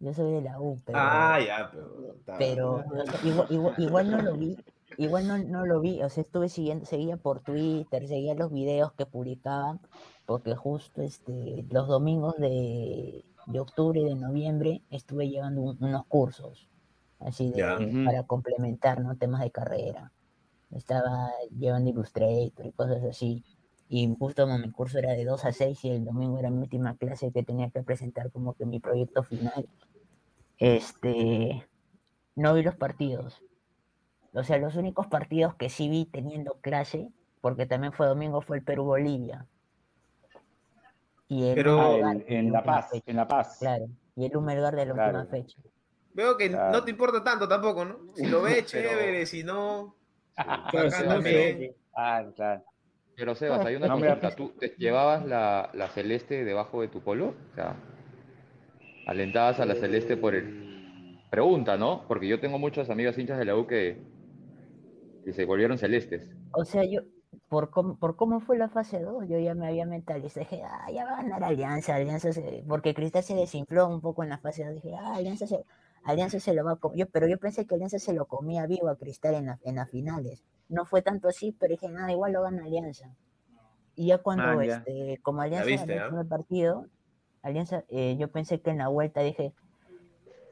Yo 0.00 0.12
soy 0.12 0.32
de 0.32 0.42
la 0.42 0.60
U, 0.60 0.80
pero, 0.84 0.98
Ah, 1.00 1.38
ya, 1.40 1.70
pero... 1.70 2.16
pero 2.38 2.84
igual, 3.22 3.46
igual- 3.50 3.74
igual 3.78 4.10
no 4.10 4.22
lo 4.22 4.34
vi. 4.34 4.56
Igual 4.96 5.28
no, 5.28 5.38
no 5.38 5.66
lo 5.66 5.80
vi, 5.80 6.02
o 6.02 6.08
sea, 6.10 6.22
estuve 6.22 6.48
siguiendo, 6.48 6.84
seguía 6.84 7.16
por 7.16 7.38
Twitter, 7.40 8.08
seguía 8.08 8.34
los 8.34 8.50
videos 8.52 8.92
que 8.94 9.06
publicaban, 9.06 9.78
porque 10.26 10.56
justo 10.56 11.00
este, 11.02 11.64
los 11.70 11.86
domingos 11.86 12.36
de, 12.38 13.24
de 13.46 13.60
octubre 13.60 14.00
y 14.00 14.04
de 14.04 14.16
noviembre 14.16 14.82
estuve 14.90 15.28
llevando 15.28 15.60
un- 15.60 15.76
unos 15.80 16.06
cursos, 16.06 16.66
así 17.20 17.50
de, 17.50 18.02
para 18.04 18.22
complementar, 18.24 19.00
¿no? 19.00 19.16
Temas 19.16 19.42
de 19.42 19.50
carrera. 19.50 20.12
Estaba 20.70 21.30
llevando 21.58 21.90
Illustrator 21.90 22.66
y 22.66 22.72
cosas 22.72 23.02
así. 23.04 23.44
Y 23.88 24.14
justo 24.18 24.44
como 24.44 24.58
mi 24.58 24.70
curso 24.70 24.98
era 24.98 25.12
de 25.12 25.24
2 25.24 25.44
a 25.44 25.52
6 25.52 25.84
y 25.84 25.90
el 25.90 26.04
domingo 26.04 26.38
era 26.38 26.48
mi 26.50 26.58
última 26.58 26.96
clase 26.96 27.32
que 27.32 27.42
tenía 27.42 27.70
que 27.70 27.82
presentar 27.82 28.30
como 28.30 28.54
que 28.54 28.64
mi 28.64 28.78
proyecto 28.78 29.24
final, 29.24 29.68
este, 30.58 31.66
no 32.36 32.54
vi 32.54 32.62
los 32.62 32.76
partidos. 32.76 33.42
O 34.32 34.44
sea, 34.44 34.58
los 34.58 34.76
únicos 34.76 35.08
partidos 35.08 35.54
que 35.56 35.68
sí 35.68 35.88
vi 35.88 36.04
teniendo 36.04 36.54
clase, 36.60 37.08
porque 37.40 37.66
también 37.66 37.92
fue 37.92 38.06
domingo, 38.06 38.42
fue 38.42 38.58
el 38.58 38.62
Perú-Bolivia. 38.62 39.46
Y 41.28 41.48
el 41.48 41.54
Pero- 41.56 41.96
en, 42.28 42.52
la 42.52 42.62
Paz, 42.62 42.90
fecha, 42.90 43.10
en 43.10 43.16
La 43.16 43.26
Paz. 43.26 43.56
Claro, 43.58 43.86
y 44.16 44.24
el 44.26 44.36
Humelgar 44.36 44.76
de 44.76 44.86
la 44.86 44.94
Claro. 44.94 45.18
última 45.20 45.30
fecha. 45.36 45.58
Veo 46.14 46.36
que 46.36 46.48
Claro. 46.48 46.72
no 46.72 46.84
te 46.84 46.90
importa 46.90 47.22
tanto 47.22 47.46
tampoco, 47.48 47.84
¿no? 47.84 47.98
Si 48.14 48.26
lo 48.26 48.42
ves, 48.42 48.66
Pero- 48.72 48.88
chévere, 48.90 49.26
si 49.26 49.44
no... 49.44 49.94
Sí, 50.36 50.42
no, 50.46 50.90
también. 51.08 51.58
pero- 51.58 51.74
Ah, 51.94 52.24
claro. 52.34 52.64
Pero 53.16 53.34
Sebas, 53.34 53.66
hay 53.66 53.74
una 53.76 53.88
No, 53.88 53.98
consulta. 53.98 54.34
¿Tú 54.34 54.50
te 54.58 54.74
llevabas 54.78 55.26
la, 55.26 55.68
la 55.74 55.88
celeste 55.88 56.44
debajo 56.44 56.80
de 56.80 56.88
tu 56.88 57.02
polo? 57.02 57.34
O 57.52 57.54
sea, 57.54 57.76
alentabas 59.06 59.60
a 59.60 59.66
la 59.66 59.74
celeste 59.74 60.16
por 60.16 60.34
el... 60.34 61.18
Pregunta, 61.30 61.76
¿no? 61.76 62.04
Porque 62.08 62.26
yo 62.26 62.40
tengo 62.40 62.58
muchos 62.58 62.90
amigos 62.90 63.16
hinchas 63.18 63.38
de 63.38 63.44
la 63.44 63.56
U 63.56 63.66
que, 63.66 64.02
que 65.24 65.32
se 65.32 65.44
volvieron 65.44 65.78
celestes. 65.78 66.28
O 66.52 66.64
sea, 66.64 66.82
yo, 66.84 67.02
por 67.48 67.70
cómo, 67.70 67.96
por 67.98 68.16
cómo 68.16 68.40
fue 68.40 68.58
la 68.58 68.68
fase 68.68 69.00
2, 69.00 69.28
yo 69.28 69.38
ya 69.38 69.54
me 69.54 69.68
había 69.68 69.86
mentalizado, 69.86 70.40
dije, 70.48 70.62
ah, 70.64 70.90
ya 70.92 71.04
va 71.04 71.18
a 71.18 71.22
ganar 71.22 71.44
Alianza, 71.44 71.94
Alianza 71.94 72.32
se... 72.32 72.64
porque 72.66 72.94
Cristal 72.94 73.22
se 73.22 73.34
desinfló 73.34 73.86
un 73.88 74.00
poco 74.00 74.24
en 74.24 74.30
la 74.30 74.38
fase 74.38 74.64
2, 74.64 74.74
dije, 74.82 74.96
ah, 74.98 75.14
Alianza 75.16 75.46
se, 75.46 75.64
Alianza 76.04 76.40
se 76.40 76.54
lo 76.54 76.64
va 76.64 76.72
a 76.72 76.76
comer, 76.76 77.08
pero 77.12 77.26
yo 77.28 77.38
pensé 77.38 77.66
que 77.66 77.74
Alianza 77.74 77.98
se 77.98 78.12
lo 78.14 78.26
comía 78.26 78.66
vivo 78.66 78.88
a 78.88 78.96
Cristal 78.96 79.34
en, 79.34 79.46
la- 79.46 79.58
en 79.64 79.76
las 79.76 79.90
finales, 79.90 80.44
no 80.68 80.84
fue 80.86 81.02
tanto 81.02 81.28
así, 81.28 81.52
pero 81.52 81.72
dije, 81.72 81.88
nada, 81.88 82.12
igual 82.12 82.32
lo 82.32 82.42
gana 82.42 82.64
Alianza. 82.64 83.16
Y 83.96 84.08
ya 84.08 84.18
cuando, 84.18 84.44
Ah, 84.60 84.64
ya. 84.64 84.76
este, 84.78 85.18
como 85.22 85.42
Alianza 85.42 85.66
viste, 85.66 85.94
ganó 85.94 86.20
el 86.20 86.26
¿ah? 86.26 86.28
partido, 86.28 86.86
Alianza, 87.42 87.84
eh, 87.88 88.16
yo 88.18 88.30
pensé 88.30 88.60
que 88.60 88.70
en 88.70 88.78
la 88.78 88.88
vuelta 88.88 89.20
dije, 89.20 89.54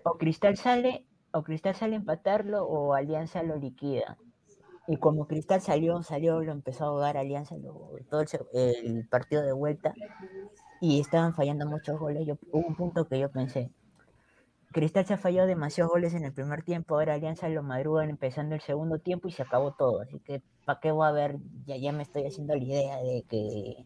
o 0.04 0.16
Cristal 0.18 0.56
sale, 0.56 1.06
o 1.32 1.42
Cristal 1.42 1.74
sale 1.74 1.94
a 1.94 1.98
empatarlo, 1.98 2.64
o 2.66 2.94
Alianza 2.94 3.42
lo 3.42 3.56
liquida. 3.56 4.16
Y 4.88 4.96
como 4.98 5.26
Cristal 5.26 5.60
salió, 5.60 6.02
salió, 6.02 6.40
lo 6.42 6.52
empezó 6.52 6.84
a 6.84 6.88
ahogar 6.88 7.16
Alianza 7.16 7.56
lo- 7.56 7.90
todo 8.10 8.22
el 8.52 9.06
partido 9.08 9.42
de 9.42 9.52
vuelta 9.52 9.94
y 10.80 11.00
estaban 11.00 11.34
fallando 11.34 11.66
muchos 11.66 11.98
goles. 11.98 12.26
Yo, 12.26 12.36
hubo 12.52 12.66
un 12.66 12.76
punto 12.76 13.06
que 13.08 13.18
yo 13.18 13.30
pensé, 13.30 13.70
Cristal 14.72 15.06
se 15.06 15.14
ha 15.14 15.18
fallado 15.18 15.46
demasiados 15.48 15.90
goles 15.90 16.12
en 16.14 16.24
el 16.24 16.32
primer 16.32 16.62
tiempo, 16.62 16.94
ahora 16.94 17.14
Alianza 17.14 17.48
lo 17.48 17.62
madrugan 17.62 18.10
empezando 18.10 18.54
el 18.54 18.60
segundo 18.60 18.98
tiempo 18.98 19.26
y 19.28 19.32
se 19.32 19.42
acabó 19.42 19.72
todo. 19.72 20.02
Así 20.02 20.20
que, 20.20 20.42
¿para 20.66 20.78
qué 20.80 20.90
voy 20.90 21.06
a 21.08 21.12
ver? 21.12 21.36
Ya, 21.66 21.76
ya 21.76 21.92
me 21.92 22.02
estoy 22.02 22.26
haciendo 22.26 22.54
la 22.54 22.62
idea 22.62 22.96
de 22.98 23.24
que... 23.28 23.84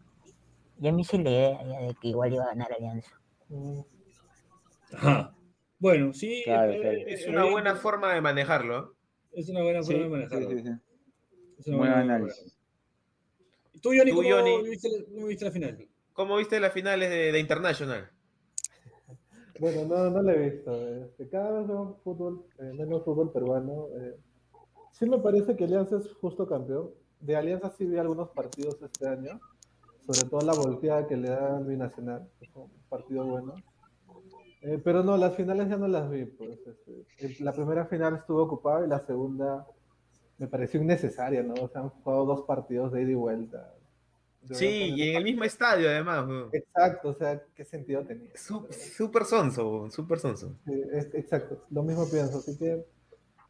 Ya 0.78 0.90
me 0.92 1.02
hice 1.02 1.18
la 1.18 1.30
idea 1.30 1.58
de 1.80 1.94
que 2.00 2.08
igual 2.08 2.32
iba 2.34 2.44
a 2.44 2.48
ganar 2.48 2.72
Alianza. 2.72 3.10
Ajá. 4.92 5.34
Bueno, 5.78 6.12
sí. 6.12 6.42
Claro, 6.44 6.72
claro. 6.80 6.98
Es 7.06 7.26
una 7.26 7.44
buena 7.44 7.76
forma 7.76 8.12
de 8.14 8.20
manejarlo. 8.20 8.94
Es 9.32 9.48
una 9.48 9.62
buena 9.62 9.82
Sí, 9.82 9.92
forma 9.92 10.04
de 10.04 10.10
manejarlo. 10.10 10.50
sí, 10.50 10.58
sí. 10.62 10.70
Es 11.58 11.66
una 11.68 11.76
Buen 11.76 11.90
buena- 11.92 12.00
análisis. 12.16 12.58
¿Tú, 13.80 13.90
Johnny, 13.96 14.10
Tú, 14.10 14.16
cómo 14.16 14.28
Johnny. 14.30 14.68
viste 14.68 14.88
la, 14.88 15.04
cómo 15.04 15.26
viste 15.26 15.44
la 15.44 15.50
final? 15.50 15.88
¿Cómo 16.12 16.36
viste 16.36 16.60
las 16.60 16.72
finales 16.72 17.10
de, 17.10 17.32
de 17.32 17.38
International? 17.38 18.10
Bueno, 19.62 19.84
no, 19.86 20.10
no 20.10 20.22
lo 20.22 20.30
he 20.32 20.50
visto. 20.50 20.72
este, 21.04 21.28
cada 21.28 21.50
vez 21.60 21.68
veo 21.68 21.96
fútbol, 22.02 22.44
eh, 22.58 22.72
menos 22.76 23.04
fútbol 23.04 23.30
peruano. 23.32 23.86
eh. 23.96 24.16
Sí 24.90 25.08
me 25.08 25.18
parece 25.18 25.54
que 25.56 25.64
Alianza 25.64 25.98
es 25.98 26.12
justo 26.14 26.46
campeón. 26.48 26.90
De 27.20 27.36
Alianza 27.36 27.70
sí 27.70 27.86
vi 27.86 27.96
algunos 27.98 28.30
partidos 28.30 28.82
este 28.82 29.06
año, 29.06 29.38
sobre 30.06 30.28
todo 30.28 30.40
la 30.40 30.54
volteada 30.54 31.06
que 31.06 31.16
le 31.16 31.28
da 31.28 31.58
al 31.58 31.64
Binacional, 31.64 32.28
fue 32.52 32.64
un 32.64 32.70
partido 32.88 33.24
bueno. 33.24 33.54
Eh, 34.62 34.80
pero 34.84 35.04
no, 35.04 35.16
las 35.16 35.34
finales 35.36 35.68
ya 35.68 35.76
no 35.76 35.86
las 35.86 36.10
vi. 36.10 36.24
Pues, 36.24 36.58
este, 36.66 37.06
el- 37.18 37.36
la 37.44 37.52
primera 37.52 37.86
final 37.86 38.16
estuvo 38.16 38.42
ocupada 38.42 38.84
y 38.84 38.88
la 38.88 38.98
segunda 39.06 39.64
me 40.38 40.48
pareció 40.48 40.82
innecesaria, 40.82 41.42
¿no? 41.44 41.54
O 41.54 41.68
sea, 41.68 41.82
han 41.82 41.90
jugado 41.90 42.26
dos 42.26 42.42
partidos 42.42 42.90
de 42.92 43.02
ida 43.02 43.12
y 43.12 43.14
vuelta. 43.14 43.72
Sí, 44.50 44.66
y 44.96 45.10
en 45.10 45.16
el 45.16 45.24
mismo 45.24 45.44
estadio 45.44 45.88
además. 45.88 46.26
Exacto, 46.52 47.10
o 47.10 47.14
sea, 47.14 47.40
¿qué 47.54 47.64
sentido 47.64 48.04
tenía? 48.04 48.30
Súper 48.34 49.24
sonso, 49.24 49.88
súper 49.90 50.18
sonso. 50.18 50.56
Sí, 50.66 50.82
es- 50.92 51.14
exacto, 51.14 51.64
lo 51.70 51.82
mismo 51.82 52.08
pienso. 52.10 52.38
Así 52.38 52.58
que, 52.58 52.84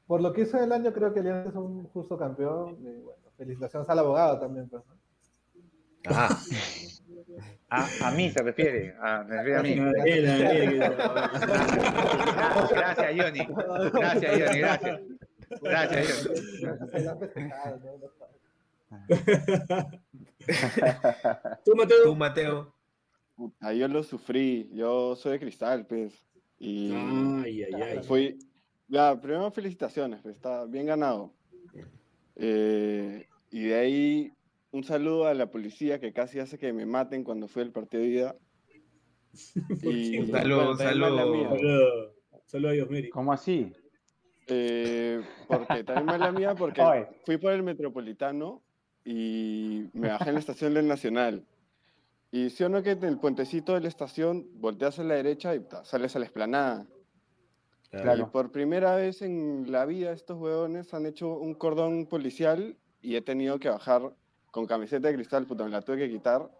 por 0.07 0.20
lo 0.20 0.32
que 0.32 0.43
hizo 0.43 0.59
el 0.62 0.70
año, 0.72 0.93
creo 0.93 1.12
que 1.14 1.20
Alianza 1.20 1.49
es 1.51 1.55
un 1.57 1.84
justo 1.88 2.18
campeón. 2.18 2.76
Y 2.80 3.01
bueno, 3.01 3.22
felicitaciones 3.38 3.88
al 3.88 3.99
abogado 4.01 4.38
también. 4.38 4.68
Pues, 4.68 4.82
¿no? 4.86 4.93
Ajá. 6.11 6.36
A, 7.70 7.88
a 8.09 8.11
mí 8.11 8.30
se 8.30 8.43
refiere, 8.43 8.95
a, 9.01 9.22
me 9.24 9.43
refiere 9.43 9.59
a 9.59 9.62
mí. 9.62 9.76
Ah, 11.09 11.30
Gracias, 12.70 13.12
Johnny. 13.16 13.47
Gracias, 13.93 14.32
Johnny, 14.40 14.59
gracias. 14.61 15.01
Gracias, 15.62 16.28
Johnny. 16.28 16.40
Se 17.32 17.53
¿Tú, 21.64 21.74
Mateo? 21.76 22.03
Tú, 22.05 22.16
Mateo. 22.16 22.74
Puta, 23.34 23.72
yo 23.72 23.88
lo 23.88 24.03
sufrí, 24.03 24.68
yo 24.72 25.16
soy 25.16 25.32
de 25.32 25.40
cristal, 25.40 25.86
pues. 25.86 26.12
Y 26.59 26.93
Ay, 26.93 27.64
ay, 27.64 27.82
ay. 27.82 27.99
fui. 28.05 28.38
Ya, 28.88 29.18
primero 29.20 29.51
felicitaciones, 29.51 30.20
pues, 30.22 30.36
está 30.36 30.64
bien 30.66 30.86
ganado. 30.86 31.32
Eh, 32.36 33.26
y 33.51 33.64
de 33.64 33.74
ahí 33.74 34.32
un 34.70 34.84
saludo 34.84 35.26
a 35.26 35.34
la 35.34 35.51
policía 35.51 36.01
que 36.01 36.12
casi 36.12 36.38
hace 36.38 36.59
que 36.59 36.72
me 36.72 36.86
maten 36.86 37.24
cuando 37.24 37.49
fue 37.49 37.62
el 37.62 37.72
partido 37.72 38.03
de 38.03 38.09
ida. 38.09 38.36
Y 39.82 40.18
Un 40.18 40.30
saludo, 40.30 40.76
saludo. 40.76 42.12
Saludos 42.47 42.70
a 42.70 42.74
Dios, 42.74 42.90
Mary. 42.90 43.09
¿Cómo 43.11 43.32
así? 43.32 43.72
eh, 44.49 45.22
porque 45.49 45.84
también 45.84 46.07
mala 46.07 46.32
mía, 46.32 46.55
porque 46.55 46.80
Oye. 46.82 47.09
fui 47.24 47.38
por 47.38 47.53
el 47.53 47.62
metropolitano 47.62 48.62
y 49.05 49.88
me 49.92 50.09
bajé 50.09 50.28
en 50.28 50.34
la 50.34 50.40
estación 50.40 50.74
del 50.74 50.86
Nacional. 50.86 51.44
Y 52.30 52.50
sí 52.50 52.64
o 52.64 52.68
no 52.68 52.82
que 52.82 52.92
en 52.92 53.05
el 53.05 53.18
puentecito 53.18 53.74
de 53.74 53.80
la 53.80 53.88
estación 53.88 54.46
volteas 54.55 54.98
a 54.98 55.05
la 55.05 55.14
derecha 55.14 55.55
y 55.55 55.61
ta, 55.61 55.84
sales 55.84 56.16
a 56.16 56.18
la 56.18 56.24
esplanada. 56.24 56.86
Y 57.92 57.98
Claro. 57.98 58.30
por 58.32 58.50
primera 58.50 58.96
vez 58.96 59.20
en 59.20 59.70
la 59.70 59.84
vida 59.84 60.12
estos 60.12 60.38
huevones 60.38 60.94
han 60.94 61.05
hecho 61.05 61.36
un 61.36 61.55
cordón 61.55 62.07
policial 62.07 62.78
y 63.03 63.16
he 63.16 63.20
tenido 63.20 63.59
que 63.59 63.68
bajar 63.68 64.14
con 64.50 64.66
camiseta 64.66 65.09
de 65.09 65.14
cristal, 65.14 65.46
puta, 65.46 65.64
me 65.64 65.70
la 65.70 65.82
tuve 65.82 65.98
que 65.98 66.11
quitar 66.11 66.50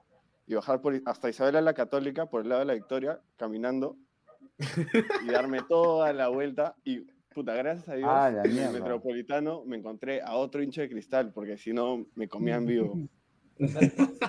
y 0.47 0.55
bajar 0.55 0.82
por, 0.82 1.01
hasta 1.07 1.30
Isabela 1.30 1.62
la 1.62 1.72
Católica 1.72 2.26
por 2.26 2.43
el 2.43 2.51
lado 2.51 2.61
de 2.61 2.66
la 2.66 2.74
Victoria, 2.74 3.20
caminando 3.36 3.97
y 5.24 5.30
darme 5.30 5.62
toda 5.62 6.12
la 6.12 6.28
vuelta 6.28 6.74
y 6.84 7.07
puta, 7.33 7.55
gracias 7.55 7.89
a 7.89 7.95
Dios, 7.95 8.09
Ah, 8.11 8.28
en 8.30 8.39
el 8.47 8.53
mierda. 8.53 8.72
Metropolitano 8.72 9.64
me 9.64 9.76
encontré 9.76 10.20
a 10.22 10.35
otro 10.37 10.62
hincha 10.62 10.83
de 10.83 10.89
cristal 10.91 11.33
porque 11.33 11.57
si 11.57 11.72
no 11.72 12.07
me 12.14 12.28
comían 12.28 12.66
vivo. 12.66 12.99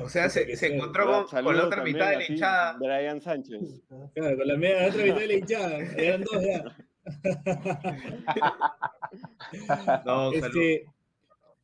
O 0.00 0.08
sea, 0.08 0.28
se, 0.30 0.54
se 0.56 0.72
encontró 0.72 1.26
con, 1.28 1.42
con 1.44 1.56
la 1.56 1.66
otra 1.66 1.82
mitad 1.82 2.10
de 2.10 2.16
la 2.18 2.30
hinchada. 2.30 2.76
Brian 2.78 3.20
Sánchez. 3.20 3.82
Claro, 4.14 4.36
con 4.36 4.46
la 4.46 4.56
media, 4.56 4.82
la 4.82 4.88
otra 4.88 5.02
mitad 5.02 5.18
de 5.18 5.26
la 5.26 5.32
hinchada. 5.34 5.78
Eran 5.96 6.22
dos 6.22 6.44
ya. 6.44 6.76
No, 10.04 10.28
un 10.28 10.40
saludo, 10.40 10.60
Este, 10.60 10.86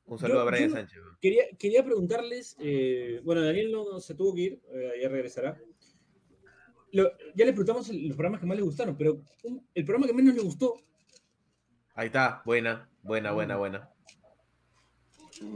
un 0.06 0.18
saludo 0.18 0.40
a 0.40 0.44
Brian 0.44 0.70
yo- 0.70 0.76
Sánchez. 0.76 0.98
quería 1.58 1.84
preguntarles, 1.84 2.56
eh, 2.60 3.20
bueno, 3.22 3.42
Daniel 3.42 3.70
no 3.70 4.00
se 4.00 4.14
tuvo 4.14 4.34
que 4.34 4.40
ir, 4.40 4.60
eh, 4.72 4.92
ya 5.02 5.08
regresará. 5.08 5.56
Lo- 6.94 7.10
ya 7.34 7.44
le 7.44 7.52
preguntamos 7.52 7.88
los 7.92 8.16
programas 8.16 8.40
que 8.40 8.46
más 8.46 8.56
le 8.56 8.62
gustaron, 8.62 8.96
pero 8.96 9.20
un- 9.42 9.66
el 9.74 9.84
programa 9.84 10.06
que 10.06 10.14
menos 10.14 10.34
le 10.34 10.40
gustó, 10.42 10.74
Ahí 11.96 12.06
está, 12.06 12.42
buena, 12.44 12.88
buena, 13.04 13.30
buena, 13.32 13.56
buena. 13.56 13.88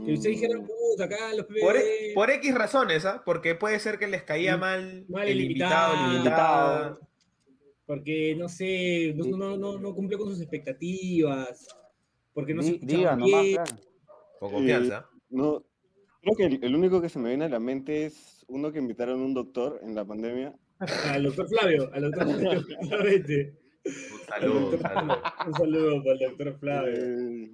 Que 0.05 0.13
ustedes 0.13 0.39
dijeron, 0.39 0.65
puta, 0.65 1.03
acá 1.05 1.33
los 1.35 1.45
Por, 1.45 1.73
PBD, 1.75 2.11
e- 2.11 2.13
por 2.13 2.29
X 2.29 2.53
razones, 2.55 3.05
¿ah? 3.05 3.21
Porque 3.25 3.55
puede 3.55 3.77
ser 3.79 3.99
que 3.99 4.07
les 4.07 4.23
caía 4.23 4.55
Mm, 4.55 4.59
mal, 4.59 5.05
mal 5.09 5.27
el 5.27 5.41
invitado, 5.41 5.93
el 5.93 6.17
invitado. 6.17 6.77
invitado. 6.87 7.09
porque 7.85 8.35
no 8.37 8.47
sé, 8.47 9.13
no, 9.15 9.25
no, 9.35 9.57
no, 9.57 9.79
no 9.79 9.95
cumplió 9.95 10.19
con 10.19 10.29
sus 10.29 10.39
expectativas, 10.41 11.67
porque 12.33 12.53
no 12.53 12.61
se 12.61 12.75
escuchaba 12.75 13.15
nomás, 13.15 13.41
bien. 13.41 13.55
claro. 13.55 13.75
Con 14.39 14.51
confianza. 14.51 15.09
No, 15.31 15.63
creo 16.21 16.35
que 16.35 16.43
el, 16.45 16.63
el 16.63 16.75
único 16.75 17.01
que 17.01 17.09
se 17.09 17.17
me 17.17 17.29
viene 17.29 17.45
a 17.45 17.49
la 17.49 17.59
mente 17.59 18.05
es 18.05 18.45
uno 18.47 18.71
que 18.71 18.77
invitaron 18.79 19.19
a 19.21 19.25
un 19.25 19.33
doctor 19.33 19.79
en 19.81 19.95
la 19.95 20.05
pandemia. 20.05 20.55
Al 20.79 21.23
doctor 21.23 21.47
Flavio, 21.49 21.89
al 21.93 22.01
doctor 22.03 22.27
Flavio, 22.39 22.65
claramente. 22.87 23.53
Un 23.85 24.27
saludo, 24.27 24.69
un 24.69 24.79
saludo. 24.81 25.21
Un 25.47 25.53
saludo 25.53 26.03
para 26.03 26.13
el 26.13 26.19
doctor 26.19 26.59
Flavio. 26.59 26.93
Eh, 26.95 27.51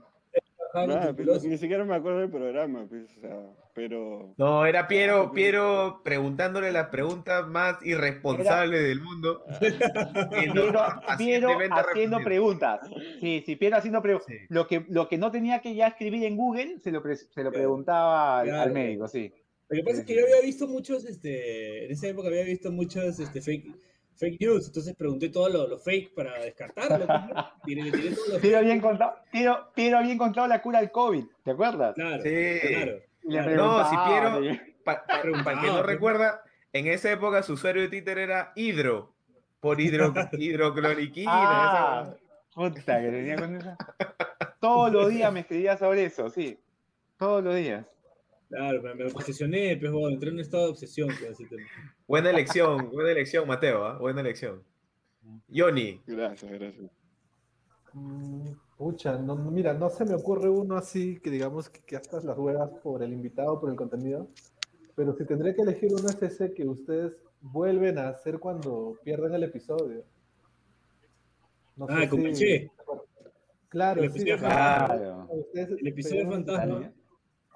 nada, 0.73 1.13
pues, 1.13 1.43
ni 1.45 1.57
siquiera 1.57 1.86
me 1.86 1.95
acuerdo 1.95 2.19
del 2.19 2.30
programa, 2.30 2.86
pues, 2.89 3.09
o 3.17 3.21
sea, 3.21 3.39
pero... 3.73 4.34
No, 4.38 4.65
era 4.65 4.88
Piero, 4.88 5.32
Piero 5.32 6.01
preguntándole 6.03 6.71
la 6.73 6.91
pregunta 6.91 7.45
más 7.45 7.78
irresponsable 7.86 8.80
del 8.82 8.99
mundo. 9.01 9.43
No, 9.51 10.30
Piero, 10.30 11.57
Piero 11.57 11.76
haciendo 11.78 12.19
preguntas. 12.19 12.82
Sí, 13.21 13.41
sí, 13.45 13.55
Piero 13.55 13.78
haciendo 13.78 14.01
preguntas. 14.01 14.28
Sí. 14.28 14.45
Lo, 14.49 14.67
que, 14.67 14.86
lo 14.89 15.07
que 15.07 15.17
no 15.17 15.32
tenía 15.32 15.61
que 15.61 15.76
ya 15.76 15.88
escribir 15.88 16.26
en 16.26 16.36
Google, 16.36 16.80
se 16.84 16.91
lo, 16.91 17.01
pre- 17.01 17.15
se 17.15 17.43
lo 17.43 17.51
preguntaba 17.51 18.41
al, 18.41 18.71
médico, 18.71 19.07
sí. 19.07 19.32
Lo 19.70 19.76
que 19.78 19.84
pasa 19.84 19.99
es 20.01 20.05
que 20.05 20.16
yo 20.16 20.22
había 20.24 20.41
visto 20.41 20.68
muchos, 20.68 21.05
este, 21.05 21.86
en 21.86 21.91
esa 21.91 22.07
época 22.07 22.28
había 22.28 22.43
visto 22.43 22.72
muchos 22.72 23.20
este, 23.20 23.41
fake, 23.41 23.76
fake 24.16 24.39
news, 24.41 24.68
entonces 24.68 24.95
pregunté 24.95 25.30
todo 25.30 25.49
lo, 25.49 25.68
lo 25.68 25.80
fake 25.80 26.13
para 26.13 26.38
descartarlo. 26.43 27.05
pues, 27.07 27.22
¿no? 27.34 27.51
Tiré, 27.66 27.91
Piero 27.91 28.16
fake. 28.39 28.55
había 28.55 28.74
encontrado, 28.74 29.16
Piero, 29.32 29.72
Piero 29.74 29.97
había 29.97 30.13
encontrado 30.13 30.47
la 30.47 30.61
cura 30.61 30.80
al 30.80 30.91
COVID, 30.91 31.26
¿te 31.43 31.51
acuerdas? 31.51 31.95
Claro, 31.95 32.22
Sí. 32.24 32.59
claro. 33.28 33.55
No, 33.55 33.89
si 33.89 33.95
Piero- 34.07 34.43
y- 34.45 34.76
Pa- 34.86 35.03
pa- 35.03 35.22
Para 35.43 35.61
que 35.61 35.68
no 35.68 35.74
pues. 35.78 35.86
recuerda, 35.88 36.43
en 36.72 36.86
esa 36.86 37.11
época 37.11 37.41
su 37.41 37.53
usuario 37.53 37.82
de 37.82 37.88
Twitter 37.88 38.20
era 38.20 38.51
Hidro, 38.55 39.16
por 39.59 39.82
hidro, 39.82 40.13
hidrocloriquina. 40.34 41.32
Ah, 41.34 42.03
esa- 42.05 42.18
puta, 42.53 43.01
que 43.01 43.07
tenía 43.09 43.36
con 43.36 43.55
esa. 43.55 43.76
Todos 44.59 44.91
los 44.91 45.09
días 45.09 45.34
me 45.34 45.39
escribía 45.39 45.76
sobre 45.76 46.05
eso, 46.05 46.30
sí. 46.30 46.59
Todos 47.18 47.43
los 47.43 47.55
días. 47.55 47.84
Claro, 48.55 48.81
me, 48.81 48.95
me 48.95 49.05
obsesioné, 49.05 49.75
pues, 49.77 49.91
bueno, 49.91 50.09
entré 50.09 50.29
en 50.29 50.35
un 50.35 50.39
estado 50.41 50.63
de 50.65 50.69
obsesión 50.71 51.09
con 51.09 51.31
ese 51.31 51.45
tema. 51.45 51.63
Buena 52.07 52.29
elección, 52.29 52.89
buena 52.89 53.11
elección, 53.11 53.47
Mateo, 53.47 53.83
¿ah? 53.83 53.97
buena 53.97 54.21
elección. 54.21 54.63
Johnny, 55.53 56.01
Gracias, 56.05 56.51
gracias. 56.51 56.91
Mm, 57.93 58.51
Pucha, 58.77 59.17
no, 59.17 59.35
mira, 59.35 59.73
no 59.73 59.89
se 59.89 60.05
me 60.05 60.13
ocurre 60.13 60.49
uno 60.49 60.75
así 60.77 61.19
que 61.19 61.29
digamos 61.29 61.69
que, 61.69 61.81
que 61.81 61.95
hasta 61.95 62.21
las 62.21 62.37
huevas 62.37 62.69
por 62.83 63.01
el 63.03 63.13
invitado, 63.13 63.59
por 63.59 63.69
el 63.69 63.75
contenido. 63.75 64.27
Pero 64.95 65.13
si 65.15 65.25
tendría 65.25 65.53
que 65.53 65.61
elegir 65.61 65.91
uno 65.91 66.09
es 66.09 66.21
ese 66.21 66.53
que 66.53 66.65
ustedes 66.67 67.13
vuelven 67.41 67.97
a 67.97 68.09
hacer 68.09 68.39
cuando 68.39 68.97
pierden 69.03 69.33
el 69.33 69.43
episodio. 69.43 70.03
No 71.75 71.87
Ah, 71.89 72.07
con 72.09 72.35
si-. 72.35 72.69
Claro, 73.69 74.03
El 74.03 74.11
sí, 74.11 74.21
episodio 74.21 74.37
Claro. 74.39 75.29
El 75.53 75.87
episodio 75.87 76.29
fantasma. 76.29 76.93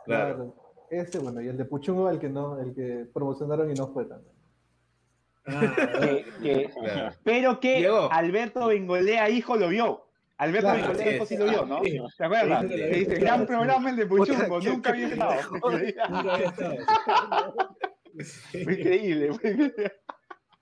Claro. 0.05 0.55
Ese, 0.89 1.19
bueno, 1.19 1.41
y 1.41 1.47
el 1.47 1.57
de 1.57 1.65
Puchungo, 1.65 2.09
el 2.09 2.19
que 2.19 2.29
no, 2.29 2.59
el 2.59 2.73
que 2.73 3.05
promocionaron 3.13 3.69
y 3.69 3.73
no 3.75 3.87
fue 3.93 4.05
tan. 4.05 4.21
Ah, 5.45 5.61
Que- 6.01 6.25
que- 6.41 6.69
Claro. 6.83 7.15
pero 7.23 7.59
que 7.59 7.77
Diego. 7.77 8.09
Alberto 8.11 8.67
Bengolea, 8.67 9.29
hijo, 9.29 9.55
lo 9.55 9.69
vio. 9.69 10.05
Alberto 10.37 10.67
Claro, 10.69 10.87
Bengolea, 10.87 11.15
hijo, 11.15 11.25
sí 11.25 11.37
lo 11.37 11.45
vio, 11.45 11.65
¿no? 11.65 11.83
Sí. 11.83 11.99
¿Te 12.17 12.23
acuerdas? 12.23 12.61
Sí, 12.63 12.67
Que 12.69 12.75
sí, 12.93 12.99
dice, 12.99 13.05
claro, 13.15 13.21
gran 13.21 13.45
programa 13.47 13.89
el 13.89 13.95
de 13.97 14.05
Puchungo, 14.05 14.59
nunca 14.63 14.89
había 14.91 15.07
estado. 15.07 15.41
nunca 15.51 15.67
había 16.33 16.47
estado. 16.47 16.75
Fue 18.51 18.61
increíble. 18.73 19.33
fue 19.33 19.51
increíble. 19.51 19.93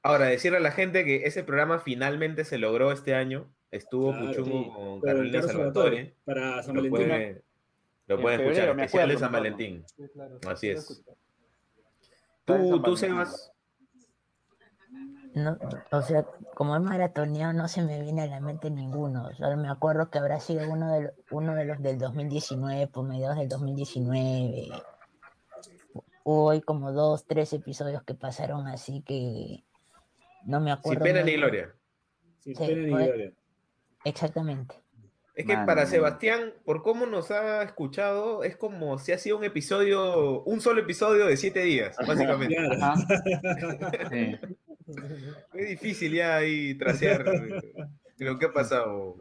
ahora 0.04 0.26
decirle 0.26 0.58
a 0.58 0.62
la 0.62 0.72
gente 0.72 1.04
que 1.06 1.26
ese 1.26 1.44
programa 1.44 1.80
finalmente 1.80 2.44
se 2.46 2.58
logró 2.58 2.92
este 2.92 3.14
año. 3.16 3.52
Estuvo 3.72 4.12
Claro, 4.12 4.28
Puchungo 4.28 4.64
sí. 4.64 4.70
con 4.74 5.02
Carolina 5.02 5.40
Carlos 5.40 5.52
Salvatore. 5.52 5.96
Salvatore, 5.98 6.16
para 6.26 6.64
San 6.64 6.76
Valentín. 6.76 7.42
Lo 8.08 8.16
En 8.16 8.22
pueden 8.22 8.40
febrero, 8.40 8.58
escuchar, 8.58 8.76
me 8.76 8.84
especial 8.86 9.10
de 9.10 9.18
San. 9.18 9.32
Valentín. 9.32 9.86
Sí, 9.96 10.04
claro, 10.14 10.40
Así 10.48 10.70
es. 10.70 11.04
Tú, 12.46 12.82
tú. 12.82 12.96
Sebas, 12.98 13.52
No, 15.36 15.58
o 15.92 16.02
sea, 16.02 16.26
como 16.56 16.76
es 16.76 16.82
maratoneado, 16.82 17.54
no 17.54 17.68
se 17.68 17.82
me 17.84 18.02
viene 18.02 18.22
a 18.24 18.28
la 18.28 18.40
mente 18.40 18.70
ninguno. 18.72 19.30
Solo 19.36 19.58
me 19.58 19.70
acuerdo 19.70 20.10
que 20.10 20.18
habrá 20.18 20.40
sido 20.40 20.68
uno 20.72 20.92
de, 20.94 21.02
lo- 21.04 21.12
uno 21.32 21.54
de 21.54 21.66
los 21.66 21.82
del 21.82 21.98
2019, 22.00 22.88
por 22.88 23.06
mediados 23.06 23.38
del 23.38 23.50
2019. 23.50 24.70
Hubo 26.24 26.46
hoy 26.46 26.62
como 26.62 26.92
dos, 26.94 27.26
tres 27.26 27.54
episodios 27.54 28.04
que 28.04 28.14
pasaron 28.16 28.68
así 28.68 29.02
que 29.02 29.64
no 30.46 30.60
me 30.60 30.72
sin 30.72 30.80
acuerdo. 30.80 31.04
pena 31.04 31.22
muy 31.22 31.32
ni 31.32 31.38
gloria. 31.38 31.74
Sin 32.40 32.56
Sí, 32.56 32.66
pena 32.66 32.82
ni 32.82 33.06
gloria. 33.06 33.34
Exactamente. 34.06 34.76
Es 35.38 35.46
que 35.46 35.54
Mano, 35.54 35.68
para. 35.68 35.86
Sebastián, 35.86 36.52
por 36.66 36.82
cómo 36.82 37.06
nos 37.06 37.30
ha 37.30 37.62
escuchado, 37.62 38.44
es 38.44 38.58
como 38.58 38.98
si 38.98 39.12
ha 39.12 39.20
sido 39.20 39.38
un 39.38 39.44
episodio, 39.44 40.42
un 40.44 40.62
solo 40.62 40.82
episodio 40.82 41.28
de 41.28 41.38
siete 41.38 41.62
días, 41.62 41.96
básicamente. 41.96 42.56
Claro. 42.56 42.76
Ajá. 42.82 42.96
Sí. 44.90 44.96
Es 45.54 45.68
difícil 45.68 46.14
ya 46.14 46.38
ahí 46.38 46.74
trasear 46.76 47.26
lo 48.18 48.40
que 48.40 48.46
ha 48.46 48.54
pasado. 48.54 49.18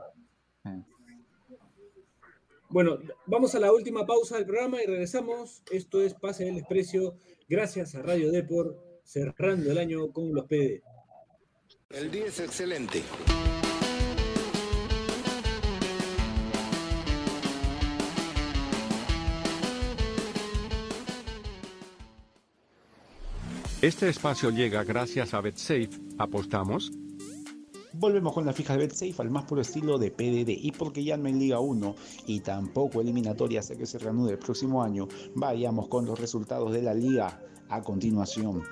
Bueno, 2.69 2.99
vamos 3.27 3.55
a 3.57 3.61
la 3.61 3.73
última 3.73 4.07
pausa 4.07 4.37
del 4.37 4.47
programa 4.47 4.81
y 4.81 4.87
regresamos. 4.87 5.63
Esto 5.73 6.01
es 6.03 6.15
Pase 6.15 6.45
del 6.45 6.55
Desprecio, 6.55 7.17
gracias 7.49 7.97
a 7.97 8.03
Radio 8.03 8.31
Deport, 8.31 8.79
cerrando 9.03 9.73
el 9.73 9.79
año 9.79 10.13
con 10.13 10.33
los 10.33 10.47
PD. 10.47 10.83
El 11.91 12.13
día 12.13 12.27
es 12.27 12.39
excelente. 12.39 13.03
Este 23.83 24.09
espacio 24.09 24.49
llega 24.49 24.85
gracias 24.85 25.35
a 25.35 25.43
BetSafe. 25.43 25.91
¿Apostamos? 26.17 26.91
Volvemos 27.93 28.33
con 28.33 28.47
la 28.47 28.55
fija 28.55 28.73
de 28.73 28.87
BetSafe 28.87 29.17
al 29.19 29.31
más 29.31 29.45
puro 29.45 29.61
estilo 29.61 29.99
de 29.99 30.11
PDD 30.11 30.49
y 30.49 30.73
porque 30.73 31.05
ya 31.05 31.19
no 31.19 31.27
hay 31.27 31.35
Liga 31.35 31.61
1 31.61 31.95
y 32.27 32.41
tampoco 32.41 33.03
eliminatoria 33.03 33.61
hasta 33.61 33.77
que 33.77 33.85
se 33.85 33.99
reanude 33.99 34.33
el 34.33 34.39
próximo 34.39 34.83
año, 34.83 35.09
vayamos 35.35 35.89
con 35.89 36.07
los 36.07 36.19
resultados 36.19 36.73
de 36.73 36.81
la 36.81 36.95
liga 36.95 37.39
a 37.69 37.83
continuación. 37.83 38.63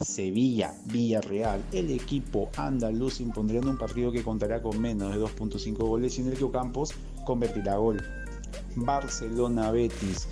Sevilla, 0.00 0.74
Villarreal, 0.86 1.62
el 1.70 1.92
equipo 1.92 2.50
andaluz 2.56 3.20
impondrá 3.20 3.58
en 3.58 3.68
un 3.68 3.78
partido 3.78 4.10
que 4.10 4.24
contará 4.24 4.60
con 4.60 4.80
menos 4.80 5.14
de 5.14 5.20
2.5 5.20 5.76
goles 5.76 6.18
y 6.18 6.22
en 6.22 6.28
el 6.28 6.36
que 6.36 6.44
Ocampos 6.44 6.94
convertirá 7.24 7.76
gol. 7.76 8.02
Barcelona, 8.74 9.70
Betis, 9.70 10.26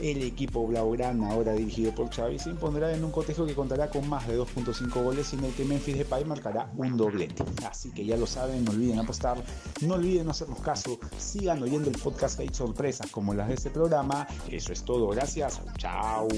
el 0.00 0.22
equipo 0.22 0.66
Blaugrana, 0.66 1.30
ahora 1.30 1.52
dirigido 1.52 1.94
por 1.94 2.10
Xavi, 2.10 2.38
se 2.38 2.50
impondrá 2.50 2.94
en 2.94 3.04
un 3.04 3.10
cotejo 3.10 3.46
que 3.46 3.54
contará 3.54 3.90
con 3.90 4.08
más 4.08 4.26
de 4.26 4.38
2.5 4.38 5.02
goles 5.02 5.32
y 5.32 5.36
en 5.36 5.44
el 5.44 5.52
que 5.52 5.64
Memphis 5.64 5.98
Depay 5.98 6.24
marcará 6.24 6.70
un 6.76 6.96
doblete. 6.96 7.44
Así 7.68 7.90
que 7.90 8.04
ya 8.04 8.16
lo 8.16 8.26
saben, 8.26 8.64
no 8.64 8.72
olviden 8.72 8.98
apostar, 8.98 9.42
no 9.82 9.94
olviden 9.94 10.24
no 10.24 10.30
hacernos 10.30 10.60
caso, 10.60 10.98
sigan 11.18 11.62
oyendo 11.62 11.90
el 11.90 11.98
podcast 11.98 12.36
que 12.36 12.42
hay 12.42 12.50
sorpresas 12.52 13.10
como 13.10 13.34
las 13.34 13.48
de 13.48 13.54
este 13.54 13.70
programa. 13.70 14.26
Eso 14.50 14.72
es 14.72 14.82
todo, 14.84 15.08
gracias, 15.08 15.60
chao. 15.76 16.28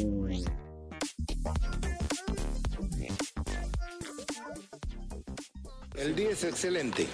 El 5.97 6.17
día 6.17 6.31
es 6.31 6.45
excelente. 6.45 7.07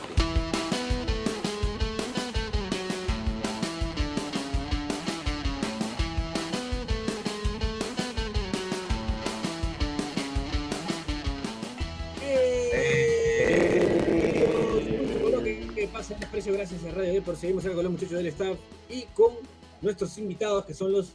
Gracias 16.46 16.84
a 16.84 16.90
Radio 16.92 17.12
Deport. 17.12 17.38
Seguimos 17.38 17.64
acá 17.64 17.74
con 17.74 17.84
los 17.84 17.92
muchachos 17.92 18.16
del 18.16 18.26
staff 18.28 18.58
y 18.88 19.02
con 19.14 19.34
nuestros 19.82 20.16
invitados 20.18 20.64
que 20.64 20.74
son 20.74 20.92
los 20.92 21.12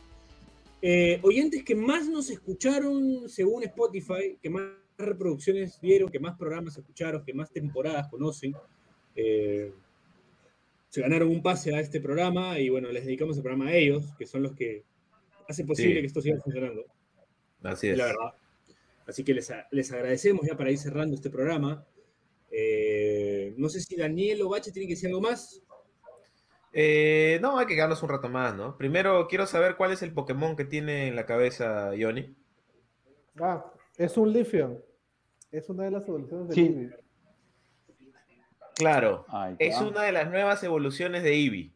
eh, 0.82 1.20
oyentes 1.24 1.64
que 1.64 1.74
más 1.76 2.08
nos 2.08 2.30
escucharon 2.30 3.28
según 3.28 3.64
Spotify, 3.64 4.38
que 4.42 4.50
más 4.50 4.64
reproducciones 4.98 5.80
vieron, 5.82 6.10
que 6.10 6.20
más 6.20 6.38
programas 6.38 6.78
escucharon, 6.78 7.24
que 7.26 7.34
más 7.34 7.52
temporadas 7.52 8.08
conocen. 8.10 8.54
Eh, 9.16 9.74
se 10.90 11.02
ganaron 11.02 11.30
un 11.30 11.42
pase 11.42 11.76
a 11.76 11.80
este 11.80 12.00
programa 12.00 12.60
y 12.60 12.70
bueno, 12.70 12.92
les 12.92 13.06
dedicamos 13.06 13.36
el 13.38 13.44
programa 13.44 13.70
a 13.72 13.76
ellos, 13.76 14.14
que 14.18 14.26
son 14.26 14.44
los 14.44 14.54
que 14.54 14.84
hacen 15.50 15.66
posible 15.66 15.96
Sí. 15.96 16.02
que 16.02 16.08
esto 16.08 16.22
siga 16.22 16.40
funcionando. 16.40 16.86
Así 17.64 17.88
es 17.88 17.98
la 17.98 18.06
verdad. 18.06 18.34
Así 19.08 19.24
que 19.24 19.34
les, 19.34 19.52
les 19.72 19.92
agradecemos 19.92 20.46
ya 20.48 20.56
para 20.56 20.72
ir 20.72 20.78
cerrando 20.78 21.16
este 21.16 21.30
programa. 21.30 21.86
Eh, 22.58 23.54
no 23.58 23.68
sé 23.68 23.82
si 23.82 23.98
Daniel 23.98 24.42
o 24.44 24.50
Bache 24.50 24.72
tienen 24.72 24.88
que 24.88 24.94
decir 24.96 25.10
algo 25.10 25.20
más. 25.22 25.62
Eh, 26.72 27.38
no, 27.42 27.58
hay 27.58 27.66
que 27.66 27.76
quedarnos 27.76 28.02
un 28.04 28.10
rato 28.10 28.30
más, 28.30 28.56
¿no? 28.56 28.78
Primero 28.78 29.28
quiero 29.28 29.46
saber 29.46 29.76
cuál 29.76 29.92
es 29.92 30.02
el 30.02 30.14
Pokémon 30.14 30.56
que 30.56 30.64
tiene 30.66 31.08
en 31.08 31.16
la 31.16 31.26
cabeza 31.26 31.94
Yoni. 31.96 32.34
Ah, 33.40 33.72
es 33.98 34.16
un 34.18 34.32
Leafeon. 34.32 34.82
Es 35.52 35.70
una 35.70 35.84
de 35.86 35.92
las 35.92 36.08
evoluciones 36.08 36.48
de 36.50 36.56
Sí. 36.56 36.62
Eevee. 36.62 36.90
Claro, 38.76 39.26
es 39.60 39.80
una 39.80 40.04
de 40.04 40.12
las 40.12 40.30
nuevas 40.30 40.62
evoluciones 40.64 41.24
de 41.24 41.34
Eevee. 41.34 41.74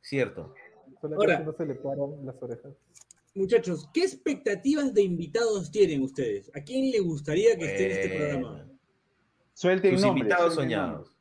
Cierto. 0.00 0.54
Solo 1.00 1.16
Ahora- 1.16 1.38
que 1.38 1.44
no 1.44 1.52
se 1.52 1.66
le 1.66 1.74
paran 1.76 2.24
las 2.24 2.40
orejas. 2.42 2.72
Muchachos, 3.34 3.88
¿qué 3.94 4.02
expectativas 4.02 4.92
de 4.92 5.02
invitados 5.02 5.70
tienen 5.70 6.02
ustedes? 6.02 6.50
¿A 6.54 6.60
quién 6.60 6.90
le 6.90 7.00
gustaría 7.00 7.56
que 7.56 7.64
esté 7.64 7.84
en 7.86 7.90
este 7.92 8.16
programa? 8.16 8.68
Suelten 9.54 9.92
Sus 9.92 10.02
nombres, 10.02 10.22
invitados 10.22 10.54
suelten 10.54 10.76
soñados. 10.78 11.12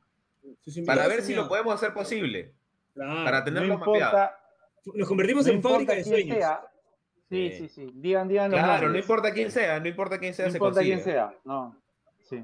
Sus 0.62 0.80
Para 0.86 1.08
ver 1.08 1.22
si 1.22 1.36
lo 1.36 1.48
podemos 1.48 1.74
hacer 1.76 1.94
posible. 1.94 2.54
Claro. 2.94 3.24
Para 3.24 3.44
tenerlo 3.44 3.68
No 3.74 3.80
mapeado. 3.80 3.96
importa, 3.98 4.40
Nos 4.96 5.08
convertimos 5.08 5.46
no 5.48 5.54
en 5.54 5.62
fábrica 5.64 5.94
de 5.94 6.04
sueños. 6.04 6.38
sea. 6.38 6.62
Sí, 7.30 7.50
Sí. 7.52 7.58
sí, 7.58 7.70
sí. 7.70 7.92
Digan, 7.96 8.28
digan 8.28 8.52
los 8.52 8.60
Claro, 8.60 8.90
no 8.90 8.98
importa 8.98 9.32
quién 9.34 9.52
sea, 9.52 9.80
no 9.80 9.88
importa 9.88 10.20
quién 10.20 10.34
sea, 10.34 10.46
No 10.48 10.52
se 10.52 10.58
importa 10.58 10.82
quién 10.82 11.00
sea. 11.02 11.34
No. 11.46 11.76
Sí. 12.30 12.44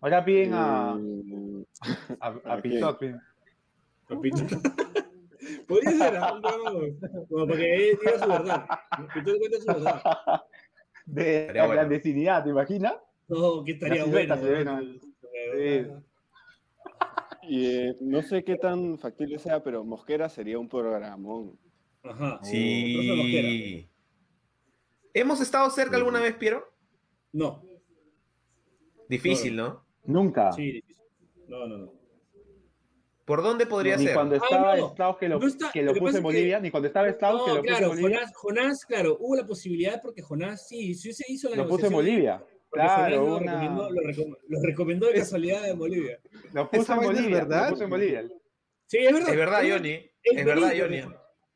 Ahora 0.00 0.24
piden 0.24 0.52
a, 0.52 0.94
Mm, 0.94 1.64
a, 2.20 2.26
a 2.26 2.52
¿A 2.54 2.62
piden. 2.62 3.20
Podría 5.68 5.90
ser, 5.92 6.10
programa 6.18 6.70
como 7.28 7.46
para 7.46 7.58
que 7.58 7.74
él 7.90 7.98
diga 8.00 8.18
su 8.18 8.28
verdad. 8.28 8.66
Pito 9.14 9.32
cuenta 9.38 9.58
su 9.60 9.66
verdad. 9.66 10.42
De 11.06 11.46
la 11.54 11.66
bueno. 11.66 11.72
clandestinidad, 11.80 12.44
¿te 12.44 12.50
imaginas? 12.50 12.94
No, 13.28 13.64
que 13.64 13.72
estaría 13.72 14.04
bueno. 14.04 14.36
se 14.36 14.42
ve, 14.44 14.64
¿no? 14.64 14.80
Sí. 15.54 15.86
Y 17.48 17.66
eh, 17.66 17.96
no 18.00 18.22
sé 18.22 18.42
qué 18.42 18.56
tan 18.56 18.98
factible 18.98 19.38
sea, 19.38 19.62
pero 19.62 19.84
Mosquera 19.84 20.28
sería 20.28 20.58
un 20.58 20.68
programón. 20.68 21.58
Ajá. 22.02 22.40
Sí. 22.42 23.88
¿Hemos 25.14 25.40
estado 25.40 25.70
cerca 25.70 25.96
alguna 25.96 26.20
vez, 26.20 26.34
Piero? 26.36 26.64
No. 27.32 27.62
Difícil, 29.08 29.54
¿no? 29.56 29.84
Nunca. 30.04 30.52
Sí, 30.52 30.72
difícil. 30.72 31.04
No, 31.48 31.66
no, 31.66 31.78
no. 31.78 31.92
¿Por 33.24 33.42
dónde 33.42 33.66
podría 33.66 33.96
ni 33.96 34.04
ser? 34.04 34.14
cuando 34.14 34.36
Ah, 34.36 34.38
estaba 34.42 34.76
no. 34.76 34.86
Strauss 34.88 35.16
que 35.18 35.28
lo, 35.28 35.38
No 35.40 35.46
está- 35.46 35.70
que 35.72 35.80
lo 35.82 35.86
lo 35.86 35.94
que 35.94 36.00
puso 36.00 36.10
en 36.10 36.22
que- 36.22 36.22
Bolivia, 36.22 36.60
ni 36.60 36.70
cuando 36.70 36.86
estaba 36.88 37.06
que 37.08 37.18
No, 37.20 37.32
lo 37.32 37.38
puso 37.46 37.62
claro, 37.62 37.86
en 37.86 37.88
Bolivia, 38.00 38.18
Jonás, 38.18 38.32
Jonás, 38.36 38.84
claro, 38.84 39.16
hubo 39.20 39.36
la 39.36 39.44
posibilidad 39.46 40.00
porque 40.02 40.22
Jonás, 40.22 40.66
sí, 40.68 40.94
sí 40.94 41.12
se 41.12 41.24
hizo 41.32 41.48
la 41.50 41.56
lo 41.56 41.66
puso 41.68 41.86
en 41.86 41.92
negociación, 41.92 41.92
Bolivia. 41.94 42.44
Claro, 42.84 43.16
lo, 43.16 43.36
una... 43.36 43.60
recomendó, 43.60 43.90
lo, 43.90 44.00
recom- 44.02 44.38
lo 44.48 44.62
recomendó 44.62 45.06
de 45.08 45.14
casualidad 45.14 45.68
en 45.68 45.78
Bolivia. 45.78 46.18
lo 46.52 46.70
puso 46.70 46.82
¿Esa 46.82 46.94
en 46.94 47.00
Bolivia, 47.00 47.36
verdad? 47.38 47.64
lo 47.66 47.70
puso 47.72 47.84
en 47.84 47.90
Bolivia. 47.90 48.28
Sí, 48.86 48.98
es 48.98 49.12
verdad. 49.12 49.28
Es 49.30 49.36
verdad, 49.36 49.62
Johnny. 49.68 49.92
Es 50.22 50.36
Es 50.38 50.44
verdad, 50.44 50.72
Johnny. 50.78 51.02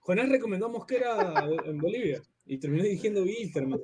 Jonás 0.01 0.29
recomendó 0.29 0.67
a 0.67 0.71
Mosquera 0.71 1.49
en 1.65 1.79
Bolivia 1.79 2.23
y 2.47 2.59
terminó 2.59 2.83
dirigiendo 2.83 3.23
Wilterman. 3.23 3.81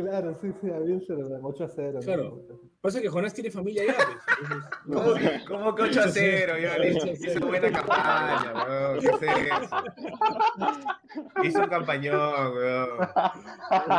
Claro, 0.00 0.38
sí, 0.40 0.48
sí, 0.60 0.70
a 0.70 0.78
Wilstermann, 0.78 1.40
8 1.42 1.64
a 1.64 1.68
0. 1.68 1.92
¿no? 1.94 2.00
Claro. 2.00 2.42
Pasa 2.80 3.00
que 3.02 3.08
Jonás 3.08 3.34
tiene 3.34 3.50
familia 3.50 3.82
pues. 3.86 3.98
entonces- 4.86 5.42
¿Cómo 5.48 5.58
cómo 5.60 5.74
que 5.74 5.82
8 5.82 6.00
a 6.00 6.08
0, 6.08 6.52
Johnny? 6.54 6.96
8 6.96 7.10
a 7.10 7.16
0. 7.16 7.32
Hizo 7.36 7.46
buena 7.46 7.70
campaña, 7.72 8.52
weón. 8.54 9.00
¿Qué 9.00 9.06
es 9.06 9.22
eso? 9.62 11.44
Hizo 11.44 11.58
un 11.62 11.68
campañón, 11.68 12.52
weón. 12.54 12.88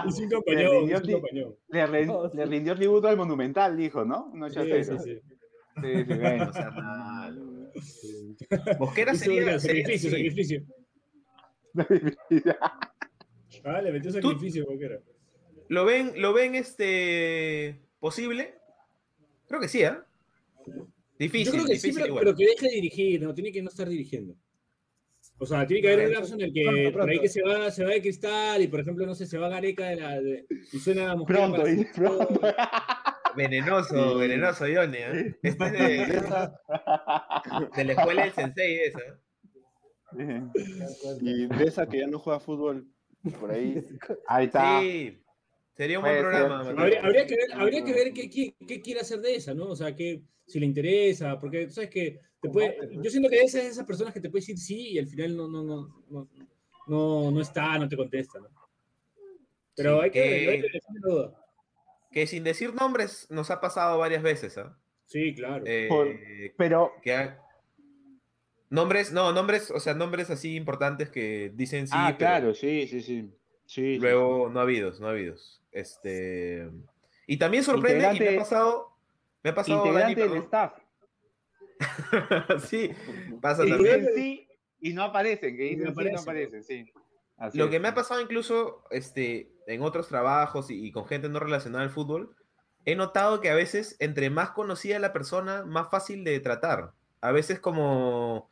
Hizo 0.07 0.21
un 0.23 0.29
Le 0.29 0.29
campañón, 0.29 0.71
rindió 0.71 0.97
un 0.97 1.03
ti- 1.03 1.11
campañón. 1.13 1.55
Le, 1.67 1.87
rin- 1.87 2.07
No, 2.07 2.29
sí. 2.29 2.37
le 2.37 2.45
rindió 2.45 2.75
tributo 2.75 3.07
al 3.07 3.17
Monumental, 3.17 3.77
dijo, 3.77 4.03
¿no? 4.05 4.31
No 4.33 4.49
Sí, 4.49 4.59
sí, 4.63 4.83
sí, 4.83 4.97
sí. 4.97 5.19
sí, 5.81 6.05
sí, 6.05 6.13
bueno. 6.15 6.45
No 6.45 6.53
sea 6.53 6.71
malo, 6.71 7.41
weón. 7.43 7.71
Mosquera 8.79 9.13
Hizo 9.13 9.25
sería, 9.25 9.53
un 9.53 9.59
sería 9.59 9.81
sacrificio, 9.83 10.09
sí. 10.09 10.15
sacrificio. 10.15 10.61
Ah, 13.63 13.79
le 13.81 13.91
metió 13.91 14.11
sacrificio 14.11 14.65
Mosquera. 14.67 14.97
¿Lo 15.71 15.85
ven, 15.85 16.11
lo 16.17 16.33
ven 16.33 16.55
este 16.55 17.79
posible? 18.01 18.55
Creo 19.47 19.61
que 19.61 19.69
sí, 19.69 19.83
¿ah? 19.85 20.03
Difícil, 21.17 21.45
Yo 21.45 21.51
creo 21.63 21.65
que 21.65 21.79
sí, 21.79 21.93
pero, 21.93 22.35
que 22.35 22.45
deje 22.45 22.67
de 22.67 22.75
dirigir, 22.75 23.21
no, 23.21 23.33
tiene 23.33 23.53
que 23.53 23.61
no 23.61 23.69
estar 23.69 23.87
dirigiendo. 23.87 24.35
O 25.37 25.45
sea, 25.45 25.65
tiene 25.65 25.81
que 25.81 25.93
haber 25.93 26.07
un 26.07 26.13
lapso 26.13 26.33
en 26.33 26.41
el 26.41 26.53
que 26.53 26.63
pronto, 26.91 26.99
por 26.99 27.09
ahí 27.09 27.19
que 27.21 27.29
se 27.29 27.41
va, 27.41 27.71
se 27.71 27.85
va 27.85 27.91
de 27.91 28.01
cristal 28.01 28.61
y 28.61 28.67
por 28.67 28.81
ejemplo, 28.81 29.05
no 29.05 29.15
sé, 29.15 29.25
se 29.25 29.37
va 29.37 29.47
Gareca 29.47 29.85
de 29.87 29.95
la, 29.95 30.19
de- 30.19 30.45
y 30.73 30.77
suena 30.79 31.15
Mosquera 31.15 31.39
Pronto, 31.49 31.67
y 31.69 31.85
pronto. 31.85 32.41
Venenoso, 33.37 34.13
Sí. 34.13 34.19
venenoso, 34.19 34.65
Johnny. 34.65 34.97
¿eh? 34.97 35.35
Este 35.41 35.65
es 35.65 35.71
de, 35.71 35.79
de 37.77 37.83
la 37.85 37.93
escuela 37.93 38.23
del 38.25 38.33
sensei 38.33 38.79
esa. 38.79 38.99
Y 41.21 41.45
de 41.47 41.63
esa 41.63 41.87
que 41.87 41.99
ya 41.99 42.07
no 42.07 42.19
juega 42.19 42.41
fútbol, 42.41 42.85
por 43.39 43.51
ahí. 43.51 43.81
Ahí 44.27 44.45
está. 44.47 44.81
Sí, 44.81 45.17
sería 45.75 45.99
un 45.99 46.05
buen 46.05 46.19
programa. 46.19 46.63
Mateo. 46.63 46.79
Habría, 46.79 47.01
habría 47.03 47.25
que 47.27 47.35
ver, 47.35 47.53
habría 47.53 47.83
que 47.83 47.93
ver 47.93 48.13
qué, 48.13 48.29
qué, 48.29 48.55
qué 48.67 48.81
quiere 48.81 48.99
hacer 49.01 49.19
de 49.21 49.35
esa, 49.35 49.53
¿no? 49.53 49.65
O 49.65 49.75
sea, 49.75 49.95
que, 49.95 50.21
si 50.47 50.59
le 50.59 50.65
interesa, 50.65 51.39
porque 51.39 51.67
tú 51.67 51.73
sabes 51.73 51.89
que 51.89 52.19
te 52.41 52.49
puede, 52.49 52.77
yo 53.01 53.09
siento 53.09 53.29
que 53.29 53.41
esa 53.41 53.59
es 53.59 53.63
de 53.65 53.69
esas 53.71 53.85
personas 53.85 54.13
que 54.13 54.19
te 54.19 54.29
puede 54.29 54.41
decir 54.41 54.57
sí 54.57 54.89
y 54.91 54.99
al 54.99 55.07
final 55.07 55.35
no, 55.37 55.47
no, 55.47 55.63
no, 55.63 56.03
no, 56.09 56.29
no, 56.87 57.31
no 57.31 57.41
está, 57.41 57.77
no 57.77 57.87
te 57.87 57.95
contesta, 57.95 58.39
¿no? 58.39 58.49
Pero 59.75 59.97
Sí, 59.99 60.03
hay 60.05 60.11
que 60.11 60.21
que- 60.23 60.49
hay 60.49 60.61
que 60.61 60.79
duda. 61.01 61.37
Que 62.11 62.27
sin 62.27 62.43
decir 62.43 62.73
nombres 62.73 63.27
nos 63.29 63.49
ha 63.51 63.61
pasado 63.61 63.97
varias 63.97 64.21
veces, 64.21 64.57
¿ah? 64.57 64.77
Sí, 65.05 65.33
claro. 65.33 65.63
Eh, 65.65 65.87
Por- 65.87 66.09
Pero, 66.57 66.91
que 67.01 67.13
ha- 67.13 67.37
Nombres, 68.69 69.11
no, 69.11 69.33
nombres, 69.33 69.69
o 69.69 69.79
sea, 69.81 69.93
nombres 69.93 70.29
así 70.29 70.55
importantes 70.55 71.09
que 71.09 71.51
dicen 71.53 71.87
sí, 71.87 71.93
ah, 71.95 72.07
pero 72.07 72.17
claro, 72.17 72.53
sí, 72.53 72.87
sí, 72.87 73.01
sí. 73.01 73.29
Sí 73.71 73.95
sí, 73.95 73.99
luego 73.99 74.49
no 74.49 74.59
ha 74.59 74.63
habido, 74.63 74.91
no 74.99 75.07
ha 75.07 75.11
habido. 75.11 75.35
Este, 75.71 76.69
y 77.25 77.37
también 77.37 77.63
sorprende, 77.63 78.13
y 78.15 78.19
me 78.19 78.35
ha 78.35 78.39
pasado, 78.39 78.97
me 79.43 79.49
ha 79.49 79.53
sí. 79.53 79.55
pasado, 79.55 79.85
Integrante 79.85 80.21
Dani, 80.21 80.33
del 80.33 80.43
staff. 80.43 80.73
sí, 82.69 82.91
pasa 83.41 83.65
también. 83.65 84.09
sí 84.13 84.47
y 84.81 84.93
no 84.93 85.03
aparecen, 85.03 85.55
que 85.55 85.63
dicen 85.63 85.77
sí 85.77 85.83
y 85.83 85.85
no 85.85 85.91
aparecen. 85.91 86.19
aparecen, 86.19 86.63
sí. 86.63 86.91
Así 87.37 87.57
Lo 87.57 87.65
es. 87.65 87.71
que 87.71 87.79
me 87.79 87.87
ha 87.87 87.93
pasado 87.95 88.19
incluso 88.19 88.83
este, 88.91 89.51
en 89.67 89.81
otros 89.81 90.07
trabajos 90.07 90.69
y, 90.69 90.85
y 90.85 90.91
con 90.91 91.05
gente 91.05 91.29
no 91.29 91.39
relacionada 91.39 91.83
al 91.83 91.89
fútbol, 91.89 92.35
he 92.85 92.95
notado 92.95 93.41
que 93.41 93.49
a 93.49 93.55
veces 93.55 93.95
entre 93.99 94.29
más 94.29 94.51
conocida 94.51 94.99
la 94.99 95.13
persona, 95.13 95.63
más 95.63 95.89
fácil 95.89 96.23
de 96.23 96.39
tratar. 96.39 96.91
A 97.21 97.31
veces 97.31 97.59
como 97.59 98.50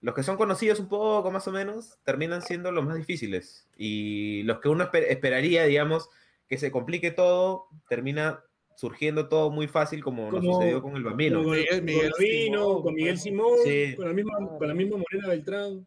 los 0.00 0.14
que 0.14 0.22
son 0.22 0.36
conocidos 0.36 0.78
un 0.80 0.88
poco 0.88 1.30
más 1.30 1.46
o 1.48 1.52
menos, 1.52 1.98
terminan 2.04 2.42
siendo 2.42 2.70
los 2.72 2.84
más 2.84 2.96
difíciles. 2.96 3.68
Y 3.76 4.42
los 4.44 4.60
que 4.60 4.68
uno 4.68 4.84
esper- 4.90 5.06
esperaría, 5.08 5.64
digamos, 5.64 6.08
que 6.48 6.56
se 6.58 6.70
complique 6.70 7.10
todo, 7.10 7.64
termina 7.88 8.42
surgiendo 8.76 9.28
todo 9.28 9.50
muy 9.50 9.66
fácil 9.66 10.02
como, 10.04 10.30
nos 10.30 10.40
Como- 10.40 10.54
sucedió 10.54 10.80
con 10.82 10.96
el 10.96 11.02
Bambino. 11.02 11.42
Con, 11.42 11.52
Miguel- 11.52 11.68
con 11.78 11.84
Vino, 11.86 12.12
Simón, 12.16 12.82
con 12.82 12.94
Miguel. 12.94 13.18
Simón, 13.18 13.58
Sí. 13.64 13.94
con, 13.96 14.06
la 14.06 14.14
misma, 14.14 14.32
con 14.56 14.68
la 14.68 14.74
misma 14.74 14.96
Morena 14.98 15.28
Beltrán, 15.28 15.86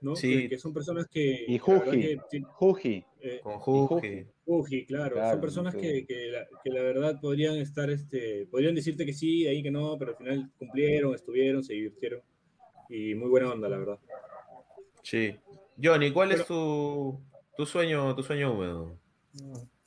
¿no? 0.00 0.14
Sí. 0.14 0.42
Que, 0.42 0.48
que 0.50 0.58
son 0.58 0.72
personas 0.72 1.06
que... 1.10 1.44
Y 1.48 1.58
Juji. 1.58 1.90
que 2.30 2.40
Juji. 2.52 3.04
eh, 3.20 3.40
Con 3.42 3.58
Juge. 3.58 4.28
Uji, 4.46 4.86
claro, 4.86 5.16
Claro, 5.16 5.32
son 5.32 5.40
personas 5.40 5.74
sí. 5.74 5.80
que, 5.80 6.06
que, 6.06 6.28
la, 6.28 6.46
que 6.64 6.70
la 6.70 6.82
verdad 6.82 7.20
podrían 7.20 7.56
estar, 7.56 7.90
este, 7.90 8.46
podrían 8.46 8.74
decirte 8.76 9.04
que 9.04 9.12
sí, 9.12 9.46
ahí 9.46 9.62
que 9.62 9.70
no, 9.70 9.96
pero 9.98 10.12
al 10.12 10.16
final 10.16 10.50
cumplieron, 10.58 11.14
estuvieron, 11.14 11.62
se 11.64 11.74
divirtieron 11.74 12.20
y 12.90 13.14
muy 13.14 13.28
buena 13.28 13.52
onda, 13.52 13.68
la 13.68 13.78
verdad. 13.78 13.98
Sí. 15.02 15.34
Johnny, 15.82 16.12
¿cuál 16.12 16.32
es 16.32 16.44
tu, 16.46 17.18
tu 17.56 17.64
sueño, 17.64 18.14
tu 18.14 18.22
sueño 18.22 18.52
húmedo? 18.52 18.96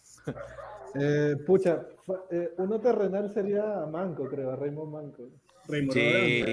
Eh, 0.96 1.36
pucha, 1.48 1.88
fa- 2.06 2.26
eh, 2.30 2.52
uno 2.58 2.80
terrenal 2.80 3.28
sería 3.34 3.64
Manco, 3.92 4.28
creo, 4.28 4.56
Raymond 4.56 4.92
Manco. 4.94 5.24
Raymond 5.68 5.92
Sí. 5.92 6.44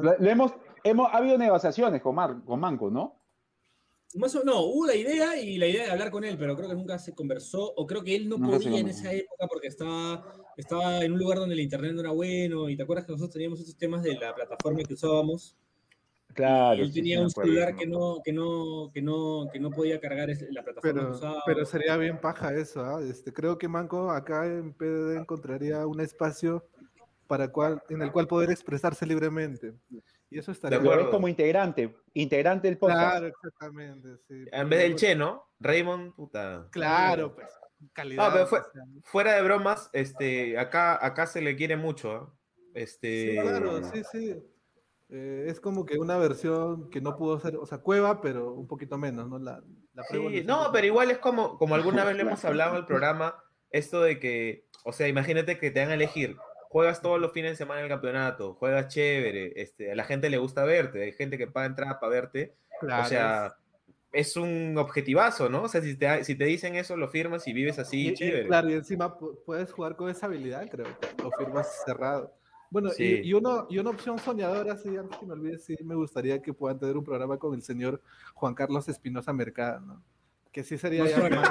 Lo 0.00 0.30
hemos, 0.30 0.52
hemos, 0.84 1.08
ha 1.12 1.16
habido 1.16 1.36
negociaciones 1.36 2.00
con, 2.00 2.14
Mar, 2.14 2.36
con 2.46 2.60
Manco, 2.60 2.88
¿no? 2.88 3.20
Más 4.14 4.32
o, 4.36 4.44
no, 4.44 4.60
hubo 4.60 4.86
la 4.86 4.94
idea 4.94 5.36
y 5.40 5.58
la 5.58 5.66
idea 5.66 5.86
de 5.86 5.90
hablar 5.90 6.12
con 6.12 6.22
él, 6.22 6.36
pero 6.38 6.54
creo 6.54 6.68
que 6.68 6.76
nunca 6.76 7.00
se 7.00 7.16
conversó, 7.16 7.64
o 7.74 7.84
creo 7.84 8.04
que 8.04 8.14
él 8.14 8.28
no 8.28 8.38
podía 8.38 8.78
en 8.78 8.86
esa 8.90 9.12
época 9.12 9.48
porque 9.48 9.66
estaba, 9.66 10.24
estaba 10.56 11.04
en 11.04 11.12
un 11.14 11.18
lugar 11.18 11.38
donde 11.38 11.54
el 11.56 11.60
internet 11.60 11.94
no 11.94 12.00
era 12.00 12.12
bueno, 12.12 12.68
y 12.68 12.76
te 12.76 12.84
acuerdas 12.84 13.06
que 13.06 13.10
nosotros 13.12 13.32
teníamos 13.32 13.58
esos 13.58 13.76
temas 13.76 14.04
de 14.04 14.14
la 14.14 14.32
plataforma 14.36 14.84
que 14.84 14.94
usábamos, 14.94 15.56
Claro. 16.34 16.76
y 16.76 16.82
él 16.82 16.92
tenía 16.92 17.16
sí, 17.18 17.24
un 17.24 17.30
acuerdo, 17.30 17.50
celular 17.52 17.76
que 17.76 17.86
no, 17.86 18.20
que 18.24 18.32
no, 18.32 18.90
que 18.92 19.02
no, 19.02 19.48
que 19.52 19.60
no 19.60 19.70
podía 19.70 20.00
cargar 20.00 20.28
la 20.28 20.62
plataforma 20.62 20.80
que 20.80 20.80
Pero, 21.00 21.10
usábamos. 21.14 21.42
pero 21.46 21.64
sería 21.64 21.96
bien 21.96 22.18
paja 22.20 22.54
eso, 22.54 22.84
¿ah? 22.84 23.00
este, 23.02 23.32
creo 23.32 23.56
que 23.58 23.68
Manco 23.68 24.10
acá 24.10 24.46
en 24.46 24.72
PDD 24.72 25.16
encontraría 25.18 25.86
un 25.86 26.00
espacio 26.00 26.66
para 27.26 27.48
cual, 27.48 27.82
en 27.88 28.02
el 28.02 28.12
cual 28.12 28.26
poder 28.28 28.50
expresarse 28.50 29.06
libremente. 29.06 29.72
Y 30.30 30.38
eso 30.38 30.52
estaría 30.52 30.78
De 30.78 30.84
acuerdo. 30.88 31.10
como 31.10 31.28
integrante, 31.28 31.94
integrante 32.12 32.68
del 32.68 32.76
podcast. 32.78 33.00
Claro, 33.10 33.26
exactamente. 33.28 34.08
Sí. 34.28 34.44
En 34.52 34.68
vez 34.68 34.80
del 34.80 34.96
Che, 34.96 35.14
¿no? 35.14 35.44
Raymond, 35.60 36.14
puta. 36.14 36.68
Claro, 36.70 37.34
pues. 37.34 37.48
Calidad. 37.92 38.26
No, 38.28 38.32
pero 38.32 38.46
fue- 38.46 38.60
Fuera 39.02 39.34
de 39.34 39.42
bromas, 39.42 39.90
este, 39.92 40.58
acá, 40.58 41.04
acá 41.04 41.26
se 41.26 41.40
le 41.40 41.54
quiere 41.54 41.76
mucho, 41.76 42.12
¿ah? 42.12 42.34
Este, 42.74 43.32
Sí, 43.36 43.38
claro, 43.40 43.84
sí, 43.84 44.02
sí. 44.10 44.34
Eh, 45.16 45.46
es 45.48 45.60
como 45.60 45.86
que 45.86 45.96
una 45.96 46.18
versión 46.18 46.90
que 46.90 47.00
no 47.00 47.16
pudo 47.16 47.38
ser, 47.38 47.56
o 47.56 47.66
sea, 47.66 47.78
Cueva, 47.78 48.20
pero 48.20 48.52
un 48.52 48.66
poquito 48.66 48.98
menos, 48.98 49.28
¿no? 49.28 49.38
La, 49.38 49.62
la 49.92 50.02
Sí, 50.02 50.42
no, 50.44 50.70
pero 50.72 50.86
igual 50.88 51.12
es 51.12 51.18
como, 51.18 51.56
como 51.56 51.76
alguna 51.76 52.04
vez 52.04 52.16
le 52.16 52.22
hemos 52.40 52.44
hablado 52.44 52.72
en 52.72 52.78
el 52.78 52.84
programa, 52.86 53.40
esto 53.70 54.02
de 54.02 54.18
que, 54.18 54.66
o 54.84 54.92
sea, 54.92 55.06
imagínate 55.06 55.56
que 55.60 55.70
te 55.70 55.78
dan 55.78 55.90
a 55.90 55.94
elegir, 55.94 56.36
juegas 56.68 57.00
todos 57.00 57.20
los 57.20 57.30
fines 57.32 57.52
de 57.52 57.56
semana 57.56 57.78
en 57.80 57.84
el 57.84 57.90
campeonato, 57.92 58.54
juegas 58.54 58.88
chévere, 58.88 59.52
este, 59.54 59.92
a 59.92 59.94
la 59.94 60.02
gente 60.02 60.30
le 60.30 60.38
gusta 60.38 60.64
verte, 60.64 61.04
hay 61.04 61.12
gente 61.12 61.38
que 61.38 61.46
paga 61.46 61.66
entrada 61.66 62.00
para 62.00 62.10
verte, 62.10 62.56
Claro, 62.80 63.04
o 63.04 63.06
sea, 63.06 63.56
es 64.10 64.36
un 64.36 64.74
objetivazo, 64.78 65.48
¿no? 65.48 65.62
O 65.62 65.68
sea, 65.68 65.80
si 65.80 65.96
te, 65.96 66.24
si 66.24 66.34
te 66.34 66.44
dicen 66.44 66.74
eso, 66.74 66.96
lo 66.96 67.06
firmas 67.06 67.46
y 67.46 67.52
vives 67.52 67.78
así, 67.78 68.06
Y- 68.06 68.08
y, 68.08 68.14
chévere. 68.14 68.46
claro, 68.48 68.68
y 68.68 68.72
encima 68.74 69.16
pu- 69.16 69.38
puedes 69.46 69.72
jugar 69.72 69.94
con 69.94 70.10
esa 70.10 70.26
habilidad, 70.26 70.68
creo. 70.68 70.86
Lo 71.22 71.30
firmas 71.38 71.84
cerrado. 71.84 72.34
Bueno, 72.74 72.88
y- 72.88 72.94
Sí. 72.94 73.20
y, 73.22 73.32
uno, 73.34 73.68
y 73.70 73.78
una 73.78 73.90
opción 73.90 74.18
soñadora, 74.18 74.76
sí, 74.76 74.88
antes 74.96 75.16
que 75.16 75.24
me 75.26 75.34
olvide, 75.34 75.58
sí, 75.58 75.76
me 75.84 75.94
gustaría 75.94 76.42
que 76.42 76.52
puedan 76.52 76.76
tener 76.76 76.96
un 76.96 77.04
programa 77.04 77.38
con 77.38 77.54
el 77.54 77.62
señor 77.62 78.02
Juan 78.34 78.52
Carlos 78.52 78.88
Espinosa 78.88 79.32
Mercado, 79.32 79.78
¿no? 79.78 80.02
Que 80.50 80.64
sí 80.64 80.76
sería 80.76 81.06
ya 81.06 81.18
más- 81.20 81.50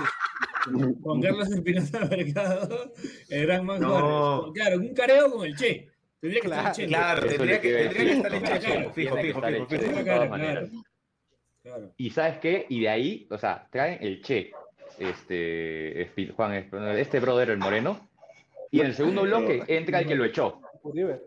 Juan 1.02 1.22
Carlos 1.22 1.50
Espinosa 1.50 2.00
Mercado, 2.10 2.92
el 3.30 3.46
gran 3.46 3.66
Max 3.66 3.80
No. 3.80 4.52
Claro, 4.54 4.80
un 4.80 4.94
careo 4.94 5.32
con 5.32 5.46
el 5.48 5.56
Che. 5.56 5.88
Tendría 6.20 6.42
que 6.42 6.48
estar 6.48 6.66
el 6.68 6.72
Che. 6.74 6.88
Claro, 6.88 7.26
tendría 7.26 7.62
que, 7.62 7.74
tendría 7.74 8.04
decir. 8.04 8.18
estar 8.18 8.34
en 8.34 8.40
Claro, 8.42 8.56
Cheche, 8.60 8.74
claro, 8.74 8.92
fijo, 8.94 9.16
fijo, 9.16 9.38
estar 9.38 9.52
fijo, 9.54 9.64
el 9.64 9.68
Che 9.68 9.80
fijo. 9.80 9.96
de 9.98 10.04
Claro, 10.04 10.04
todas 10.04 10.28
claro. 10.28 10.30
maneras. 10.30 10.70
Claro. 11.64 11.94
Y 11.96 12.10
¿sabes 12.10 12.38
qué? 12.40 12.66
Y 12.68 12.82
de 12.82 12.90
ahí, 12.90 13.28
o 13.32 13.38
sea, 13.38 13.66
traen 13.72 13.98
el 14.02 14.22
Che, 14.22 14.52
este, 15.00 16.12
Juan, 16.36 16.54
este 16.98 17.20
brother, 17.22 17.50
el 17.52 17.60
moreno, 17.60 18.10
y 18.72 18.82
en 18.82 18.88
el 18.88 18.94
segundo 18.94 19.22
bloque 19.22 19.64
entra 19.68 20.00
el 20.02 20.08
que 20.08 20.16
lo 20.16 20.26
echó. 20.26 20.60
Uribe. 20.84 21.22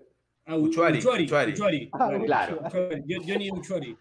Ah, 0.47 0.57
Uchuari, 0.57 0.99
Uchuari. 0.99 1.25
Uchuari. 1.25 1.53
Uchuari. 1.53 1.91
Ah, 1.93 2.11
Claro. 2.25 2.61
Uchuari. 2.67 3.03
Yo- 3.07 3.21
Johnny 3.27 3.51
Uchuari. 3.51 3.97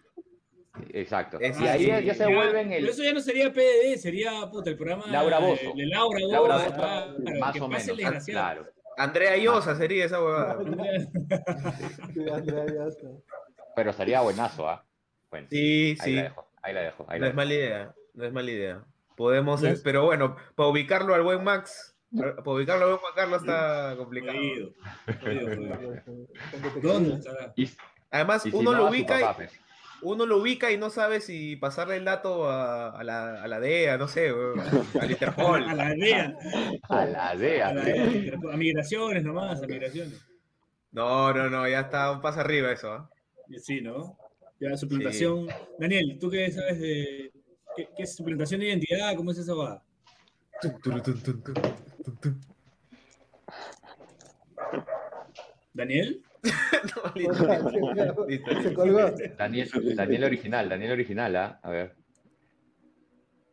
Exacto. 0.92 1.38
Es- 1.40 1.58
Y 1.60 1.66
ahí 1.66 1.80
sí, 1.84 1.86
ya, 2.06 2.14
se 2.14 2.28
Ya, 2.30 2.34
vuelven 2.36 2.68
Pero 2.68 2.78
el... 2.84 2.88
eso 2.90 3.02
ya 3.02 3.12
no 3.14 3.20
sería 3.20 3.50
PDD, 3.52 3.96
sería 3.98 4.30
puta, 4.50 4.70
el 4.70 4.76
programa 4.76 5.06
Laura 5.06 5.40
de- 5.40 5.86
Laura 5.86 6.18
Bozzo. 6.18 6.30
Laura 6.30 6.56
Bozzo, 6.56 6.74
claro, 6.74 7.38
más 7.40 7.60
o 7.60 7.68
menos. 7.68 7.86
desgraciado. 7.86 8.62
Claro. 8.62 8.72
Andrea 8.98 9.36
Llosa 9.36 9.74
sería 9.76 10.04
esa 10.04 10.22
huevada. 10.22 10.58
Sí, 12.14 12.20
Andrea, 12.30 12.86
está. 12.86 13.08
Pero 13.74 13.92
sería 13.92 14.20
buenazo, 14.20 14.68
¿ah? 14.68 14.84
Bueno, 15.30 15.48
Sí, 15.50 15.96
ahí 16.00 16.10
sí. 16.10 16.12
la 16.16 16.22
dejo, 16.22 16.48
ahí 16.62 16.74
la 16.74 16.80
dejo. 16.82 17.06
Ahí 17.08 17.18
No 17.18 17.24
la 17.26 17.30
es 17.30 17.34
mala 17.36 17.54
idea, 17.54 17.94
no 18.14 18.24
es 18.24 18.32
mala 18.32 18.50
idea. 18.50 18.84
Podemos, 19.16 19.62
pero 19.82 20.04
bueno, 20.04 20.36
para 20.54 20.68
ubicarlo 20.68 21.14
al 21.14 21.22
buen 21.22 21.42
Max, 21.42 21.95
para 22.14 22.42
ubicarlo 22.44 22.86
buen 22.86 22.98
Juan 22.98 23.12
Carlos 23.14 23.40
está 23.40 23.94
complicado. 23.96 24.38
Jodido, 24.38 24.72
jodido, 26.80 27.20
Además, 28.10 28.46
y 28.46 28.50
si 28.50 28.56
uno 28.56 28.72
no, 28.72 28.78
lo 28.78 28.86
a 28.86 28.90
ubica, 28.90 29.20
papá, 29.20 29.32
y, 29.32 29.46
pues. 29.46 29.60
uno 30.02 30.26
lo 30.26 30.38
ubica 30.38 30.70
y 30.70 30.78
no 30.78 30.90
sabe 30.90 31.20
si 31.20 31.56
pasarle 31.56 31.96
el 31.96 32.04
dato 32.04 32.48
a, 32.48 32.90
a 32.90 33.04
la, 33.04 33.42
a 33.42 33.48
la 33.48 33.60
DEA, 33.60 33.98
no 33.98 34.08
sé, 34.08 34.30
al 35.00 35.10
Interpol. 35.10 35.64
A 35.64 35.74
la 35.74 35.94
DEA. 35.94 36.36
A 36.88 37.04
la 37.04 37.36
DEA. 37.36 37.68
A, 37.68 37.74
la 37.74 37.82
DEA. 37.82 38.34
a 38.52 38.56
migraciones 38.56 39.24
nomás, 39.24 39.62
a 39.62 39.66
migraciones. 39.66 40.24
No, 40.92 41.32
no, 41.32 41.50
no, 41.50 41.68
ya 41.68 41.80
está 41.80 42.10
un 42.12 42.22
paso 42.22 42.40
arriba 42.40 42.72
eso. 42.72 42.92
¿ah? 42.92 43.10
Y 43.48 43.58
Sí, 43.58 43.80
¿no? 43.80 44.16
Ya, 44.58 44.76
suplantación. 44.76 45.48
Daniel, 45.78 46.16
¿tú 46.18 46.30
qué 46.30 46.50
sabes 46.50 46.80
de. 46.80 47.32
¿Qué, 47.76 47.88
qué 47.94 48.04
es 48.04 48.16
suplantación 48.16 48.60
de 48.60 48.68
identidad? 48.68 49.14
¿Cómo 49.14 49.32
es 49.32 49.38
esa 49.38 49.52
va? 49.52 49.82
¿Daniel? 55.74 56.22
No, 56.94 57.12
listo, 57.16 58.26
listo, 58.28 58.50
Se 58.50 58.56
listo. 58.68 58.74
colgó. 58.74 59.10
Daniel, 59.36 59.68
Daniel 59.96 60.24
original, 60.24 60.68
Daniel 60.68 60.92
original, 60.92 61.34
¿ah? 61.36 61.58
A 61.62 61.70
ver. 61.70 61.96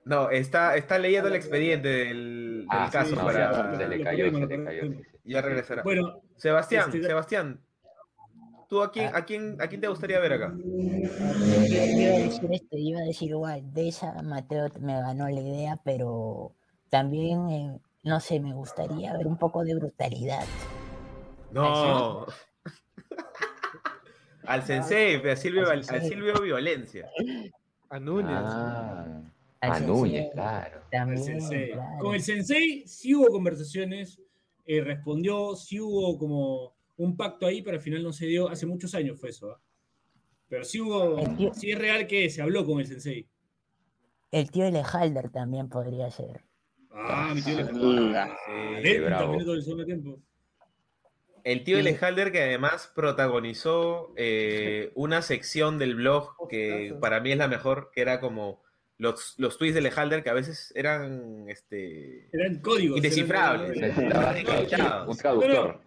No, 0.05 0.29
está, 0.29 0.75
está 0.75 0.99
leyendo 0.99 1.29
el 1.29 1.35
expediente 1.35 1.87
del, 1.87 2.59
del 2.59 2.67
Ah, 2.69 2.89
caso 2.91 3.09
sí, 3.11 3.15
no, 3.15 3.25
para... 3.25 3.51
ya, 3.51 3.77
se 3.77 3.87
le 3.87 3.97
Lo 3.97 4.03
cayó, 4.03 4.25
perdimos, 4.25 4.39
se 4.49 4.57
lo 4.57 4.59
le 4.59 4.65
cayó. 4.65 4.81
perdimos. 4.81 5.05
sí, 5.05 5.11
sí. 5.23 5.31
Ya 5.31 5.41
regresará. 5.41 5.83
Bueno, 5.83 6.21
Sebastián, 6.37 6.83
este- 6.93 7.03
Sebastián, 7.03 7.61
¿tú 8.69 8.83
a 8.83 8.91
quién, 8.91 9.15
a, 9.15 9.25
quién, 9.25 9.57
a 9.59 9.67
quién 9.67 9.81
te 9.81 9.87
gustaría 9.87 10.19
ver 10.19 10.33
acá? 10.33 10.53
Yo 10.55 11.83
iba 11.99 12.15
a 12.15 12.19
decir 12.19 12.49
esto, 12.51 12.77
iba 12.77 12.99
a 12.99 13.03
decir 13.05 13.29
igual, 13.29 13.73
de 13.73 13.87
esa 13.87 14.21
Mateo 14.21 14.67
me 14.81 14.93
ganó 15.01 15.27
la 15.29 15.41
idea, 15.41 15.79
pero 15.83 16.53
también, 16.93 17.49
eh, 17.49 17.79
no 18.03 18.19
sé, 18.19 18.39
me 18.39 18.53
gustaría 18.53 19.17
ver 19.17 19.25
un 19.25 19.35
poco 19.39 19.63
de 19.63 19.73
brutalidad. 19.73 20.45
No. 21.51 22.27
Al 24.45 24.61
sensei, 24.61 25.15
a 25.27 25.35
Silvio, 25.35 25.71
Al 25.71 25.83
sensei. 25.83 26.09
Silvio 26.09 26.39
Violencia. 26.39 27.09
A 27.89 27.99
Núñez. 27.99 28.29
Ah, 28.31 29.21
a 29.61 29.79
Núñez, 29.79 30.29
claro. 30.33 30.81
También. 30.91 31.39
Con 31.99 32.13
el 32.13 32.21
sensei 32.21 32.83
sí 32.85 33.15
hubo 33.15 33.25
conversaciones, 33.29 34.21
eh, 34.63 34.81
respondió, 34.81 35.55
sí 35.55 35.79
hubo 35.79 36.15
como 36.19 36.75
un 36.97 37.17
pacto 37.17 37.47
ahí, 37.47 37.63
pero 37.63 37.77
al 37.77 37.81
final 37.81 38.03
no 38.03 38.13
se 38.13 38.27
dio. 38.27 38.49
Hace 38.49 38.67
muchos 38.67 38.93
años 38.93 39.19
fue 39.19 39.29
eso. 39.29 39.49
¿ah? 39.49 39.59
Pero 40.47 40.63
sí 40.63 40.79
hubo, 40.79 41.15
tío- 41.37 41.55
sí 41.55 41.71
es 41.71 41.79
real 41.79 42.05
que 42.05 42.29
se 42.29 42.43
habló 42.43 42.63
con 42.67 42.79
el 42.79 42.85
sensei. 42.85 43.27
El 44.29 44.51
tío 44.51 44.67
Elejalder 44.67 45.31
también 45.31 45.69
podría 45.69 46.11
ser. 46.11 46.43
Ah, 46.93 47.31
mi 47.33 47.41
tío 47.41 47.57
le 47.57 47.63
Ah, 48.17 48.37
Sí, 48.83 48.97
bravo. 48.99 49.37
El 51.43 51.63
tío 51.65 51.75
Sí. 51.77 51.81
Elejalder 51.81 52.31
que 52.31 52.41
además 52.41 52.91
protagonizó 52.95 54.13
eh, 54.15 54.91
una 54.95 55.21
sección 55.21 55.77
del 55.79 55.95
blog 55.95 56.35
que 56.49 56.95
para 57.01 57.19
mí 57.19 57.31
es 57.31 57.37
la 57.37 57.47
mejor, 57.47 57.91
que 57.93 58.01
era 58.01 58.19
como 58.21 58.61
los, 58.97 59.35
los 59.37 59.57
tweets 59.57 59.73
de 59.73 59.79
Elejalder 59.79 60.23
que 60.23 60.29
a 60.29 60.33
veces 60.33 60.71
eran 60.75 61.45
este, 61.49 62.29
Eran 62.31 62.59
códigos. 62.61 62.97
indescifrables. 62.97 63.75
No, 63.77 63.85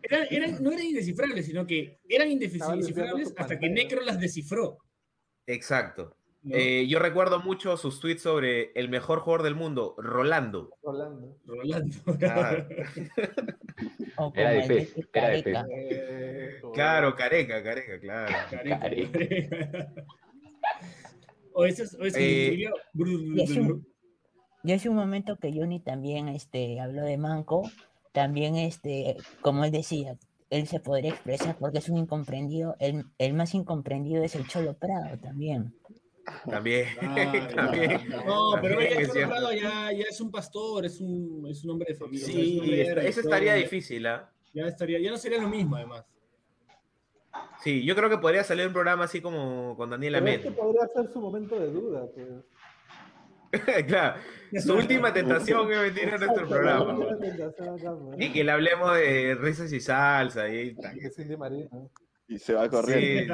eran, 0.02 0.26
eran- 0.30 0.62
no 0.62 0.72
eran 0.72 0.84
indescifrables, 0.84 1.46
sino 1.46 1.66
que 1.66 2.00
eran 2.08 2.30
indescifrables 2.30 3.32
hasta 3.36 3.58
que. 3.58 3.70
Necro 3.70 4.02
las 4.02 4.20
descifró. 4.20 4.78
Exacto. 5.46 6.16
Eh, 6.50 6.86
yo 6.88 6.98
recuerdo 6.98 7.40
mucho 7.40 7.76
sus 7.76 7.98
tweets 8.00 8.22
sobre 8.22 8.70
el 8.74 8.88
mejor 8.88 9.20
jugador 9.20 9.42
del 9.42 9.54
mundo, 9.54 9.94
Rolando. 9.98 10.70
Rolando. 10.82 11.36
Rolando. 11.44 11.96
Claro, 12.18 12.66
O 14.18 14.32
Era 14.34 14.54
como 14.54 14.66
de 14.68 14.88
pez, 15.12 15.46
era. 15.46 15.66
Eh, 15.70 16.60
claro, 16.72 17.14
careca, 17.16 17.62
careca, 17.62 17.98
claro. 18.00 18.34
Careca. 18.50 19.92
o 21.52 21.64
ese 21.64 21.82
es, 21.84 21.94
o 21.94 22.04
ese 22.04 22.18
Eh, 22.20 22.70
Y 22.94 23.40
es 23.42 23.50
un- 23.56 23.86
Yo 24.62 24.74
hace 24.74 24.88
un 24.88 24.96
momento 24.96 25.36
que 25.36 25.52
Johnny 25.52 25.80
también 25.80 26.28
este, 26.28 26.80
habló 26.80 27.02
de 27.02 27.18
Manco, 27.18 27.68
también, 28.12 28.56
este, 28.56 29.16
como 29.42 29.64
él 29.64 29.70
decía, 29.70 30.16
él 30.50 30.66
se 30.66 30.80
podría 30.80 31.10
expresar 31.10 31.56
porque 31.58 31.78
es 31.78 31.88
un 31.88 31.98
incomprendido, 31.98 32.76
el, 32.78 33.04
el 33.18 33.34
más 33.34 33.54
incomprendido 33.54 34.22
es 34.22 34.34
el 34.34 34.46
Cholo 34.46 34.74
Prado 34.74 35.18
también. 35.18 35.74
También, 36.50 36.88
Ah, 37.02 37.48
también. 37.54 38.08
No, 38.26 38.52
pero 38.60 38.78
también 38.78 39.00
es 39.00 39.14
ya, 39.14 39.92
ya 39.92 40.04
es 40.10 40.20
un 40.20 40.30
pastor, 40.30 40.84
es 40.84 41.00
un, 41.00 41.46
es 41.48 41.64
un 41.64 41.70
hombre 41.70 41.92
de 41.92 41.94
familia. 41.98 42.26
o 42.26 42.30
sea, 42.30 42.40
es 42.40 42.46
un 42.58 42.64
Sí, 42.64 42.80
esta- 42.80 43.02
eso 43.02 43.20
estaría 43.20 43.54
difícil, 43.54 44.06
¿ah? 44.06 44.30
Ya, 44.52 44.66
estaría, 44.66 44.98
ya 45.00 45.10
no 45.10 45.18
sería 45.18 45.40
lo 45.40 45.48
mismo, 45.48 45.76
además. 45.76 46.04
Sí, 47.62 47.84
yo 47.84 47.94
creo 47.94 48.08
que 48.08 48.18
podría 48.18 48.42
salir 48.44 48.66
un 48.66 48.72
programa 48.72 49.04
así 49.04 49.20
como 49.20 49.76
con 49.76 49.90
Daniela 49.90 50.20
Pero 50.20 50.30
este 50.36 50.50
podría 50.52 50.86
ser 50.94 51.12
su 51.12 51.20
momento 51.20 51.58
de 51.60 51.70
duda, 51.70 52.06
pues. 52.14 52.28
claro, 53.86 54.20
su 54.60 54.74
última 54.74 55.12
tentación 55.12 55.70
es 55.72 55.94
venir 55.94 56.14
a 56.14 56.18
nuestro 56.18 56.48
programa. 56.48 56.92
Acá, 56.92 57.94
pues. 57.96 58.16
Y 58.20 58.32
que 58.32 58.42
le 58.44 58.52
hablemos 58.52 58.94
de 58.94 59.36
risas 59.40 59.72
y 59.72 59.80
salsa. 59.80 60.48
Y, 60.48 60.76
Marino. 61.38 61.90
Y 62.28 62.38
se 62.38 62.54
va 62.54 62.64
a 62.64 62.68
correr. 62.68 63.28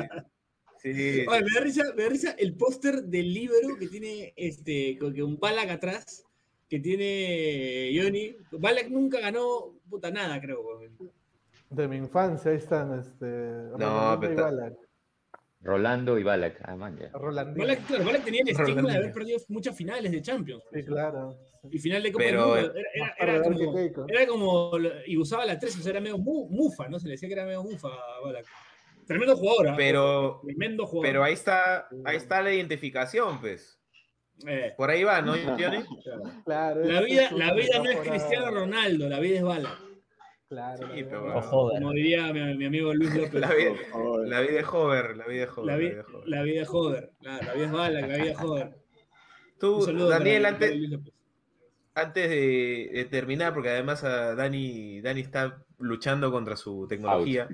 Sí, 0.83 0.95
sí. 0.95 1.27
Oye, 1.29 1.43
me 1.43 1.51
da 1.55 1.61
risa, 1.61 1.83
me 1.97 2.03
da 2.03 2.09
risa 2.09 2.31
el 2.39 2.55
póster 2.55 3.03
del 3.05 3.33
libro 3.33 3.77
que 3.79 3.89
tiene 3.89 4.33
este, 4.37 4.97
con 4.99 5.13
que 5.15 5.23
un 5.23 5.39
Balak 5.39 5.71
atrás, 5.71 6.25
que 6.69 6.79
tiene 6.81 7.91
Johnny. 8.01 8.37
Balak 8.53 8.89
nunca 8.89 9.21
ganó 9.21 9.75
puta 9.89 10.11
nada, 10.11 10.41
creo. 10.41 10.63
De 11.71 11.89
mi 11.89 11.97
infancia, 11.97 12.51
ahí 12.51 12.57
están, 12.59 12.99
este. 12.99 13.71
Rolando 13.71 14.21
pero 14.21 14.33
y 14.33 14.35
está- 14.37 14.43
Balak. 14.45 14.75
Rolando 15.65 16.19
y 16.19 16.23
Balak. 16.25 16.61
Ah, 16.65 16.75
man, 16.75 16.99
ya. 16.99 17.09
Rolandino. 17.11 17.65
Balak, 17.65 17.87
claro, 17.87 18.05
Balak 18.05 18.25
tenía 18.25 18.43
el 18.43 18.49
estigma 18.49 18.91
de 18.91 18.97
haber 18.99 19.13
perdido 19.13 19.39
muchas 19.49 19.77
finales 19.77 20.11
de 20.11 20.21
Champions. 20.21 20.65
Sí, 20.73 20.83
claro. 20.83 21.39
Y 21.71 21.79
final 21.79 22.03
de 22.03 22.11
Copa 22.11 22.25
Pero, 22.25 22.55
del 22.57 22.65
Mundo. 22.65 22.81
Era, 23.17 23.43
como, 23.43 24.09
era 24.09 24.27
como. 24.27 24.73
Y 25.07 25.17
usaba 25.17 25.47
la 25.47 25.57
3, 25.61 25.79
o 25.79 25.83
sea, 25.83 25.91
era 25.93 26.01
medio 26.01 26.19
mu- 26.19 26.49
mufa, 26.49 26.89
¿no? 26.89 26.99
Se 26.99 27.07
le 27.07 27.13
decía 27.13 27.29
que 27.29 27.35
era 27.35 27.45
medio 27.45 27.63
mufa 27.63 27.89
a 27.89 28.21
Balak. 28.25 28.45
Tremendo 29.07 29.37
jugador, 29.37 29.69
¿ah? 29.69 29.75
Pero, 29.77 30.41
Tremendo 30.45 30.87
jugador. 30.87 31.09
pero 31.09 31.25
ahí 31.25 31.33
está, 31.35 31.89
ahí 32.05 32.17
está 32.17 32.43
la 32.43 32.53
identificación, 32.53 33.41
pues. 33.41 33.79
Eh, 34.47 34.73
Por 34.77 34.91
ahí 34.91 35.05
va, 35.05 35.21
¿no, 35.23 35.33
Johnny? 35.35 35.57
claro. 35.57 35.83
Claro, 36.45 36.85
La 36.85 37.01
vida, 37.03 37.27
es 37.27 37.33
la 37.33 37.55
vida 37.55 37.79
no 37.79 37.91
es 37.91 38.01
Cristiano 38.09 38.51
Ronaldo, 38.51 39.09
la 39.09 39.21
vida 39.21 39.37
es 39.37 39.43
Balak. 39.43 39.79
Claro. 40.49 40.87
Sí, 40.95 41.05
pero 41.05 41.39
Hover. 41.39 41.81
Como 41.81 41.93
diría 41.93 42.33
mi, 42.33 42.55
mi 42.57 42.65
amigo 42.67 42.93
Luis 42.93 43.15
López. 43.15 43.35
La 43.41 43.55
vida, 43.55 43.73
la 44.27 44.41
vida 44.41 44.53
de 44.53 44.65
Hover, 44.65 45.17
la 45.17 45.27
vida 45.27 45.47
de 45.47 45.51
Hover. 45.51 45.65
La, 45.65 45.73
la 45.73 45.79
vi- 45.79 45.89
vida 45.89 46.05
la 46.27 46.63
es 46.63 46.69
joder. 46.69 47.11
La, 47.21 47.37
la 47.43 47.53
vida 47.55 47.65
es 47.67 47.73
bala, 47.73 48.01
la 48.01 48.07
vida 48.17 48.31
es 48.33 48.37
joder. 48.39 48.75
Tú, 49.59 49.87
Daniel, 50.09 50.43
para- 50.43 50.55
antes, 50.55 50.75
para 51.95 52.09
de, 52.13 52.91
de 52.93 53.05
terminar, 53.11 53.55
porque 53.55 53.69
además 53.71 54.03
a 54.05 54.35
Dani, 54.35 55.01
Dani 55.01 55.21
está 55.21 55.63
luchando 55.79 56.31
contra 56.33 56.57
su 56.57 56.87
tecnología. 56.89 57.49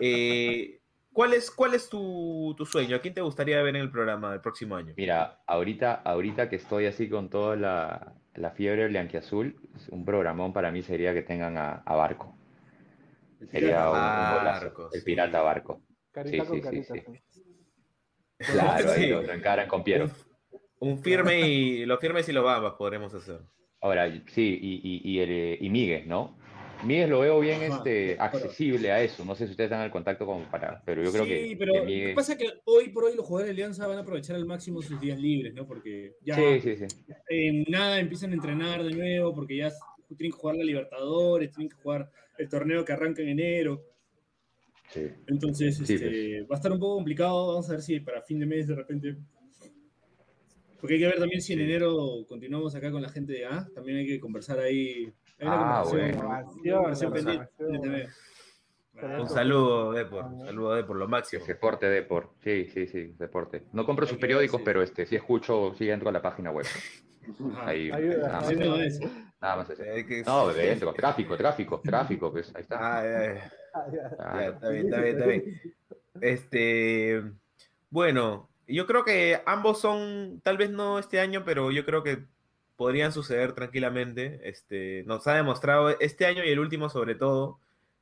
eh, 0.00 0.77
¿cuál, 1.18 1.34
es, 1.34 1.50
¿Cuál 1.50 1.74
es 1.74 1.88
tu, 1.88 2.54
tu 2.56 2.64
sueño? 2.64 2.94
¿A 2.94 3.00
quién 3.00 3.12
te 3.12 3.20
gustaría 3.20 3.60
ver 3.60 3.74
en 3.74 3.82
el 3.82 3.90
programa 3.90 4.32
el 4.34 4.40
próximo 4.40 4.76
año? 4.76 4.94
Mira, 4.96 5.42
ahorita, 5.48 5.94
ahorita 6.04 6.48
que 6.48 6.54
estoy 6.54 6.86
así 6.86 7.08
con 7.08 7.28
toda 7.28 7.56
la, 7.56 8.14
la 8.36 8.52
fiebre 8.52 8.86
blanquiazul, 8.86 9.56
un 9.90 10.04
programón 10.04 10.52
para 10.52 10.70
mí 10.70 10.80
sería 10.82 11.12
que 11.14 11.22
tengan 11.22 11.58
a, 11.58 11.82
a 11.84 11.96
Barco. 11.96 12.36
Sería 13.50 13.90
un, 13.90 13.96
un 13.96 14.38
golazo, 14.38 14.64
Barco, 14.66 14.90
el 14.92 15.02
pirata 15.02 15.40
Barco. 15.42 15.82
Carita 16.12 16.44
Sí, 16.44 16.48
con 16.50 16.56
sí, 16.56 16.62
sí, 16.62 16.62
carita. 16.62 16.94
sí. 16.94 17.22
sí. 17.26 17.42
Claro, 18.52 18.92
ahí 18.92 19.00
Sí. 19.02 19.08
lo 19.08 19.32
encaran 19.32 19.66
con 19.66 19.82
Piero. 19.82 20.04
Un, 20.78 20.90
un 20.90 20.98
firme 21.02 21.40
y 21.40 21.84
los 21.84 21.98
firmes 21.98 22.28
y 22.28 22.32
los 22.32 22.44
babas 22.44 22.74
podremos 22.74 23.12
hacer. 23.12 23.40
Ahora, 23.80 24.08
sí, 24.28 24.56
y, 24.62 24.80
y, 24.84 25.00
y, 25.14 25.18
el, 25.18 25.58
y 25.64 25.68
Miguel, 25.68 26.08
¿no? 26.08 26.38
Miguel 26.84 27.10
lo 27.10 27.20
veo 27.20 27.40
bien 27.40 27.60
este, 27.62 28.16
accesible 28.18 28.92
a 28.92 29.02
eso. 29.02 29.24
No 29.24 29.34
sé 29.34 29.46
si 29.46 29.50
ustedes 29.52 29.68
están 29.70 29.84
el 29.84 29.90
contacto 29.90 30.24
como 30.24 30.48
para, 30.50 30.80
pero 30.84 31.02
yo 31.02 31.10
creo 31.10 31.24
sí, 31.24 31.30
que, 31.30 31.56
pero 31.58 31.72
que 31.72 31.78
lo 31.80 31.86
que 31.86 32.12
pasa 32.14 32.32
es 32.34 32.38
que 32.38 32.50
hoy 32.64 32.90
por 32.90 33.04
hoy 33.04 33.16
los 33.16 33.24
jugadores 33.26 33.48
de 33.48 33.60
Alianza 33.62 33.86
van 33.86 33.98
a 33.98 34.02
aprovechar 34.02 34.36
al 34.36 34.46
máximo 34.46 34.80
sus 34.80 35.00
días 35.00 35.18
libres, 35.18 35.54
¿no? 35.54 35.66
Porque 35.66 36.14
ya 36.22 36.36
Sí, 36.36 36.60
sí, 36.60 36.76
sí. 36.76 36.86
en 37.28 37.64
nada 37.68 37.98
empiezan 37.98 38.30
a 38.30 38.34
entrenar 38.34 38.82
de 38.84 38.92
nuevo, 38.92 39.34
porque 39.34 39.56
ya 39.56 39.70
tienen 40.16 40.32
que 40.32 40.38
jugar 40.38 40.56
la 40.56 40.64
Libertadores, 40.64 41.50
tienen 41.50 41.68
que 41.68 41.76
jugar 41.82 42.10
el 42.38 42.48
torneo 42.48 42.84
que 42.84 42.92
arranca 42.92 43.22
en 43.22 43.28
enero. 43.30 43.82
sí. 44.90 45.08
Entonces, 45.26 45.76
Sí, 45.78 45.94
este, 45.94 46.42
va 46.42 46.54
a 46.54 46.58
estar 46.58 46.70
un 46.72 46.78
poco 46.78 46.94
complicado. 46.96 47.48
Vamos 47.48 47.68
a 47.68 47.72
ver 47.72 47.82
si 47.82 47.98
para 48.00 48.22
fin 48.22 48.38
de 48.38 48.46
mes 48.46 48.68
de 48.68 48.74
repente. 48.76 49.16
Porque 50.80 50.94
hay 50.94 51.00
que 51.00 51.06
ver 51.06 51.18
también 51.18 51.42
si 51.42 51.52
en 51.54 51.58
Sí. 51.58 51.64
enero 51.64 52.24
continuamos 52.28 52.74
acá 52.74 52.90
con 52.92 53.02
la 53.02 53.08
gente 53.08 53.32
de 53.32 53.44
A. 53.46 53.68
También 53.74 53.98
hay 53.98 54.06
que 54.06 54.20
conversar 54.20 54.60
ahí. 54.60 55.12
Hay 55.40 55.46
una 55.46 55.80
Ah, 55.80 55.84
conversación, 55.84 57.12
pendiente. 57.12 58.08
Un 59.18 59.28
saludo, 59.28 59.92
Depor. 59.92 60.24
Un 60.24 60.40
saludo, 60.40 60.74
Depor, 60.74 60.96
lo 60.96 61.06
máximo. 61.08 61.44
Deporte, 61.46 61.86
Depor. 61.86 62.30
Sí, 62.42 62.66
sí, 62.74 62.86
sí, 62.88 63.14
deporte. 63.16 63.64
No 63.72 63.86
compro 63.86 64.06
sus 64.06 64.18
periódicos, 64.18 64.60
pero 64.64 64.82
este, 64.82 65.06
sí 65.06 65.14
escucho, 65.14 65.74
sí 65.78 65.88
entro 65.88 66.08
a 66.08 66.12
la 66.12 66.20
página 66.22 66.50
web. 66.50 66.66
Ahí, 67.58 67.90
Ayuda. 67.92 68.26
nada 68.28 68.40
más, 68.40 68.48
Sí, 68.48 68.56
no, 68.56 68.76
es- 68.76 69.00
nada 69.40 69.56
más 69.56 69.68
No, 70.26 70.48
dentro, 70.52 70.92
tráfico, 70.94 71.36
tráfico, 71.36 71.80
tráfico, 71.80 72.32
pues 72.32 72.52
ahí 72.56 72.62
está. 72.62 72.98
Ah, 72.98 73.04
ya, 73.04 73.34
ya. 73.92 74.16
Ah, 74.18 74.44
está 74.46 74.68
bien, 74.70 74.84
está 74.86 75.00
bien, 75.00 75.14
está 75.18 75.26
bien. 75.26 75.60
Este, 76.20 77.22
bueno, 77.90 78.48
yo 78.66 78.86
creo 78.86 79.04
que 79.04 79.40
ambos 79.46 79.80
son, 79.80 80.40
tal 80.42 80.56
vez 80.56 80.70
no 80.70 80.98
este 80.98 81.20
año, 81.20 81.44
pero 81.44 81.70
yo 81.70 81.84
creo 81.84 82.02
que 82.02 82.24
podrían 82.78 83.12
suceder 83.12 83.54
tranquilamente. 83.54 84.40
Este, 84.44 85.02
nos 85.04 85.26
ha 85.26 85.34
demostrado 85.34 85.90
este 85.98 86.26
año 86.26 86.44
y 86.44 86.48
el 86.48 86.60
último 86.60 86.88
sobre 86.88 87.16
todo 87.16 87.58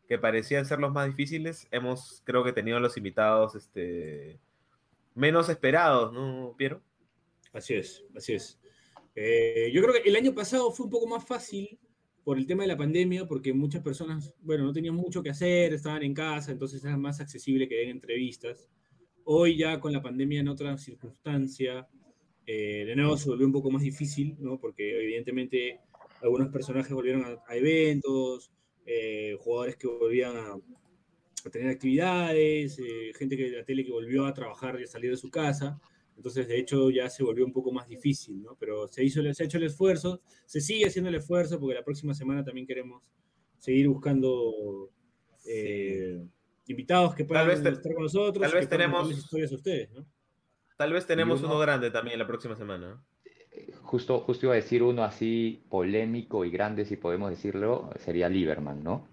que 0.07 0.19
parecían 0.19 0.67
ser 0.67 0.79
los 0.81 0.93
más 0.93 1.09
difíciles. 1.09 1.67
Hemos, 1.71 2.21
creo 2.25 2.45
que 2.45 2.53
tenido 2.53 2.79
los 2.79 2.97
invitados, 2.99 3.57
este, 3.57 4.39
menos 5.15 5.49
esperados, 5.49 6.13
¿no, 6.13 6.55
Piero? 6.59 6.83
Así 7.55 7.73
es, 7.73 8.05
así 8.15 8.35
es. 8.35 8.61
Eh, 9.15 9.71
yo 9.73 9.81
creo 9.81 9.95
que 9.95 10.07
el 10.07 10.15
año 10.15 10.35
pasado 10.35 10.71
fue 10.71 10.85
un 10.85 10.93
poco 10.93 11.07
más 11.07 11.25
fácil 11.25 11.81
por 12.23 12.37
el 12.37 12.47
tema 12.47 12.65
de 12.65 12.69
la 12.69 12.77
pandemia, 12.77 13.27
porque 13.27 13.55
muchas 13.55 13.83
personas, 13.83 14.35
bueno, 14.43 14.65
no 14.65 14.75
tenían 14.75 14.95
mucho 14.95 15.23
que 15.23 15.31
hacer, 15.31 15.73
estaban 15.73 16.03
en 16.03 16.13
casa, 16.13 16.53
entonces 16.53 16.85
era 16.85 16.99
más 16.99 17.19
accesible 17.19 17.67
que 17.67 17.77
den 17.77 17.89
entrevistas. 17.89 18.69
Hoy 19.25 19.57
ya 19.57 19.81
con 19.81 19.91
la 19.95 20.03
pandemia 20.03 20.41
en 20.41 20.49
otra 20.49 20.77
circunstancia, 20.77 21.89
eh, 22.47 22.85
de 22.87 22.97
nuevo 22.97 23.17
se 23.17 23.29
volvió 23.29 23.47
un 23.47 23.53
poco 23.53 23.71
más 23.71 23.83
difícil, 23.83 24.37
¿no? 24.39 24.59
Porque 24.59 25.03
evidentemente 25.03 25.81
algunos 26.23 26.49
personajes 26.49 26.93
volvieron 26.93 27.25
a, 27.25 27.43
a 27.47 27.57
eventos, 27.57 28.51
eh, 28.87 29.37
jugadores 29.41 29.77
que 29.77 29.87
volvían 29.89 30.37
a, 30.37 30.53
a 30.53 31.51
tener 31.51 31.69
actividades, 31.69 32.79
eh, 32.79 33.13
gente 33.19 33.37
que 33.37 33.51
de 33.51 33.59
la 33.59 33.65
tele 33.65 33.85
que 33.85 33.91
volvió 33.93 34.27
a 34.27 34.33
trabajar 34.35 34.79
y 34.81 34.85
a 34.85 34.87
salir 34.87 35.11
de 35.11 35.17
su 35.17 35.31
casa. 35.31 35.81
Entonces, 36.17 36.49
de 36.49 36.59
hecho, 36.59 36.89
ya 36.91 37.11
se 37.11 37.23
volvió 37.23 37.45
un 37.45 37.53
poco 37.53 37.71
más 37.73 37.89
difícil, 37.89 38.43
¿no? 38.43 38.57
Pero 38.59 38.89
se, 38.89 39.05
hizo, 39.05 39.21
se 39.35 39.43
ha 39.43 39.47
hecho 39.47 39.59
el 39.59 39.65
esfuerzo, 39.65 40.23
se 40.47 40.61
sigue 40.61 40.87
haciendo 40.87 41.11
el 41.11 41.17
esfuerzo, 41.17 41.61
porque 41.61 41.75
la 41.75 41.85
próxima 41.85 42.15
semana 42.15 42.43
también 42.43 42.67
queremos 42.67 43.03
seguir 43.59 43.89
buscando 43.89 44.91
eh, 45.47 46.25
invitados 46.69 47.15
que 47.15 47.25
puedan 47.25 47.51
estar 47.51 47.81
con 47.83 48.03
nosotros. 48.05 48.43
tal 48.51 48.59
vez 48.61 48.69
tenemos- 48.69 49.11
historias 49.11 49.53
a 49.53 49.57
ustedes, 49.57 49.91
¿no? 49.93 50.07
Tal 50.77 50.93
vez 50.93 51.07
tenemos 51.07 51.41
uno- 51.41 51.51
uno 51.53 51.59
grande 51.61 51.91
también 51.91 52.19
la 52.19 52.27
próxima 52.27 52.55
semana. 52.57 52.89
¿no? 52.89 53.03
Justo, 53.83 54.21
justo 54.21 54.47
iba 54.47 54.53
a 54.53 54.57
decir 54.57 54.83
uno 54.83 55.03
así 55.05 55.63
polémico 55.71 56.45
y 56.45 56.51
grande, 56.51 56.85
si 56.85 56.97
podemos 56.97 57.31
decirlo, 57.31 57.91
sería 57.99 58.29
Lieberman, 58.29 58.83
¿no? 58.83 59.09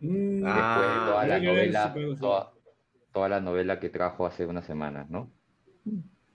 Mm, 0.00 0.42
Ah, 0.46 0.78
Después 0.78 0.88
de 0.94 1.10
toda 1.10 1.26
la 1.26 1.40
novela, 1.40 2.16
toda, 2.20 2.52
toda 3.12 3.28
la 3.28 3.40
novela 3.40 3.80
que 3.80 3.88
trajo 3.88 4.26
hace 4.26 4.46
unas 4.46 4.64
semanas, 4.66 5.10
¿no? 5.10 5.32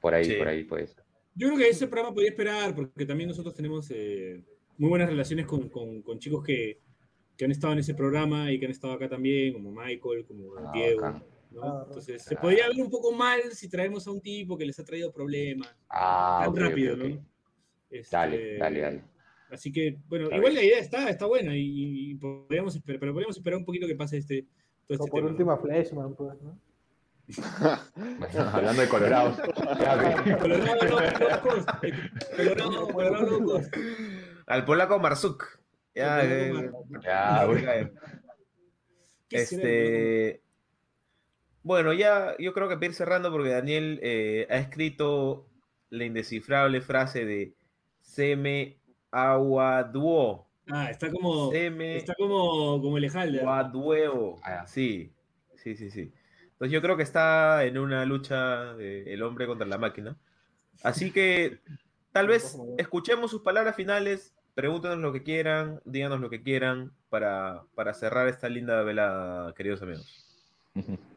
Por 0.01 0.13
ahí, 0.13 0.25
Sí. 0.25 0.33
por 0.33 0.47
ahí, 0.49 0.63
pues. 0.65 0.95
Yo 1.35 1.47
creo 1.47 1.59
que 1.59 1.69
ese 1.69 1.87
programa 1.87 2.13
podría 2.13 2.31
esperar, 2.31 2.75
porque 2.75 3.05
también 3.05 3.29
nosotros 3.29 3.55
tenemos 3.55 3.89
eh, 3.91 4.43
muy 4.77 4.89
buenas 4.89 5.07
relaciones 5.09 5.45
con, 5.45 5.69
con- 5.69 6.01
con 6.01 6.19
chicos 6.19 6.43
que, 6.43 6.81
que 7.37 7.45
han 7.45 7.51
estado 7.51 7.71
en 7.73 7.79
ese 7.79 7.93
programa 7.93 8.51
y 8.51 8.59
que 8.59 8.65
han 8.65 8.71
estado 8.71 8.93
acá 8.93 9.07
también, 9.07 9.53
como 9.53 9.71
Michael, 9.71 10.25
como 10.27 10.55
Ah, 10.57 10.71
Diego. 10.73 11.01
bacán. 11.01 11.23
¿No? 11.53 11.83
Entonces, 11.85 12.23
se 12.23 12.35
podría 12.35 12.67
ver 12.69 12.81
un 12.81 12.89
poco 12.89 13.11
mal 13.13 13.39
si 13.51 13.69
traemos 13.69 14.05
a 14.07 14.11
un 14.11 14.21
tipo 14.21 14.57
que 14.57 14.65
les 14.65 14.77
ha 14.79 14.83
traído 14.83 15.11
problemas 15.11 15.73
Ah, 15.89 16.41
tan 16.45 16.55
rápido. 16.55 16.97
¿no? 16.97 17.25
Este, 17.89 18.15
Dale, 18.15 18.57
dale, 18.57 18.79
dale. 18.81 19.03
Así 19.51 19.71
que, 19.71 19.97
bueno, 20.07 20.25
Está 20.25 20.37
igual 20.37 20.51
bien. 20.53 20.63
la 20.63 20.67
idea 20.67 20.79
está, 20.79 21.09
está 21.09 21.25
buena 21.27 21.55
y, 21.55 22.11
y 22.11 22.15
podríamos 22.15 22.75
esperar, 22.75 22.99
pero 22.99 23.13
podríamos 23.13 23.37
esperar 23.37 23.59
un 23.59 23.65
poquito 23.65 23.85
que 23.85 23.95
pase 23.95 24.17
este, 24.17 24.47
todo 24.87 24.97
O 24.97 25.05
este 25.05 25.11
por 25.11 25.19
tema. 25.19 25.29
último 25.31 25.51
a 25.51 25.57
Fleshman, 25.59 26.15
pues, 26.15 26.41
¿no? 26.41 26.59
Bueno, 27.95 28.49
hablando 28.51 28.81
de 28.81 28.89
Colorado. 28.89 29.37
Colorado 30.39 30.75
locos, 30.89 31.65
Colorado, 32.35 32.87
Colorado 32.87 33.25
locos. 33.39 33.69
Al 34.47 34.65
polaco 34.65 34.99
Marzuk. 34.99 35.45
Ya, 35.95 36.17
Al 36.17 36.31
eh, 36.31 36.49
polaco 36.51 36.85
Ya, 37.03 37.45
güey. 37.45 37.61
¿Qué 39.29 39.45
será 39.45 39.61
el 39.63 39.69
Este. 39.69 40.42
Bueno, 41.63 41.93
ya 41.93 42.35
yo 42.39 42.53
creo 42.53 42.67
que 42.67 42.75
para 42.75 42.87
ir 42.87 42.93
cerrando, 42.93 43.31
porque 43.31 43.49
Daniel 43.49 43.99
eh, 44.03 44.47
ha 44.49 44.57
escrito 44.57 45.47
la 45.89 46.03
indescifrable 46.05 46.81
frase 46.81 47.25
de 47.25 47.55
Seme 48.01 48.77
Aguaduo. 49.11 50.47
Ah, 50.67 50.89
está 50.89 51.09
como, 51.09 51.51
Seme 51.51 51.97
está 51.97 52.15
como, 52.15 52.81
como 52.81 52.97
el 52.97 53.05
Ejalde. 53.05 53.39
Aguadueo. 53.39 54.35
Ah. 54.43 54.65
Sí, 54.67 55.13
sí, 55.55 55.75
sí, 55.75 55.89
sí. 55.89 56.11
Entonces 56.43 56.71
yo 56.71 56.81
creo 56.81 56.97
que 56.97 57.03
está 57.03 57.63
en 57.63 57.77
una 57.77 58.05
lucha 58.05 58.73
de 58.73 59.13
el 59.13 59.23
hombre 59.23 59.47
contra 59.47 59.67
la 59.67 59.77
máquina. 59.77 60.17
Así 60.83 61.11
que 61.11 61.59
tal 62.11 62.27
vez 62.27 62.57
escuchemos 62.77 63.31
sus 63.31 63.41
palabras 63.41 63.75
finales, 63.75 64.35
pregúntenos 64.53 64.97
lo 64.99 65.13
que 65.13 65.23
quieran, 65.23 65.81
díganos 65.85 66.19
lo 66.19 66.29
que 66.29 66.43
quieran 66.43 66.91
para, 67.09 67.63
para 67.75 67.93
cerrar 67.93 68.27
esta 68.27 68.49
linda 68.49 68.81
velada, 68.83 69.53
queridos 69.53 69.81
amigos. 69.81 70.25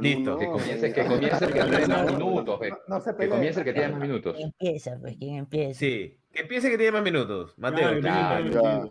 Listo. 0.00 0.38
Que 0.38 0.46
comience, 0.46 0.92
que 0.92 1.06
comience 1.06 1.44
el 1.44 1.52
que 1.52 1.60
tiene 1.62 1.86
más 1.88 2.06
minutos, 2.12 2.58
ve. 2.60 2.70
No, 2.70 2.76
no 2.88 3.00
se 3.00 3.14
Que 3.16 3.28
comience 3.28 3.60
el 3.60 3.64
que 3.64 3.72
tiene 3.72 3.88
más 3.90 4.00
minutos. 4.00 4.34
¿Quién 4.34 4.48
empieza? 4.48 4.98
Pues, 5.00 5.16
¿quién 5.18 5.34
empieza? 5.36 5.78
Sí, 5.78 6.18
que 6.32 6.42
empiece 6.42 6.70
que 6.70 6.76
tiene 6.76 6.92
más 6.92 7.02
minutos. 7.02 7.54
Mateo. 7.58 8.00
Claro, 8.00 8.50
Claro. 8.50 8.60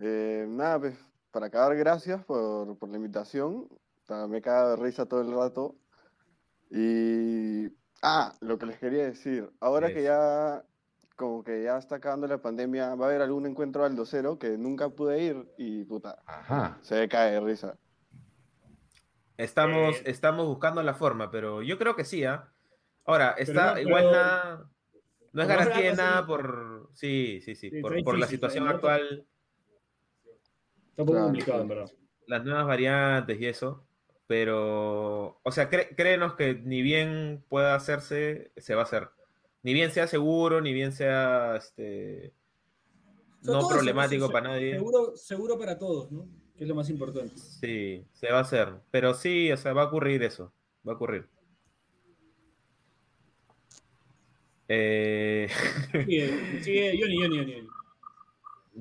Eh, 0.00 0.46
nada, 0.48 0.78
pues, 0.80 0.94
para 1.30 1.46
acabar, 1.46 1.76
gracias 1.76 2.24
por, 2.24 2.76
por 2.78 2.88
la 2.88 2.96
invitación. 2.96 3.68
Ta- 4.06 4.26
Me 4.26 4.40
cago 4.42 4.70
de 4.70 4.76
risa 4.76 5.06
todo 5.06 5.20
el 5.20 5.32
rato. 5.32 5.74
Y. 6.70 7.68
Ah, 8.02 8.32
lo 8.40 8.58
que 8.58 8.66
les 8.66 8.78
quería 8.78 9.04
decir. 9.04 9.50
Ahora 9.60 9.92
que 9.92 10.02
ya. 10.02 10.64
Como 11.16 11.42
que 11.42 11.62
ya 11.62 11.78
está 11.78 11.96
acabando 11.96 12.26
la 12.26 12.36
pandemia, 12.42 12.94
va 12.94 13.06
a 13.06 13.08
haber 13.08 13.22
algún 13.22 13.46
encuentro 13.46 13.86
al 13.86 13.96
docero 13.96 14.38
que 14.38 14.58
nunca 14.58 14.90
pude 14.90 15.22
ir 15.22 15.48
y 15.56 15.82
puta, 15.84 16.18
Ajá. 16.26 16.76
se 16.82 17.08
cae 17.08 17.32
de 17.32 17.40
risa. 17.40 17.74
Estamos, 19.38 19.96
Eh. 19.96 20.02
estamos 20.06 20.46
buscando 20.46 20.82
la 20.82 20.94
forma, 20.94 21.30
pero 21.30 21.62
yo 21.62 21.78
creo 21.78 21.94
que 21.96 22.04
sí, 22.04 22.24
¿ah? 22.24 22.50
Ahora, 23.04 23.34
Pero 23.36 23.48
está 23.50 23.74
no, 23.74 23.80
igual 23.80 24.02
pero- 24.04 24.12
nada. 24.12 24.70
No 25.32 25.42
es 25.42 25.50
ahora 25.50 25.64
garantía 25.66 25.90
de 25.90 25.96
nada 25.96 26.26
por. 26.26 26.88
Sí, 26.94 27.40
sí, 27.44 27.54
sí. 27.54 27.68
Sí, 27.70 27.80
Por, 27.82 28.18
la 28.18 28.26
situación 28.26 28.66
actual, 28.68 29.26
Está 30.90 31.02
un 31.02 31.06
poco 31.08 31.18
complicado, 31.24 31.60
en 31.60 31.68
verdad. 31.68 31.90
las 32.26 32.44
nuevas 32.44 32.66
variantes 32.66 33.38
y 33.38 33.46
eso. 33.46 33.86
Pero. 34.26 35.38
O 35.42 35.52
sea, 35.52 35.70
cre- 35.70 35.94
créenos 35.94 36.34
que 36.34 36.54
ni 36.54 36.80
bien 36.80 37.44
pueda 37.50 37.74
hacerse, 37.74 38.50
se 38.56 38.74
va 38.74 38.80
a 38.80 38.84
hacer. 38.84 39.10
Ni 39.62 39.74
bien 39.74 39.90
sea 39.90 40.06
seguro, 40.06 40.62
ni 40.62 40.72
bien 40.72 40.92
sea 40.92 41.56
este. 41.56 42.32
sea, 43.42 43.52
no 43.54 43.68
problemático 43.68 44.28
se- 44.28 44.32
para 44.32 44.48
nadie. 44.48 44.72
Seguro, 44.72 45.16
seguro 45.16 45.58
para 45.58 45.78
todos, 45.78 46.10
¿no? 46.10 46.26
Que 46.56 46.64
es 46.64 46.68
lo 46.68 46.74
más 46.74 46.88
importante. 46.88 47.36
Sí, 47.36 48.06
se 48.12 48.32
va 48.32 48.38
a 48.38 48.42
hacer. 48.42 48.72
Pero 48.90 49.14
sí, 49.14 49.52
o 49.52 49.56
sea, 49.56 49.72
va 49.72 49.82
a 49.82 49.86
ocurrir 49.86 50.22
eso. 50.22 50.52
Va 50.86 50.92
a 50.92 50.96
ocurrir. 50.96 51.28
Eh, 54.68 55.48
Sigue, 55.92 56.62
sigue, 56.62 56.98
Johnny, 56.98 57.20
Johnny, 57.20 57.38
Johnny. 57.38 57.68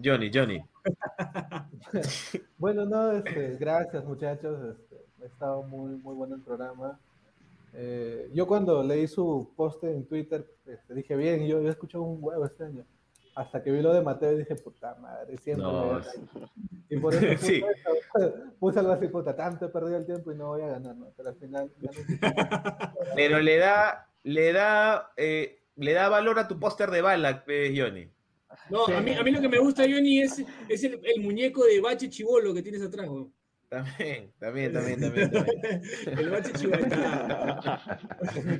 Johnny, 0.04 0.32
Johnny. 0.34 0.62
Bueno, 2.58 2.86
no, 2.86 3.12
este, 3.12 3.58
gracias 3.58 4.04
muchachos. 4.06 4.78
Este, 4.78 5.06
ha 5.22 5.26
estado 5.26 5.64
muy, 5.64 5.96
muy 5.96 6.16
bueno 6.16 6.36
el 6.36 6.42
programa. 6.42 7.00
Eh, 7.74 8.30
yo 8.34 8.48
cuando 8.48 8.84
leí 8.84 9.08
su 9.08 9.52
post 9.56 9.84
en 9.84 10.06
Twitter, 10.06 10.46
este, 10.66 10.94
dije, 10.94 11.16
bien, 11.16 11.46
yo, 11.48 11.62
yo 11.62 11.68
he 11.68 11.72
escuchado 11.72 12.04
un 12.04 12.20
huevo 12.22 12.46
este 12.46 12.64
año. 12.64 12.86
Hasta 13.36 13.62
que 13.62 13.70
vi 13.70 13.82
lo 13.82 13.94
de 13.94 14.02
Mateo 14.02 14.32
y 14.32 14.38
dije, 14.40 14.56
puta 14.56 14.96
madre, 14.96 15.38
siempre. 15.38 15.64
No, 15.66 15.86
me 15.86 16.00
da 16.00 16.04
sí. 16.04 16.20
like". 16.34 16.52
Y 16.90 16.98
por 16.98 17.14
eso 17.14 17.28
puse, 17.28 17.38
Sí. 17.38 17.64
puse 18.60 18.80
algo 18.80 18.92
así, 18.94 19.08
puta, 19.08 19.36
tanto 19.36 19.66
he 19.66 19.70
perdido 19.70 19.98
el 19.98 20.06
tiempo 20.06 20.32
y 20.32 20.36
no 20.36 20.48
voy 20.48 20.62
a 20.62 20.68
ganar, 20.68 20.96
¿no? 20.96 21.12
Pero 21.18 21.30
al 21.30 21.36
final... 21.36 21.70
Pero 23.16 23.40
le 23.40 23.58
da, 23.58 24.10
le 24.24 24.54
da, 24.54 25.12
eh, 25.18 25.60
le 25.76 25.94
da 25.94 26.08
valor 26.08 26.40
a 26.40 26.48
tu 26.48 26.60
póster 26.60 26.90
de 26.92 27.02
Balak, 27.02 27.44
pues, 27.44 27.72
Johnny. 27.76 28.10
No, 28.70 28.86
a 28.88 29.02
mí, 29.02 29.14
a 29.14 29.22
mí 29.22 29.32
lo 29.32 29.42
que 29.42 29.50
me 29.50 29.60
gusta, 29.60 29.84
Johnny, 29.84 30.22
es, 30.22 30.42
es 30.70 30.84
el, 30.86 31.02
el 31.04 31.22
muñeco 31.22 31.66
de 31.66 31.82
Bache 31.82 32.10
Chivolo 32.10 32.54
que 32.54 32.62
tienes 32.62 32.82
atrás, 32.82 33.08
weón. 33.10 33.34
También, 33.68 34.32
también, 34.40 34.72
también, 34.72 35.02
también. 35.02 35.32
también. 35.32 35.82
El 36.18 36.30
Bache 36.30 36.54
Chivolo. 36.54 36.86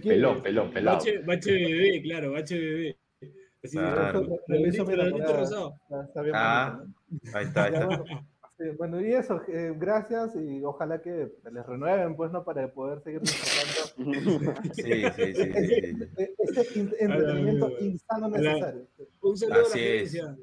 Pelón, 0.03 0.41
pelón, 0.41 0.71
pelado. 0.71 0.97
Bache, 0.97 1.19
Bache 1.19 1.51
bebé, 1.53 2.01
claro, 2.01 2.32
Bache 2.34 2.59
bebé. 2.59 2.97
Así, 3.66 3.78
Claro. 3.78 4.22
Ah, 6.34 6.80
ahí 7.34 7.45
está, 7.45 7.63
ahí 7.66 7.74
está. 7.74 7.86
bueno, 7.88 8.03
sí, 8.57 8.63
bueno, 8.78 9.01
y 9.01 9.13
eso, 9.13 9.41
eh, 9.47 9.74
gracias 9.78 10.36
y 10.36 10.63
ojalá 10.63 11.01
que 11.01 11.32
les 11.51 11.66
renueven, 11.66 12.16
pues, 12.16 12.32
¿no? 12.32 12.43
Para 12.43 12.68
poder 12.72 13.01
seguir 13.01 13.22
disfrutando 13.22 14.53
Sí, 14.74 14.84
sí, 14.84 15.34
sí, 15.34 15.34
sí, 15.34 15.34
sí. 15.36 16.07
ese 16.18 16.61
ese 16.61 16.80
in- 16.80 16.93
entretenimiento 16.99 17.72
insano 17.80 18.30
la- 18.30 18.38
necesario. 18.38 18.88
Un 19.22 19.38
saludo 19.38 19.55
a 19.55 19.57
la 19.59 19.63
Así 19.68 19.80
audiencia. 19.80 20.38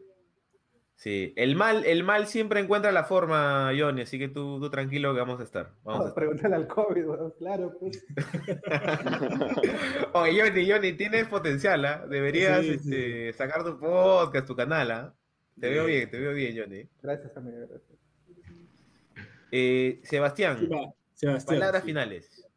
Sí, 1.02 1.32
el 1.34 1.56
mal, 1.56 1.84
el 1.84 2.04
mal 2.04 2.28
siempre 2.28 2.60
encuentra 2.60 2.92
la 2.92 3.02
forma, 3.02 3.72
Johnny, 3.76 4.02
así 4.02 4.20
que 4.20 4.28
tú, 4.28 4.60
tú 4.60 4.70
tranquilo 4.70 5.12
que 5.12 5.18
vamos 5.18 5.40
a 5.40 5.42
estar. 5.42 5.72
Vamos 5.82 6.04
a 6.04 6.08
estar. 6.10 6.14
Pregúntale 6.14 6.54
al 6.54 6.68
COVID, 6.68 7.04
claro, 7.38 7.76
pues. 7.80 8.06
Oye, 10.12 10.40
Johnny, 10.40 10.70
Johnny, 10.70 10.92
tienes 10.92 11.26
potencial, 11.26 11.84
¿ah? 11.86 12.06
Deberías 12.08 12.60
Sí, 12.60 12.78
sí. 12.78 12.94
este, 12.94 13.32
sacar 13.32 13.64
tu 13.64 13.80
podcast, 13.80 14.46
tu 14.46 14.54
canal, 14.54 14.92
¿ah? 14.92 15.12
Te 15.58 15.70
veo 15.70 15.86
bien, 15.86 16.08
te 16.08 16.20
veo 16.20 16.34
bien, 16.34 16.56
Johnny. 16.56 16.88
Gracias, 17.02 17.36
amigo, 17.36 17.56
gracias. 17.68 17.98
Eh, 19.50 19.98
Sebastián, 20.04 20.68
Sebastián. 21.14 21.58
palabras 21.58 21.82
sí. 21.82 21.88
finales. 21.88 22.48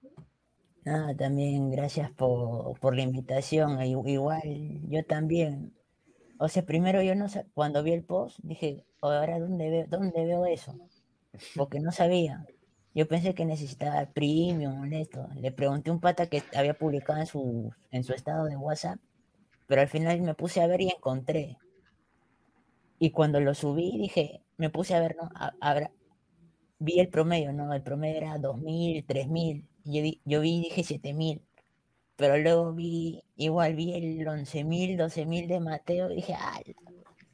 Nada, 0.83 1.15
también 1.15 1.71
gracias 1.71 2.11
por, 2.11 2.79
por 2.79 2.95
la 2.95 3.01
invitación. 3.01 3.81
Igual 3.81 4.81
yo 4.87 5.03
también. 5.03 5.73
O 6.39 6.47
sea, 6.47 6.63
primero 6.65 7.01
yo 7.01 7.13
no 7.15 7.25
cuando 7.53 7.83
vi 7.83 7.91
el 7.93 8.03
post 8.05 8.39
dije, 8.43 8.85
"Oh, 9.01 9.09
ahora 9.09 9.37
dónde 9.39 9.69
veo, 9.69 9.85
dónde 9.89 10.25
veo 10.25 10.45
eso, 10.45 10.73
porque 11.55 11.79
no 11.81 11.91
sabía. 11.91 12.45
Yo 12.95 13.07
pensé 13.07 13.35
que 13.35 13.45
necesitaba 13.45 14.05
premium, 14.13 14.91
esto. 14.93 15.27
Le 15.35 15.51
pregunté 15.51 15.89
a 15.89 15.93
un 15.93 16.01
pata 16.01 16.27
que 16.27 16.43
había 16.55 16.73
publicado 16.75 17.19
en 17.21 17.27
su, 17.27 17.71
en 17.91 18.03
su 18.05 18.13
estado 18.13 18.45
de 18.45 18.57
WhatsApp, 18.57 18.99
pero 19.67 19.81
al 19.81 19.89
final 19.89 20.21
me 20.21 20.35
puse 20.35 20.61
a 20.61 20.67
ver 20.67 20.81
y 20.81 20.89
encontré. 20.89 21.57
Y 22.99 23.11
cuando 23.11 23.39
lo 23.39 23.53
subí 23.53 23.97
dije, 23.97 24.41
me 24.57 24.69
puse 24.69 24.95
a 24.95 24.99
ver, 24.99 25.15
¿no? 25.15 25.29
Habrá- 25.61 25.91
vi 26.79 26.99
el 26.99 27.09
promedio, 27.09 27.53
¿no? 27.53 27.73
El 27.73 27.83
promedio 27.83 28.17
era 28.17 28.37
2.000, 28.39 29.05
3.000. 29.07 29.65
y 29.85 30.13
Yo, 30.13 30.21
yo 30.25 30.41
vi 30.41 30.61
dije 30.61 30.83
7.000. 30.83 31.41
Pero 32.17 32.37
luego 32.37 32.73
vi, 32.73 33.21
igual 33.35 33.75
vi 33.75 33.93
el 33.93 34.25
11.000, 34.25 34.97
12.000 34.97 35.47
de 35.47 35.59
Mateo 35.59 36.11
y 36.11 36.15
dije, 36.15 36.33
ah. 36.37 36.59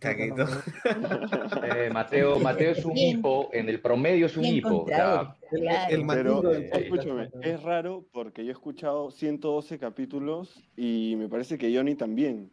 Eh, 0.04 1.90
Mateo, 1.94 2.40
Mateo 2.40 2.72
es 2.72 2.84
un 2.84 2.94
Bien. 2.94 3.20
hipo, 3.20 3.50
en 3.54 3.70
el 3.70 3.80
promedio 3.80 4.26
es 4.26 4.36
un 4.36 4.46
hipo. 4.46 4.86
claro. 4.86 5.36
el 5.52 6.08
Pero, 6.08 6.42
podcast. 6.42 6.76
escúchame, 6.76 7.30
es 7.42 7.62
raro 7.62 8.06
porque 8.12 8.44
yo 8.44 8.50
he 8.50 8.54
escuchado 8.54 9.12
112 9.12 9.78
capítulos 9.78 10.60
y 10.76 11.16
me 11.18 11.30
parece 11.30 11.58
que 11.60 11.76
Johnny 11.76 11.94
también. 11.94 12.52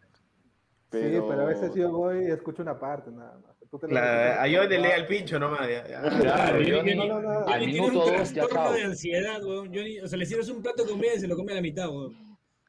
Pero... 0.91 1.22
Sí, 1.22 1.26
pero 1.29 1.43
a 1.43 1.47
veces 1.47 1.74
yo 1.74 1.91
voy 1.91 2.26
y 2.26 2.31
escucho 2.31 2.61
una 2.62 2.79
parte 2.79 3.11
nada 3.11 3.39
más. 3.39 3.57
Tú 3.70 3.78
te 3.78 3.88
La, 3.88 4.42
a. 4.42 4.46
Johnny 4.46 4.78
le 4.78 4.88
da 4.88 4.96
el 4.96 5.06
pincho 5.06 5.38
nomás. 5.38 5.68
ya, 5.68 5.86
ya. 5.86 6.00
Claro, 6.20 6.58
Johnny, 6.58 6.70
Johnny, 6.72 6.94
no, 6.96 7.06
no, 7.06 7.20
no. 7.20 7.30
al 7.40 7.44
Johnny 7.60 7.66
tiene 7.72 7.80
minuto 7.88 8.04
un 8.04 8.16
dos 8.18 8.32
ya 8.32 8.42
trastorno 8.42 8.64
chao. 8.64 8.72
de 8.72 8.82
ansiedad, 8.84 9.44
weón. 9.44 9.66
Johnny, 9.68 10.00
o 10.00 10.08
sea, 10.08 10.18
le 10.18 10.26
sirves 10.26 10.48
un 10.48 10.62
plato 10.62 10.84
de 10.84 10.90
comida 10.90 11.14
y 11.14 11.20
se 11.20 11.26
lo 11.28 11.36
come 11.36 11.52
a 11.52 11.56
la 11.56 11.60
mitad, 11.60 11.88
weón. 11.88 12.16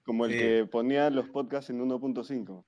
Como 0.06 0.26
el 0.26 0.32
Sí. 0.32 0.38
que 0.38 0.66
ponía 0.70 1.10
los 1.10 1.30
podcasts 1.30 1.70
en 1.70 1.80
1.5. 1.82 2.66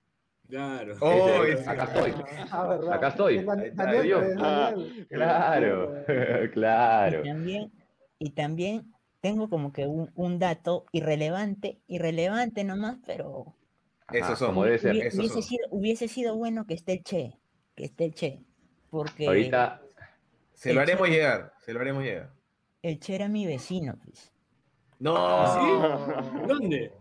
Claro. 0.47 0.95
Oh, 1.01 1.11
Ese- 1.43 1.53
ese- 1.61 1.69
acá 1.69 1.83
estoy. 1.85 2.13
Ah. 2.51 2.79
Acá 2.91 3.07
estoy. 3.09 3.37
Es 3.37 3.75
Daniel, 3.75 4.03
yo. 4.05 4.19
pues, 4.19 4.35
Ah, 4.39 4.71
Daniel. 4.75 5.05
Claro, 5.09 5.93
Y 6.45 6.49
claro. 6.49 7.23
también, 7.23 7.71
y 8.19 8.29
también 8.31 8.93
tengo 9.21 9.49
como 9.49 9.71
que 9.71 9.85
un, 9.87 10.11
un 10.15 10.39
dato 10.39 10.85
irrelevante, 10.91 11.79
irrelevante 11.87 12.63
nomás, 12.63 12.97
pero 13.05 13.55
Esos 14.11 14.23
Ajá, 14.27 14.35
son. 14.35 14.47
Como 14.49 14.65
debe 14.65 14.77
ser. 14.79 14.91
hubiese, 14.95 15.27
son. 15.29 15.41
sido, 15.43 15.67
hubiese 15.69 16.07
sido 16.07 16.35
bueno 16.35 16.65
que 16.67 16.73
esté 16.73 16.93
el 16.93 17.03
Che, 17.03 17.39
que 17.81 17.85
esté 17.85 18.05
el 18.05 18.13
Che, 18.13 18.39
porque 18.91 19.25
Ahorita, 19.25 19.81
Se 20.53 20.71
lo 20.71 20.81
haremos 20.81 21.07
Che- 21.07 21.13
llegar, 21.15 21.51
se 21.65 21.73
lo 21.73 21.79
haremos 21.79 22.03
llegar. 22.03 22.29
el 22.83 22.99
Che 22.99 23.15
era 23.15 23.27
mi 23.27 23.47
vecino, 23.47 23.97
pues. 24.03 24.31
No. 24.99 25.15
¿Dónde? 26.47 26.93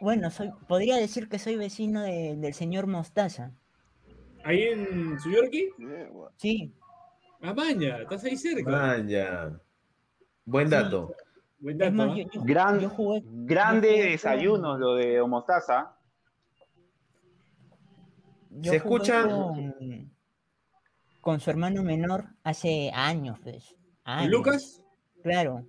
Bueno, 0.00 0.30
soy, 0.30 0.50
podría 0.68 0.96
decir 0.96 1.28
que 1.28 1.40
soy 1.40 1.56
vecino 1.56 2.02
de- 2.02 2.36
del 2.36 2.54
señor 2.54 2.86
Mostaza. 2.86 3.50
¿Ahí 4.44 4.62
en 4.62 5.18
Suyorki? 5.18 5.70
Sí, 6.36 6.72
Ah, 7.44 7.52
maña, 7.52 7.98
estás 8.02 8.22
ahí 8.22 8.36
cerca. 8.36 8.70
Man, 8.70 9.08
ya. 9.08 9.50
Buen 10.44 10.70
dato. 10.70 11.12
Buen 11.58 11.76
dato. 11.78 11.92
más, 11.92 12.10
¿ah? 12.10 12.14
yo, 12.16 12.30
yo- 12.30 12.42
Gran, 12.44 12.78
yo 12.78 12.88
jugué, 12.90 13.22
grande 13.24 13.88
yo 13.88 13.94
jugué 13.96 14.10
desayuno 14.12 14.78
lo 14.78 14.94
de 14.94 15.20
Homostaza. 15.20 15.96
Yo 18.60 18.70
¿Se 18.70 18.76
escucha? 18.76 19.22
Con, 19.28 20.12
con 21.20 21.40
su 21.40 21.50
hermano 21.50 21.82
menor 21.82 22.26
hace 22.42 22.90
años, 22.94 23.38
pues. 23.42 23.74
¿Con 24.04 24.14
años. 24.14 24.30
Lucas? 24.30 24.82
Claro, 25.22 25.66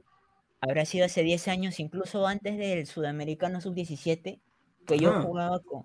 habrá 0.61 0.85
sido 0.85 1.05
hace 1.05 1.21
10 1.23 1.47
años, 1.47 1.79
incluso 1.79 2.25
antes 2.25 2.57
del 2.57 2.87
Sudamericano 2.87 3.61
Sub-17, 3.61 4.39
que 4.85 4.99
yo 4.99 5.11
Ajá. 5.11 5.21
jugaba 5.21 5.59
con... 5.59 5.83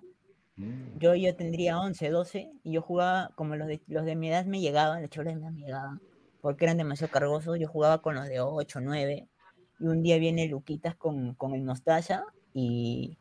mm, 0.55 0.97
Yo, 0.97 1.13
yo 1.15 1.35
tendría 1.35 1.79
11, 1.79 2.09
12, 2.09 2.51
y 2.63 2.71
yo 2.73 2.81
jugaba, 2.81 3.31
como 3.35 3.55
los 3.55 3.67
de, 3.67 3.81
los 3.87 4.05
de 4.05 4.15
mi 4.15 4.29
edad 4.29 4.45
me 4.45 4.59
llegaban, 4.59 5.01
los 5.01 5.11
cholos 5.11 5.33
de 5.33 5.39
mi 5.39 5.45
edad 5.45 5.51
me 5.53 5.61
llegaban, 5.61 6.01
porque 6.41 6.65
eran 6.65 6.77
demasiado 6.77 7.11
cargosos, 7.11 7.59
yo 7.59 7.67
jugaba 7.67 8.01
con 8.01 8.15
los 8.15 8.27
de 8.27 8.39
8, 8.39 8.79
9, 8.81 9.27
y 9.79 9.83
un 9.85 10.01
día 10.01 10.17
viene 10.17 10.47
Luquitas 10.47 10.95
con, 10.95 11.35
con 11.35 11.53
el 11.53 11.61
Mostaza, 11.63 12.23
y 12.53 13.17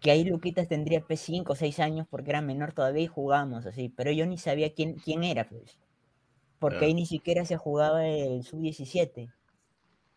que 0.00 0.10
ahí 0.10 0.24
Luquitas 0.24 0.68
tendría 0.68 1.00
pues 1.00 1.20
5 1.20 1.52
o 1.52 1.56
6 1.56 1.80
años, 1.80 2.06
porque 2.10 2.30
era 2.30 2.40
menor 2.40 2.72
todavía, 2.72 3.02
y 3.04 3.06
jugábamos 3.08 3.66
así, 3.66 3.88
pero 3.88 4.10
yo 4.12 4.26
ni 4.26 4.38
sabía 4.38 4.72
quién, 4.74 4.94
quién 4.94 5.24
era, 5.24 5.48
pues, 5.48 5.78
porque 6.58 6.86
ahí 6.86 6.94
ni 6.94 7.06
siquiera 7.06 7.44
se 7.44 7.56
jugaba 7.56 8.06
el 8.06 8.42
Sub-17. 8.44 9.30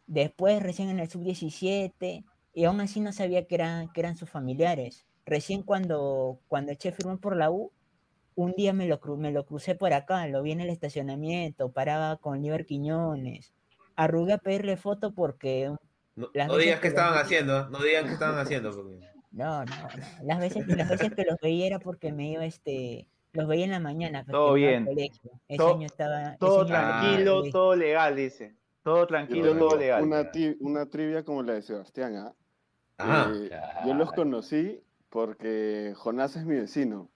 Después, 0.08 0.62
recién 0.62 0.90
en 0.90 1.00
el 1.00 1.10
sub-17, 1.10 2.24
y 2.54 2.64
aún 2.66 2.82
así 2.82 3.00
no 3.00 3.14
sabía 3.14 3.46
que 3.48 3.56
eran, 3.56 3.92
que 3.94 4.02
eran 4.02 4.18
sus 4.18 4.30
familiares. 4.30 5.06
Recién 5.26 5.64
cuando, 5.64 6.40
cuando 6.48 6.72
el 6.72 6.78
Che 6.78 6.92
firmó 6.92 7.18
por 7.20 7.38
la 7.38 7.50
U, 7.52 7.72
un 8.36 8.52
día 8.54 8.74
me 8.74 8.88
lo, 8.88 9.00
cru- 9.00 9.18
me 9.18 9.32
lo 9.32 9.46
crucé 9.46 9.76
por 9.76 9.94
acá, 9.94 10.28
lo 10.28 10.42
vi 10.42 10.52
en 10.52 10.62
el 10.62 10.70
estacionamiento, 10.70 11.72
paraba 11.72 12.18
con 12.18 12.42
Liber 12.42 12.66
Quiñones. 12.66 13.54
Arrugué 13.96 14.34
a 14.34 14.38
pedirle 14.38 14.76
foto 14.78 15.14
porque... 15.14 15.72
No, 16.16 16.28
no 16.48 16.58
digas 16.58 16.80
que 16.82 16.88
estaban 16.90 17.18
haciendo, 17.18 17.70
no 17.70 17.80
digan 17.84 18.06
qué 18.08 18.14
estaban 18.14 18.38
haciendo. 18.40 18.72
porque- 18.72 19.00
No, 19.32 19.64
no, 19.66 19.76
no. 19.76 19.88
Las 20.24 20.40
veces, 20.40 20.68
las 20.68 20.90
veces 20.90 21.14
que 21.14 21.24
los 21.24 21.38
veía 21.42 21.68
era 21.68 21.80
porque 21.80 22.12
me 22.12 22.32
iba, 22.32 22.46
este... 22.46 23.08
Los 23.34 23.48
veía 23.48 23.64
en 23.64 23.72
la 23.72 23.80
mañana. 23.80 24.24
pues, 24.26 24.32
Todo 24.34 24.54
bien. 24.54 24.88
Ese 24.98 25.58
Todo- 25.58 25.76
año 25.76 25.86
estaba... 25.86 26.22
ese 26.32 26.38
Todo 26.38 26.62
año 26.64 26.68
en 26.68 26.76
el 26.76 26.82
tranquilo, 26.82 27.44
todo 27.52 27.76
legal, 27.76 28.16
dice. 28.16 28.56
Todo 28.84 29.08
tranquilo, 29.08 29.56
todo 29.58 29.78
legal. 29.78 30.04
Una, 30.04 30.32
ti- 30.32 30.58
una 30.60 30.86
trivia 30.88 31.24
como 31.24 31.42
la 31.44 31.54
de 31.54 31.62
Sebastián, 31.62 32.16
¿ah? 32.18 32.34
Ajá. 32.98 33.32
Eh, 33.34 33.50
yo 33.86 33.94
los 33.94 34.10
Claro. 34.12 34.24
conocí 34.24 34.84
porque 35.10 35.94
Jonás 35.96 36.36
es 36.36 36.46
mi 36.46 36.56
vecino. 36.56 37.10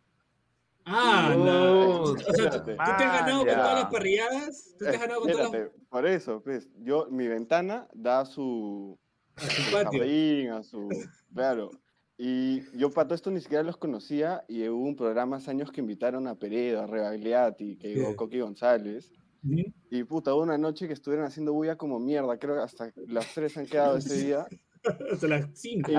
Ah, 0.85 1.33
No, 1.35 1.45
la- 1.45 1.71
o 2.01 2.17
sea, 2.17 2.25
¿tú, 2.25 2.31
espérate. 2.31 2.71
tú 2.75 2.77
te 2.97 3.03
has 3.03 3.13
ganado 3.25 3.39
con 3.39 3.49
Ah, 3.49 3.55
todas 3.55 3.79
las 3.81 3.91
parrilladas? 3.91 4.75
¿Tú 4.79 4.85
te 4.85 4.89
has 4.91 4.99
ganado 5.01 5.19
con 5.21 5.31
todas 5.31 5.45
las... 5.51 5.53
Espérate, 5.53 5.79
por 5.89 6.05
eso, 6.07 6.41
pues, 6.43 6.69
yo, 6.77 7.07
mi 7.09 7.27
ventana 7.27 7.87
da 7.93 8.21
a 8.21 8.25
su, 8.25 8.97
a 9.35 9.41
su 9.41 9.49
su 9.63 9.71
patio? 9.73 9.99
jardín, 9.99 10.49
a 10.51 10.63
su, 10.63 10.87
claro. 11.33 11.71
Y 12.17 12.61
yo 12.77 12.89
para 12.91 13.07
todo 13.07 13.15
esto 13.15 13.29
ni 13.31 13.41
siquiera 13.41 13.63
los 13.63 13.77
conocía 13.77 14.45
y 14.47 14.67
hubo 14.69 14.85
un 14.85 14.95
programa 14.95 15.37
hace 15.37 15.51
años 15.51 15.71
que 15.71 15.81
invitaron 15.81 16.27
a 16.27 16.35
Peredo, 16.35 16.81
a 16.81 16.87
Rebagliati, 16.87 17.75
que 17.77 17.89
llegó 17.93 18.11
Sí. 18.11 18.15
Coqui 18.15 18.39
González. 18.39 19.11
Ujú. 19.43 19.63
Y 19.91 20.03
puta, 20.05 20.33
hubo 20.33 20.43
una 20.43 20.57
noche 20.57 20.87
que 20.87 20.93
estuvieron 20.93 21.25
haciendo 21.25 21.51
bulla 21.53 21.75
como 21.75 21.99
mierda, 21.99 22.37
creo 22.39 22.55
que 22.55 22.61
hasta 22.61 22.91
las 23.07 23.33
tres 23.33 23.57
han 23.57 23.65
quedado 23.65 23.97
ese 23.97 24.15
día. 24.25 24.45
Hasta 25.11 25.27
las 25.27 25.49
5. 25.53 25.91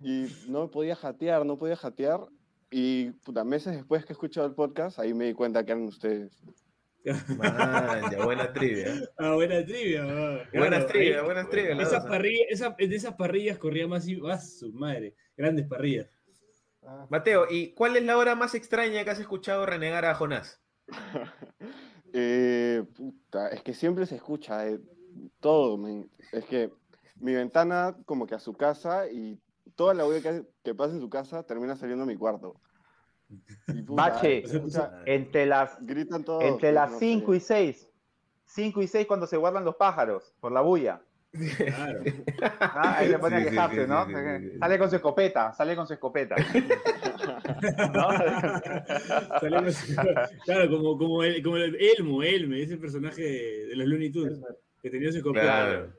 Y, 0.00 0.08
y 0.08 0.28
no 0.48 0.70
podía 0.70 0.94
jatear, 0.94 1.44
no 1.44 1.58
podía 1.58 1.74
jatear. 1.76 2.20
Y 2.70 3.10
puta, 3.24 3.44
meses 3.44 3.74
después 3.76 4.04
que 4.04 4.12
he 4.12 4.14
escuchado 4.14 4.46
el 4.46 4.54
podcast, 4.54 4.98
ahí 5.00 5.12
me 5.12 5.26
di 5.26 5.34
cuenta 5.34 5.64
que 5.64 5.72
eran 5.72 5.84
ustedes. 5.84 6.40
Man, 7.36 8.10
ya 8.10 8.24
buena 8.24 8.52
trivia. 8.52 8.94
Ah, 9.18 9.34
buena 9.34 9.64
trivia. 9.64 10.02
ah, 10.04 10.38
Buenas 10.54 10.86
trivia, 10.86 11.18
ahí- 11.20 11.24
buenas 11.24 11.50
trivia. 11.50 11.82
Esas 11.82 12.04
parrillas, 12.06 12.46
esa- 12.50 12.70
de 12.78 12.94
esas 12.96 13.14
parrillas 13.14 13.58
corría 13.58 13.86
más 13.86 14.08
y 14.08 14.18
ah, 14.30 14.38
su 14.38 14.72
madre. 14.72 15.14
Grandes 15.36 15.66
parrillas. 15.66 16.08
Mateo, 17.10 17.46
¿y 17.50 17.72
cuál 17.74 17.96
es 17.96 18.04
la 18.04 18.16
hora 18.18 18.34
más 18.34 18.54
extraña 18.54 19.04
que 19.04 19.10
has 19.10 19.18
escuchado 19.20 19.64
renegar 19.66 20.04
a 20.04 20.14
Jonás? 20.14 20.60
Eh, 22.16 22.84
puta, 22.94 23.48
es 23.48 23.60
que 23.62 23.74
siempre 23.74 24.06
se 24.06 24.14
escucha 24.14 24.68
eh, 24.68 24.78
todo. 25.40 25.76
Es 26.30 26.44
que 26.44 26.70
mi 27.16 27.34
ventana 27.34 27.96
como 28.06 28.24
que 28.24 28.36
a 28.36 28.38
su 28.38 28.52
casa 28.54 29.08
y 29.10 29.36
toda 29.74 29.94
la 29.94 30.04
bulla 30.04 30.20
que, 30.22 30.44
que 30.62 30.74
pasa 30.76 30.94
en 30.94 31.00
su 31.00 31.10
casa 31.10 31.42
termina 31.42 31.74
saliendo 31.74 32.04
a 32.04 32.06
mi 32.06 32.16
cuarto. 32.16 32.60
Bache, 33.86 34.44
escucha- 34.44 35.02
entre 35.06 35.46
las, 35.46 35.76
gritan 35.84 36.24
todos. 36.24 36.44
entre 36.44 36.72
las 36.72 36.92
no 36.92 36.98
5 36.98 37.32
sé. 37.32 37.36
y 37.36 37.40
6. 37.40 37.88
5 38.46 38.82
y 38.82 38.86
6 38.86 39.06
cuando 39.06 39.26
se 39.26 39.36
guardan 39.36 39.64
los 39.64 39.76
pájaros 39.76 40.34
por 40.40 40.52
la 40.52 40.60
bulla. 40.60 41.00
Claro. 41.56 42.00
Ah, 42.60 42.96
ahí 42.98 43.08
se 43.08 43.18
pone 43.18 43.40
Sí, 43.40 43.46
a 43.46 43.50
quejarse, 43.50 43.82
sí, 43.82 43.88
¿no? 43.90 44.06
sí, 44.06 44.12
sí, 44.14 44.50
sí. 44.52 44.58
Sale 44.60 44.78
con 44.78 44.88
su 44.90 44.96
escopeta, 44.96 45.52
sale 45.52 45.74
con 45.74 45.86
su 45.88 45.94
escopeta. 45.94 46.36
Salimos- 49.40 49.84
claro, 50.44 50.70
como, 50.70 50.96
como, 50.98 51.24
el, 51.24 51.42
como 51.42 51.56
el 51.56 51.76
Elmo, 51.80 52.22
Elme, 52.22 52.62
ese 52.62 52.76
personaje 52.76 53.22
de, 53.22 53.76
los 53.76 53.86
Looney 53.88 54.10
Tunes, 54.10 54.40
que 54.82 54.90
tenía 54.90 55.10
su 55.12 55.22
copia. 55.22 55.42
Claro. 55.42 55.92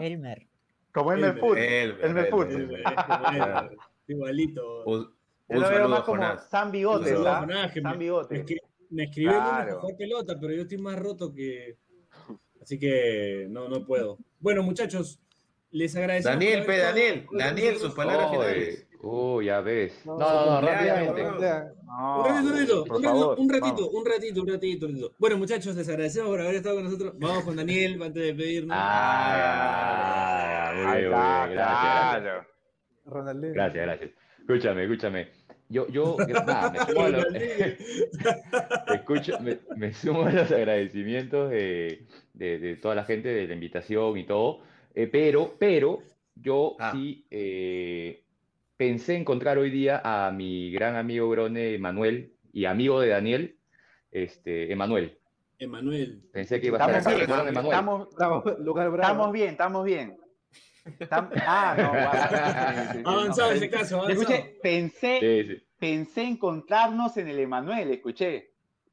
Elmer. 0.00 0.46
Como 0.92 1.12
Elmer 1.12 1.38
Food. 1.38 1.56
Elmer, 1.56 2.04
Elmer 2.04 2.26
Food. 2.30 2.50
Elmer. 2.50 2.82
Elmer, 2.84 3.70
Igualito. 4.08 5.12
Yo 5.50 5.60
lo 5.60 5.68
veo 5.68 5.88
más 5.88 6.02
como. 6.02 6.22
San 6.50 6.70
¿ah? 7.26 7.40
Jonás, 7.40 7.72
que 7.72 7.80
San 7.80 7.92
me- 7.92 7.98
Bigotes. 7.98 8.38
Me, 8.38 8.44
escri- 8.46 8.62
me 8.90 9.04
escribió 9.04 9.32
Claro. 9.32 9.80
jugar 9.80 9.96
pelota, 9.96 10.36
pero 10.40 10.52
yo 10.54 10.62
estoy 10.62 10.78
más 10.78 10.98
roto 10.98 11.32
que. 11.32 11.76
Así 12.62 12.78
que 12.78 13.46
no, 13.48 13.68
no 13.68 13.84
puedo. 13.86 14.18
Bueno, 14.38 14.62
muchachos, 14.62 15.20
les 15.70 15.94
agradecemos. 15.96 16.38
Daniel, 16.38 16.64
haber 16.64 16.82
Daniel, 16.82 17.26
Daniel, 17.32 17.76
sus 17.78 17.94
palabras 17.94 18.30
finales. 18.30 18.86
Uy, 19.02 19.46
ya 19.46 19.60
ves. 19.62 20.04
No, 20.04 20.18
No, 20.18 20.46
no, 20.46 20.60
rápidamente. 20.60 21.22
Un 21.22 21.38
ratito, 21.40 22.84
un 22.84 22.84
ratito, 22.84 22.84
un, 22.84 22.92
ratito, 22.92 23.34
un 23.40 23.48
ratito, 23.50 23.74
vamos. 23.76 23.94
un 23.94 24.04
ratito, 24.06 24.40
un 24.42 24.48
ratito, 24.48 24.86
un 24.86 24.92
ratito. 24.92 25.14
Bueno, 25.18 25.38
muchachos, 25.38 25.74
les 25.74 25.88
agradecemos 25.88 26.28
por 26.28 26.40
haber 26.42 26.56
estado 26.56 26.74
con 26.76 26.84
nosotros. 26.84 27.14
Vamos 27.18 27.44
con 27.44 27.56
Daniel 27.56 27.94
antes 28.02 28.14
de 28.22 28.32
despedirnos. 28.34 28.76
Ah, 28.78 30.72
muy 30.76 30.84
Ahí 30.86 30.98
bien, 31.00 31.10
gracias. 31.56 32.46
Gracias, 33.06 33.86
gracias. 33.86 34.10
Escúchame, 34.40 34.82
escúchame. 34.84 35.39
Yo, 35.70 35.86
yo, 35.88 36.16
nada, 36.46 36.70
me 36.70 36.78
sumo 36.86 37.02
a 37.02 37.08
los, 37.10 37.24
escucha, 38.94 39.38
me, 39.38 39.58
me 39.76 39.92
sumo 39.92 40.22
a 40.24 40.32
los 40.32 40.50
agradecimientos 40.50 41.50
de, 41.50 42.06
de, 42.34 42.58
de 42.58 42.76
toda 42.76 42.94
la 42.96 43.04
gente 43.04 43.28
de 43.28 43.46
la 43.46 43.54
invitación 43.54 44.18
y 44.18 44.26
todo, 44.26 44.60
eh, 44.94 45.06
pero, 45.06 45.54
pero 45.58 46.00
yo 46.34 46.76
Ah. 46.78 46.90
sí 46.92 47.24
eh, 47.30 48.24
pensé 48.76 49.14
encontrar 49.16 49.58
hoy 49.58 49.70
día 49.70 50.00
a 50.04 50.30
mi 50.32 50.72
gran 50.72 50.96
amigo 50.96 51.28
Grone 51.30 51.74
Emanuel 51.74 52.32
y 52.52 52.64
amigo 52.64 53.00
de 53.00 53.08
Daniel, 53.08 53.56
este, 54.10 54.72
Emanuel. 54.72 55.18
Emanuel. 55.58 56.22
Pensé 56.32 56.60
que 56.60 56.68
iba 56.68 56.78
a 56.84 56.96
estar 56.98 56.98
Estamos 57.16 57.22
acá. 57.22 57.42
bien, 57.42 57.56
estamos, 57.64 58.08
bravo. 58.16 58.44
estamos 58.96 59.32
bien, 59.32 59.48
estamos 59.50 59.84
bien. 59.84 60.16
Tam- 61.10 61.30
ah, 61.46 61.74
no. 61.76 62.92
Sí, 62.92 62.98
sí, 62.98 63.02
avanzado 63.04 63.50
no, 63.50 63.56
ese 63.56 63.70
caso, 63.70 63.96
ha 63.96 63.98
avanzado. 64.04 64.22
Escuché, 64.22 64.58
pensé, 64.62 65.18
Sí, 65.20 65.54
sí. 65.54 65.66
pensé 65.78 66.22
encontrarnos 66.22 67.16
en 67.16 67.28
el 67.28 67.38
Emanuel, 67.38 67.90
escuché. 67.90 68.50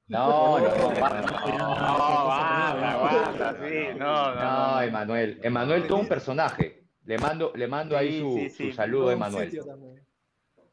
No, 0.07 0.59
no, 0.59 0.67
no, 0.67 0.75
No, 0.75 0.91
Emanuel. 0.95 1.25
guarda, 1.57 2.97
guarda, 2.97 3.67
sí, 3.67 3.75
no, 3.97 4.35
no, 4.35 4.35
No, 4.35 4.71
no. 4.75 4.81
Emanuel. 4.81 5.39
Emanuel 5.43 5.87
todo 5.87 5.97
un 5.99 6.07
personaje. 6.07 6.83
Le 7.05 7.17
mando, 7.17 7.51
le 7.55 7.67
mando 7.67 7.97
ahí 7.97 8.19
su, 8.19 8.37
sí, 8.37 8.49
su 8.49 8.71
saludo 8.73 9.01
a 9.03 9.05
Buen 9.05 9.17
Emanuel. 9.17 9.45
sitio 9.49 9.65
también. 9.65 9.95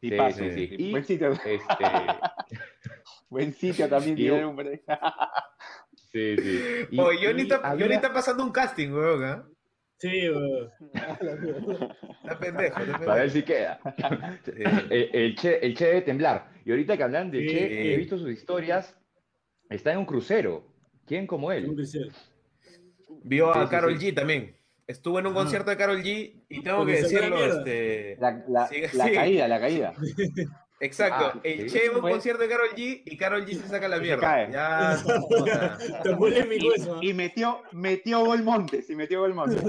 Sí, 0.01 0.11
Sí, 0.11 0.51
sí. 0.53 0.77
Y- 0.79 0.91
Buen 0.91 1.05
sitio, 1.05 1.31
Este, 1.33 1.57
buen 3.31 3.53
sitio 3.55 3.89
también 3.89 4.19
Y- 4.19 4.23
tiene 4.23 4.45
hombre. 4.45 4.83
sí, 6.13 6.37
sí. 6.37 6.61
Y- 6.91 7.01
Oye, 7.01 7.33
y 7.37 7.41
está, 7.43 7.57
había- 7.57 7.85
Johnny 7.87 7.95
está 7.97 8.13
pasando 8.13 8.45
un 8.45 8.51
casting, 8.53 8.91
weón. 8.91 9.54
Sí, 9.99 10.29
weón. 10.29 10.71
Está 12.23 12.39
pendejo, 12.39 12.81
Para 13.05 13.15
ver 13.23 13.31
si 13.31 13.43
queda. 13.43 13.79
Sí. 14.45 14.53
El, 14.91 15.11
el 15.13 15.35
che, 15.37 15.59
el 15.65 15.75
Che 15.77 15.87
debe 15.87 16.03
temblar. 16.03 16.51
Y 16.65 16.71
ahorita 16.71 16.97
que 16.97 17.03
hablan 17.03 17.31
de 17.31 17.41
Sí. 17.41 17.47
Che, 17.49 17.95
he 17.95 17.97
visto 17.97 18.19
sus 18.19 18.31
historias. 18.31 18.97
Está 19.71 19.93
en 19.93 19.99
un 19.99 20.07
crucero. 20.07 20.67
¿Quién 21.07 21.27
como 21.27 21.49
Un 21.49 21.53
él? 21.55 21.67
crucero. 21.75 22.09
Vio 23.23 23.51
a 23.55 23.65
sí, 23.65 23.71
Carol 23.71 23.99
sí. 23.99 24.11
G 24.11 24.15
también. 24.15 24.57
Estuvo 24.87 25.19
en 25.19 25.27
un 25.27 25.33
Ah. 25.33 25.37
concierto 25.37 25.71
de 25.71 25.77
Carol 25.79 26.03
G 26.03 26.45
y 26.49 26.63
tengo 26.63 26.79
Porque 26.79 26.95
que 26.97 27.03
decirlo, 27.03 27.45
este, 27.45 28.17
La, 28.21 28.45
la, 28.49 28.67
Sí, 28.69 28.81
la 28.93 29.05
sí. 29.09 29.13
caída, 29.15 29.49
la 29.49 29.61
caída. 29.61 29.95
Exacto, 30.81 31.33
Ah, 31.35 31.41
el 31.45 31.71
sí. 31.71 31.79
Che 31.79 31.89
va 31.89 31.95
a 31.95 31.99
un 31.99 32.11
concierto 32.11 32.43
de 32.43 32.49
Carol 32.49 32.69
G 32.77 33.03
y 33.05 33.17
Carol 33.17 33.47
G 33.47 33.61
se 33.61 33.69
saca 33.69 33.89
la 33.89 33.97
Y 33.97 34.01
se 34.01 34.05
mierda. 34.05 34.21
cae. 34.21 34.53
Ya, 34.53 34.93
eso. 36.75 36.95
¿ah? 36.97 36.99
Y 37.03 37.15
metió, 37.15 37.63
metió 37.73 38.25
gol 38.25 38.43
Montes, 38.43 38.89
y 38.91 38.97
metió 38.97 39.21
gol 39.21 39.35
Montes. 39.35 39.63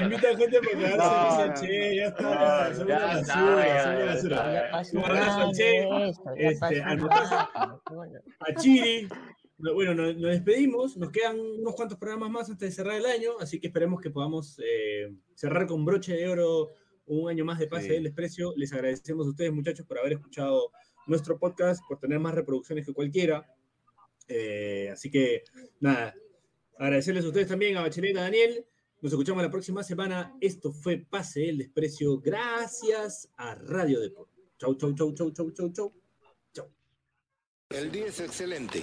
Invita 0.00 0.28
a 0.30 0.36
gente 0.36 0.58
para 0.60 0.78
quedarse 0.78 1.48
No, 1.48 1.54
che, 1.54 1.96
ya 1.96 2.06
está, 2.06 2.28
una 2.28 3.20
está, 3.20 3.42
basura, 3.42 3.66
ya 3.66 3.82
una 3.90 4.04
basura. 4.72 5.40
al 5.42 5.52
Che, 5.54 6.12
este, 6.36 6.82
a 6.82 8.54
Chiri. 8.58 9.08
No, 9.62 9.74
Bueno, 9.74 9.94
nos, 9.94 10.16
nos 10.16 10.30
despedimos, 10.30 10.96
nos 10.96 11.10
quedan 11.10 11.38
unos 11.38 11.74
cuantos 11.74 11.98
programas 11.98 12.30
más 12.30 12.50
antes 12.50 12.68
de 12.70 12.74
cerrar 12.74 12.96
el 12.96 13.06
año, 13.06 13.32
así 13.40 13.60
que 13.60 13.66
esperemos 13.68 14.00
que 14.00 14.10
podamos 14.10 14.58
eh, 14.64 15.12
cerrar 15.34 15.66
con 15.66 15.84
broche 15.84 16.14
de 16.14 16.28
oro 16.28 16.70
un 17.06 17.28
año 17.28 17.44
más 17.44 17.58
de 17.58 17.66
pase 17.66 17.86
Sí. 17.88 17.92
del 17.94 18.04
desprecio. 18.04 18.54
Les 18.56 18.72
agradecemos 18.72 19.26
a 19.26 19.30
ustedes, 19.30 19.52
muchachos, 19.52 19.84
por 19.86 19.98
haber 19.98 20.12
escuchado 20.12 20.70
nuestro 21.06 21.38
podcast, 21.38 21.82
por 21.88 21.98
tener 21.98 22.18
más 22.20 22.34
reproducciones 22.34 22.86
que 22.86 22.92
cualquiera. 22.94 23.46
Eh, 24.28 24.88
así 24.92 25.10
que, 25.10 25.42
nada, 25.80 26.14
agradecerles 26.78 27.24
a 27.24 27.28
ustedes 27.28 27.48
también, 27.48 27.76
a 27.76 27.80
Bachelet, 27.82 28.16
a 28.16 28.22
Daniel. 28.22 28.64
Nos 29.02 29.12
escuchamos 29.12 29.42
la 29.42 29.50
próxima 29.50 29.82
semana. 29.82 30.36
Esto 30.40 30.72
fue 30.72 30.98
Pase 30.98 31.40
del 31.40 31.58
Desprecio, 31.58 32.18
gracias 32.20 33.28
a 33.36 33.54
Radio 33.56 33.98
Deport. 34.00 34.30
Chau, 34.58 34.74
chau, 34.76 34.94
chau, 34.94 35.12
chau, 35.14 35.30
chau, 35.32 35.50
chau, 35.50 35.72
chau. 35.72 35.92
El 37.70 37.90
día 37.90 38.06
es 38.06 38.20
excelente. 38.20 38.82